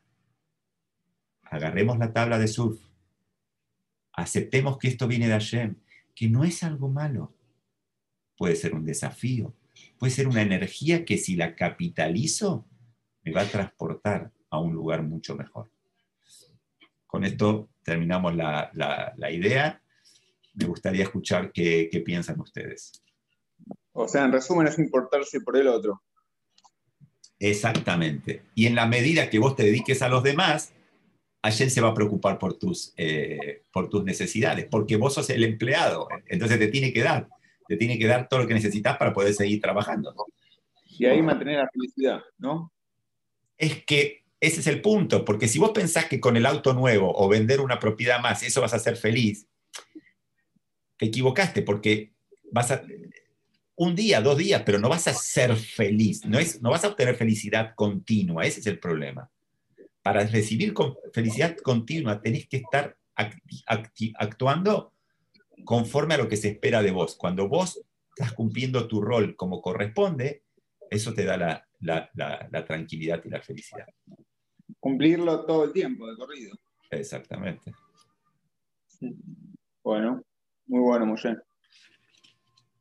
agarremos 1.42 1.98
la 1.98 2.12
tabla 2.12 2.38
de 2.38 2.48
surf, 2.48 2.80
aceptemos 4.12 4.78
que 4.78 4.88
esto 4.88 5.06
viene 5.06 5.26
de 5.26 5.32
Hashem, 5.32 5.76
que 6.14 6.28
no 6.28 6.44
es 6.44 6.62
algo 6.62 6.88
malo, 6.88 7.34
puede 8.36 8.56
ser 8.56 8.74
un 8.74 8.84
desafío, 8.84 9.54
puede 9.98 10.12
ser 10.12 10.28
una 10.28 10.42
energía 10.42 11.04
que 11.04 11.18
si 11.18 11.36
la 11.36 11.54
capitalizo 11.54 12.66
me 13.24 13.32
va 13.32 13.42
a 13.42 13.50
transportar 13.50 14.32
a 14.50 14.58
un 14.58 14.72
lugar 14.74 15.02
mucho 15.02 15.36
mejor. 15.36 15.71
Con 17.12 17.24
esto 17.24 17.68
terminamos 17.82 18.34
la, 18.34 18.70
idea. 19.30 19.82
Me 20.54 20.64
gustaría 20.64 21.02
escuchar 21.02 21.52
qué, 21.52 21.90
qué 21.92 22.00
piensan 22.00 22.40
ustedes. 22.40 23.02
O 23.92 24.08
sea, 24.08 24.24
en 24.24 24.32
resumen, 24.32 24.66
es 24.66 24.78
importarse 24.78 25.42
por 25.42 25.58
el 25.58 25.68
otro. 25.68 26.02
Exactamente. 27.38 28.44
Y 28.54 28.64
en 28.64 28.74
la 28.74 28.86
medida 28.86 29.28
que 29.28 29.38
vos 29.38 29.54
te 29.54 29.62
dediques 29.62 30.00
a 30.00 30.08
los 30.08 30.22
demás, 30.22 30.72
alguien 31.42 31.70
se 31.70 31.82
va 31.82 31.90
a 31.90 31.94
preocupar 31.94 32.38
por 32.38 32.54
tus, 32.54 32.94
eh, 32.96 33.64
por 33.70 33.90
tus 33.90 34.02
necesidades, 34.04 34.66
porque 34.70 34.96
vos 34.96 35.12
sos 35.12 35.28
el 35.28 35.44
empleado, 35.44 36.08
entonces 36.28 36.58
te 36.58 36.68
tiene 36.68 36.94
que 36.94 37.02
dar, 37.02 37.28
te 37.68 37.76
tiene 37.76 37.98
que 37.98 38.06
dar 38.06 38.26
todo 38.26 38.40
lo 38.40 38.46
que 38.46 38.54
necesitas 38.54 38.96
para 38.96 39.12
poder 39.12 39.34
seguir 39.34 39.60
trabajando. 39.60 40.14
Y 40.86 41.04
ahí 41.04 41.20
mantener 41.20 41.58
la 41.58 41.68
felicidad, 41.68 42.22
¿no? 42.38 42.72
Es 43.58 43.84
que 43.84 44.21
ese 44.42 44.58
es 44.58 44.66
el 44.66 44.82
punto, 44.82 45.24
porque 45.24 45.46
si 45.46 45.60
vos 45.60 45.70
pensás 45.70 46.06
que 46.06 46.18
con 46.18 46.36
el 46.36 46.46
auto 46.46 46.74
nuevo 46.74 47.12
o 47.14 47.28
vender 47.28 47.60
una 47.60 47.78
propiedad 47.78 48.20
más, 48.20 48.42
eso 48.42 48.60
vas 48.60 48.74
a 48.74 48.80
ser 48.80 48.96
feliz, 48.96 49.46
te 50.96 51.06
equivocaste, 51.06 51.62
porque 51.62 52.12
vas 52.50 52.72
a, 52.72 52.82
un 53.76 53.94
día, 53.94 54.20
dos 54.20 54.36
días, 54.36 54.64
pero 54.66 54.80
no 54.80 54.88
vas 54.88 55.06
a 55.06 55.14
ser 55.14 55.54
feliz, 55.54 56.26
no, 56.26 56.40
es, 56.40 56.60
no 56.60 56.70
vas 56.70 56.82
a 56.82 56.88
obtener 56.88 57.14
felicidad 57.14 57.76
continua, 57.76 58.44
ese 58.44 58.58
es 58.58 58.66
el 58.66 58.80
problema. 58.80 59.30
Para 60.02 60.26
recibir 60.26 60.74
felicidad 61.12 61.56
continua 61.58 62.20
tenés 62.20 62.48
que 62.48 62.56
estar 62.56 62.96
actuando 64.16 64.92
conforme 65.64 66.14
a 66.14 66.18
lo 66.18 66.26
que 66.26 66.36
se 66.36 66.48
espera 66.48 66.82
de 66.82 66.90
vos. 66.90 67.14
Cuando 67.14 67.46
vos 67.46 67.80
estás 68.08 68.32
cumpliendo 68.32 68.88
tu 68.88 69.00
rol 69.00 69.36
como 69.36 69.62
corresponde, 69.62 70.42
eso 70.90 71.14
te 71.14 71.24
da 71.24 71.64
la 71.78 72.64
tranquilidad 72.66 73.22
y 73.24 73.28
la 73.28 73.40
felicidad. 73.40 73.86
Cumplirlo 74.80 75.44
todo 75.44 75.64
el 75.64 75.72
tiempo 75.72 76.08
de 76.08 76.16
corrido. 76.16 76.56
Exactamente. 76.90 77.72
Bueno, 79.82 80.22
muy 80.66 80.80
bueno, 80.80 81.06
Moshe. 81.06 81.36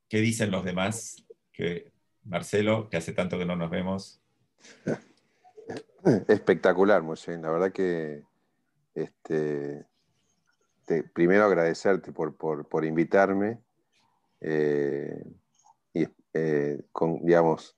¿Qué 0.07 0.19
dicen 0.19 0.51
los 0.51 0.63
demás? 0.63 1.25
Que 1.51 1.91
Marcelo, 2.23 2.89
que 2.89 2.97
hace 2.97 3.13
tanto 3.13 3.37
que 3.37 3.45
no 3.45 3.55
nos 3.55 3.69
vemos. 3.69 4.21
Espectacular, 6.27 7.01
Moshe. 7.01 7.37
La 7.37 7.49
verdad 7.49 7.71
que 7.71 8.23
este, 8.93 9.85
primero 11.13 11.45
agradecerte 11.45 12.11
por, 12.11 12.85
invitarme. 12.85 13.59
Eh, 14.41 15.23
y 15.93 16.07
eh, 16.33 16.81
digamos, 17.21 17.77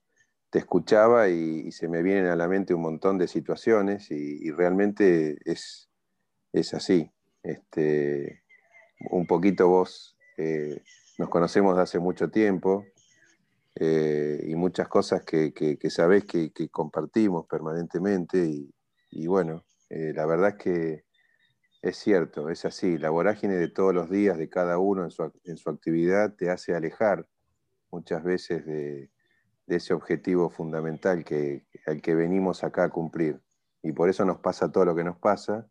te 0.54 0.60
escuchaba 0.60 1.28
y, 1.30 1.72
se 1.72 1.88
me 1.88 2.00
vienen 2.00 2.26
a 2.26 2.36
la 2.36 2.46
mente 2.46 2.74
un 2.74 2.82
montón 2.82 3.18
de 3.18 3.26
situaciones 3.26 4.12
y, 4.12 4.52
realmente 4.52 5.36
es, 5.44 5.90
es 6.52 6.74
así. 6.74 7.10
Este, 7.42 8.44
un 9.10 9.26
poquito 9.26 9.66
vos 9.66 10.16
eh, 10.36 10.80
nos 11.18 11.28
conocemos 11.28 11.74
de 11.74 11.82
hace 11.82 11.98
mucho 11.98 12.30
tiempo 12.30 12.84
eh, 13.74 14.44
y 14.46 14.54
muchas 14.54 14.86
cosas 14.86 15.24
que, 15.24 15.52
que, 15.52 15.90
sabés 15.90 16.24
que, 16.24 16.52
compartimos 16.70 17.48
permanentemente 17.48 18.48
y, 19.10 19.26
bueno, 19.26 19.64
eh, 19.90 20.12
la 20.14 20.24
verdad 20.24 20.50
es 20.50 20.62
que 20.62 21.04
es 21.82 21.96
cierto, 21.96 22.48
es 22.48 22.64
así, 22.64 22.96
la 22.96 23.10
vorágine 23.10 23.56
de 23.56 23.70
todos 23.70 23.92
los 23.92 24.08
días 24.08 24.38
de 24.38 24.48
cada 24.48 24.78
uno 24.78 25.02
en 25.02 25.10
su, 25.56 25.68
actividad 25.68 26.36
te 26.36 26.48
hace 26.48 26.76
alejar 26.76 27.26
muchas 27.90 28.22
veces 28.22 28.64
de, 28.64 29.10
ese 29.66 29.94
objetivo 29.94 30.50
fundamental 30.50 31.24
que, 31.24 31.66
al 31.86 32.02
que 32.02 32.14
venimos 32.14 32.64
acá 32.64 32.84
a 32.84 32.90
cumplir. 32.90 33.40
Y 33.82 33.92
por 33.92 34.08
eso 34.08 34.24
nos 34.24 34.38
pasa 34.38 34.70
todo 34.70 34.84
lo 34.84 34.94
que 34.94 35.04
nos 35.04 35.18
pasa 35.18 35.68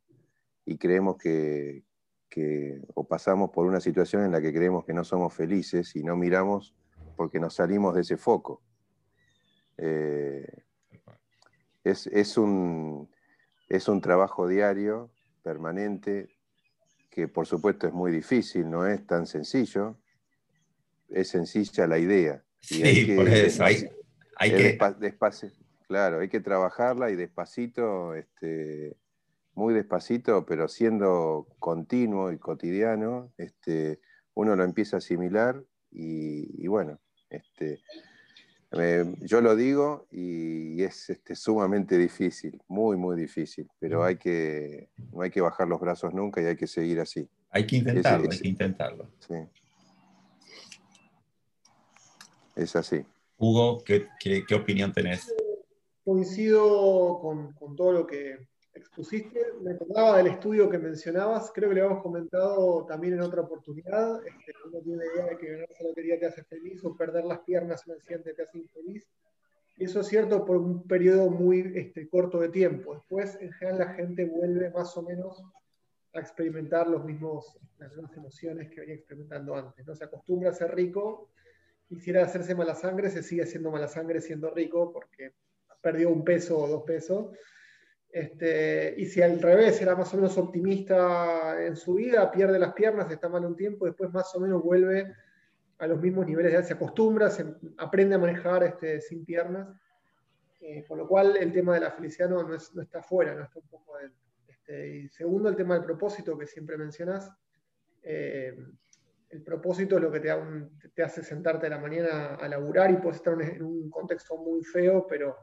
y 0.65 0.77
creemos 0.77 1.17
que, 1.17 1.83
o 2.95 3.07
pasamos 3.07 3.51
por 3.51 3.65
una 3.65 3.79
situación 3.79 4.23
en 4.23 4.31
la 4.31 4.41
que 4.41 4.53
creemos 4.53 4.85
que 4.85 4.93
no 4.93 5.03
somos 5.03 5.33
felices 5.33 5.95
y 5.95 6.03
no 6.03 6.15
miramos 6.15 6.75
porque 7.15 7.39
nos 7.39 7.55
salimos 7.55 7.93
de 7.93 8.01
ese 8.01 8.17
foco. 8.17 8.63
Eh, 9.77 10.63
es, 11.83 12.37
un, 12.37 13.09
es 13.69 13.87
un 13.87 14.01
trabajo 14.01 14.47
diario, 14.47 15.11
permanente, 15.43 16.29
que 17.09 17.27
por 17.27 17.45
supuesto 17.45 17.85
es 17.85 17.93
muy 17.93 18.11
difícil, 18.11 18.69
no 18.69 18.87
es 18.87 19.05
tan 19.05 19.27
sencillo. 19.27 19.97
Es 21.09 21.29
sencilla 21.29 21.85
la 21.85 21.99
idea. 21.99 22.42
Sí, 22.63 22.81
hay 22.83 23.05
que, 23.05 23.15
por 23.15 23.29
eso. 23.29 23.63
Hay, 23.63 23.75
que... 24.51 24.79
claro, 25.87 26.19
hay 26.19 26.29
que 26.29 26.39
trabajarla 26.39 27.11
y 27.11 27.15
despacito 27.15 28.15
este, 28.15 28.97
muy 29.55 29.73
despacito, 29.73 30.45
pero 30.45 30.67
siendo 30.67 31.47
continuo 31.59 32.31
y 32.31 32.37
cotidiano, 32.37 33.31
este, 33.37 33.99
uno 34.33 34.55
lo 34.55 34.63
empieza 34.63 34.97
a 34.97 34.99
asimilar 34.99 35.63
y, 35.91 36.67
bueno, 36.67 36.99
este, 37.29 37.81
yo 39.21 39.41
lo 39.41 39.55
digo 39.55 40.07
y, 40.11 40.81
es 40.81 41.09
este, 41.11 41.35
sumamente 41.35 41.97
difícil, 41.97 42.59
muy, 42.67 42.97
muy 42.97 43.15
difícil, 43.15 43.67
pero 43.79 44.03
hay 44.03 44.15
que, 44.17 44.89
no 45.11 45.21
hay 45.21 45.29
que 45.29 45.41
bajar 45.41 45.67
los 45.67 45.79
brazos 45.79 46.13
nunca 46.13 46.41
y 46.41 46.45
hay 46.45 46.55
que 46.55 46.67
seguir 46.67 46.99
así. 46.99 47.29
Hay 47.51 47.67
que 47.67 47.77
intentarlo, 47.77 48.31
hay 48.31 48.39
que 48.39 48.47
intentarlo. 48.47 49.09
Sí. 49.19 49.35
Es 52.55 52.75
así. 52.75 53.05
Hugo, 53.37 53.83
¿qué, 53.83 54.07
opinión 54.55 54.93
tenés? 54.93 55.33
Coincido 56.03 57.19
con, 57.19 57.53
con 57.53 57.75
todo 57.75 57.91
lo 57.91 58.07
que 58.07 58.47
expusiste, 58.73 59.39
me 59.61 59.73
acordaba 59.73 60.17
del 60.17 60.27
estudio 60.27 60.69
que 60.69 60.77
mencionabas, 60.77 61.51
creo 61.53 61.69
que 61.69 61.75
le 61.75 61.81
habíamos 61.81 62.03
comentado 62.03 62.85
también 62.85 63.13
en 63.13 63.21
otra 63.21 63.41
oportunidad, 63.41 64.25
este, 64.25 64.53
uno 64.65 64.79
tiene 64.81 65.03
idea 65.05 65.25
de 65.27 65.37
que 65.37 65.51
ganarse 65.51 65.83
la 65.83 65.89
lotería 65.89 66.19
te 66.19 66.25
hace 66.25 66.43
feliz 66.43 66.83
o 66.83 66.95
perder 66.95 67.25
las 67.25 67.39
piernas 67.39 67.85
en 67.87 67.93
accidente 67.93 68.33
te 68.33 68.43
hace 68.43 68.57
infeliz. 68.57 69.07
Y 69.77 69.85
eso 69.85 70.01
es 70.01 70.07
cierto 70.07 70.45
por 70.45 70.57
un 70.57 70.83
periodo 70.87 71.29
muy 71.29 71.71
este, 71.75 72.07
corto 72.07 72.39
de 72.39 72.49
tiempo. 72.49 72.93
Después, 72.93 73.37
en 73.41 73.51
general, 73.53 73.79
la 73.79 73.93
gente 73.93 74.25
vuelve 74.25 74.69
más 74.69 74.95
o 74.97 75.01
menos 75.01 75.43
a 76.13 76.19
experimentar 76.19 76.87
los 76.87 77.03
mismos, 77.03 77.57
las 77.79 77.91
mismas 77.91 78.15
emociones 78.15 78.69
que 78.69 78.81
venía 78.81 78.95
experimentando 78.95 79.55
antes. 79.55 79.85
¿no? 79.85 79.95
Se 79.95 80.03
acostumbra 80.03 80.51
a 80.51 80.53
ser 80.53 80.75
rico, 80.75 81.29
quisiera 81.87 82.23
hacerse 82.23 82.55
mala 82.55 82.75
sangre, 82.75 83.09
se 83.09 83.23
sigue 83.23 83.43
haciendo 83.43 83.71
mala 83.71 83.87
sangre 83.87 84.21
siendo 84.21 84.49
rico 84.51 84.91
porque 84.91 85.33
perdió 85.81 86.09
un 86.09 86.23
peso 86.23 86.57
o 86.57 86.67
dos 86.67 86.83
pesos 86.83 87.31
este, 88.13 88.93
y 88.95 89.07
si 89.07 89.23
al 89.23 89.41
revés 89.41 89.81
era 89.81 89.95
más 89.95 90.13
o 90.13 90.17
menos 90.17 90.37
optimista 90.37 91.65
en 91.65 91.75
su 91.75 91.95
vida, 91.95 92.31
pierde 92.31 92.59
las 92.59 92.73
piernas, 92.73 93.09
está 93.09 93.27
mal 93.27 93.43
un 93.43 93.55
tiempo, 93.55 93.87
después 93.87 94.13
más 94.13 94.33
o 94.35 94.39
menos 94.39 94.61
vuelve 94.61 95.15
a 95.79 95.87
los 95.87 95.99
mismos 95.99 96.27
niveles 96.27 96.53
de 96.53 96.63
se 96.63 96.73
acostumbra, 96.73 97.31
aprende 97.77 98.13
a 98.13 98.19
manejar 98.19 98.63
este, 98.65 99.01
sin 99.01 99.25
piernas. 99.25 99.67
Eh, 100.61 100.85
con 100.87 100.99
lo 100.99 101.07
cual 101.07 101.35
el 101.37 101.51
tema 101.51 101.73
de 101.73 101.81
la 101.81 101.91
felicidad 101.91 102.29
no, 102.29 102.43
no, 102.43 102.55
está 102.55 103.01
fuera, 103.01 103.33
no 103.33 103.43
está 103.43 103.59
un 103.59 103.67
poco 103.67 103.97
este, 104.47 104.95
y 104.95 105.09
segundo, 105.09 105.49
el 105.49 105.55
tema 105.55 105.73
del 105.73 105.83
propósito 105.83 106.37
que 106.37 106.45
siempre 106.45 106.77
mencionas. 106.77 107.31
Eh, 108.03 108.55
el 109.33 109.43
propósito 109.43 109.97
es 109.97 110.03
lo 110.03 110.11
que 110.11 110.19
te, 110.19 111.03
hace 111.03 111.23
sentarte 111.23 111.67
a 111.67 111.71
la 111.71 111.79
mañana 111.79 112.35
a 112.35 112.47
laburar 112.47 112.91
y 112.91 112.97
puedes 112.97 113.17
estar 113.17 113.39
en 113.41 113.63
un 113.63 113.89
contexto 113.89 114.37
muy 114.37 114.63
feo, 114.63 115.05
pero 115.07 115.35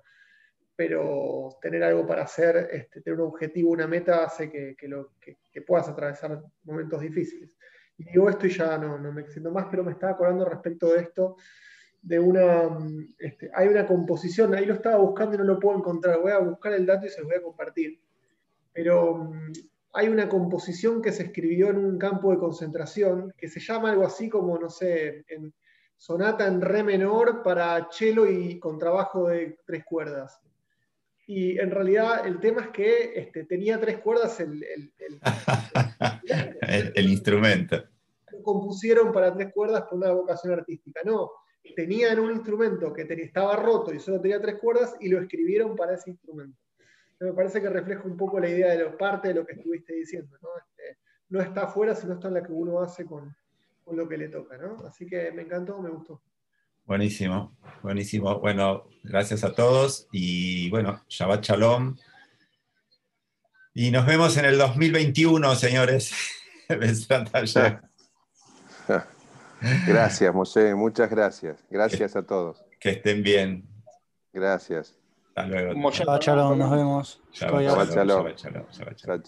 pero 0.81 1.59
tener 1.61 1.85
algo 1.85 2.07
para 2.07 2.23
hacer, 2.23 2.71
este, 2.73 3.03
tener 3.03 3.21
un 3.21 3.27
objetivo, 3.27 3.71
una 3.71 3.87
meta, 3.87 4.25
hace 4.25 4.51
que, 4.51 4.89
lo, 4.89 5.13
puedas 5.67 5.91
atravesar 5.91 6.43
momentos 6.65 7.03
difíciles. 7.03 7.51
Y 7.99 8.05
digo 8.05 8.31
esto 8.31 8.47
y 8.47 8.49
ya 8.51 8.79
no, 8.79 8.99
me 8.99 9.21
extiendo 9.21 9.51
más, 9.51 9.67
pero 9.71 9.85
me 9.85 9.93
estaba 9.93 10.13
acordando 10.13 10.47
respecto 10.47 10.95
de 10.95 11.01
esto, 11.01 11.37
de 12.01 12.19
una, 12.19 12.79
este, 13.19 13.51
hay 13.53 13.69
una 13.69 13.87
composición, 13.87 14.55
ahí 14.55 14.65
lo 14.65 14.73
estaba 14.73 14.97
buscando 14.97 15.35
y 15.35 15.39
no 15.41 15.45
lo 15.45 15.61
puedo 15.61 15.77
encontrar, 15.77 16.19
voy 16.19 16.33
a 16.33 16.39
buscar 16.39 16.73
el 16.73 16.87
dato 16.87 17.05
y 17.05 17.11
se 17.11 17.21
los 17.21 17.29
voy 17.29 17.37
a 17.37 17.43
compartir. 17.43 18.01
Pero 18.73 19.33
hay 19.93 20.09
una 20.09 20.29
composición 20.29 21.03
que 21.03 21.13
se 21.13 21.25
escribió 21.25 21.69
en 21.71 21.79
un 21.79 21.99
campo 21.99 22.31
de 22.31 22.39
concentración 22.39 23.35
que 23.37 23.49
se 23.49 23.61
llama 23.61 23.91
algo 23.91 24.07
así 24.07 24.29
como, 24.29 24.59
no 24.59 24.71
sé, 24.71 25.25
en, 25.29 25.53
sonata 25.97 26.47
en 26.47 26.61
re 26.63 26.83
menor 26.83 27.43
para 27.43 27.89
cello 27.91 28.27
y 28.27 28.59
contrabajo 28.59 29.29
de 29.29 29.59
tres 29.67 29.85
cuerdas. 29.85 30.41
Y 31.27 31.59
en 31.59 31.71
realidad 31.71 32.27
el 32.27 32.41
tema 32.41 32.63
es 32.63 32.69
que 32.69 33.13
este, 33.15 33.45
tenía 33.45 33.79
tres 33.79 33.99
cuerdas 33.99 34.41
el, 34.41 34.65
el, 36.95 37.11
instrumento. 37.11 37.85
Lo 38.33 38.43
compusieron 38.43 39.13
para 39.13 39.35
tres 39.35 39.53
cuerdas 39.53 39.83
por 39.83 39.99
una 39.99 40.11
vocación 40.13 40.55
artística. 40.55 41.03
No, 41.05 41.31
tenían 41.77 42.19
un 42.19 42.33
instrumento 42.33 42.93
que 42.93 43.03
estaba 43.03 43.57
roto 43.57 43.93
y 43.93 44.01
solo 44.01 44.21
tenía 44.21 44.41
tres 44.41 44.57
cuerdas 44.57 44.97
y 45.01 45.09
lo 45.09 45.21
escribieron 45.21 45.77
para 45.77 45.95
ese 45.95 46.11
instrumento 46.11 46.59
me 47.21 47.33
parece 47.33 47.61
que 47.61 47.69
refleja 47.69 48.03
un 48.05 48.17
poco 48.17 48.41
la 48.41 48.49
idea 48.49 48.71
de 48.71 48.85
los 48.85 48.97
parte 48.97 49.29
de 49.29 49.35
lo 49.35 49.47
que 49.47 49.53
estuviste 49.53 49.95
diciendo, 49.95 50.37
¿no? 50.41 50.49
Este, 50.59 50.99
no 51.29 51.41
está 51.41 51.65
afuera, 51.65 51.95
sino 51.95 52.15
está 52.15 52.29
en 52.29 52.35
la 52.35 52.43
que 52.43 52.53
uno 52.53 52.81
hace 52.81 53.05
con, 53.05 53.37
con, 53.85 53.97
lo 53.97 54.09
que 54.09 54.17
le 54.17 54.29
toca, 54.29 54.57
¿no? 54.57 54.77
Así 54.87 55.07
que 55.07 55.31
me 55.33 55.43
encantó, 55.43 55.81
me 55.81 55.91
gustó. 55.91 56.23
Buenísimo, 56.85 57.57
buenísimo. 57.83 58.41
Bueno, 58.41 58.89
gracias 59.05 59.45
a 59.45 59.55
todos 59.55 60.09
y 60.11 60.71
bueno, 60.71 61.05
Shabbat 61.09 61.45
Shalom. 61.45 61.97
Y 63.75 63.91
nos 63.91 64.07
vemos 64.07 64.37
en 64.37 64.47
el 64.47 64.59
2021, 64.59 65.55
señores. 65.55 66.13
gracias, 69.87 70.35
Moshe, 70.35 70.75
muchas 70.75 71.11
gracias. 71.11 71.65
Gracias 71.69 72.17
a 72.17 72.23
todos. 72.23 72.65
Que 72.81 72.91
estén 72.91 73.23
bien. 73.23 73.69
Gracias. 74.33 75.00
Hasta 75.35 75.47
luego. 75.47 75.91
Shabbat 75.91 76.23
shalom, 76.23 76.59
nos 76.59 76.71
vemos. 76.71 77.23
Shabbat 77.33 77.89
shalom. 78.99 79.23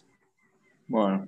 Bueno. 0.88 1.26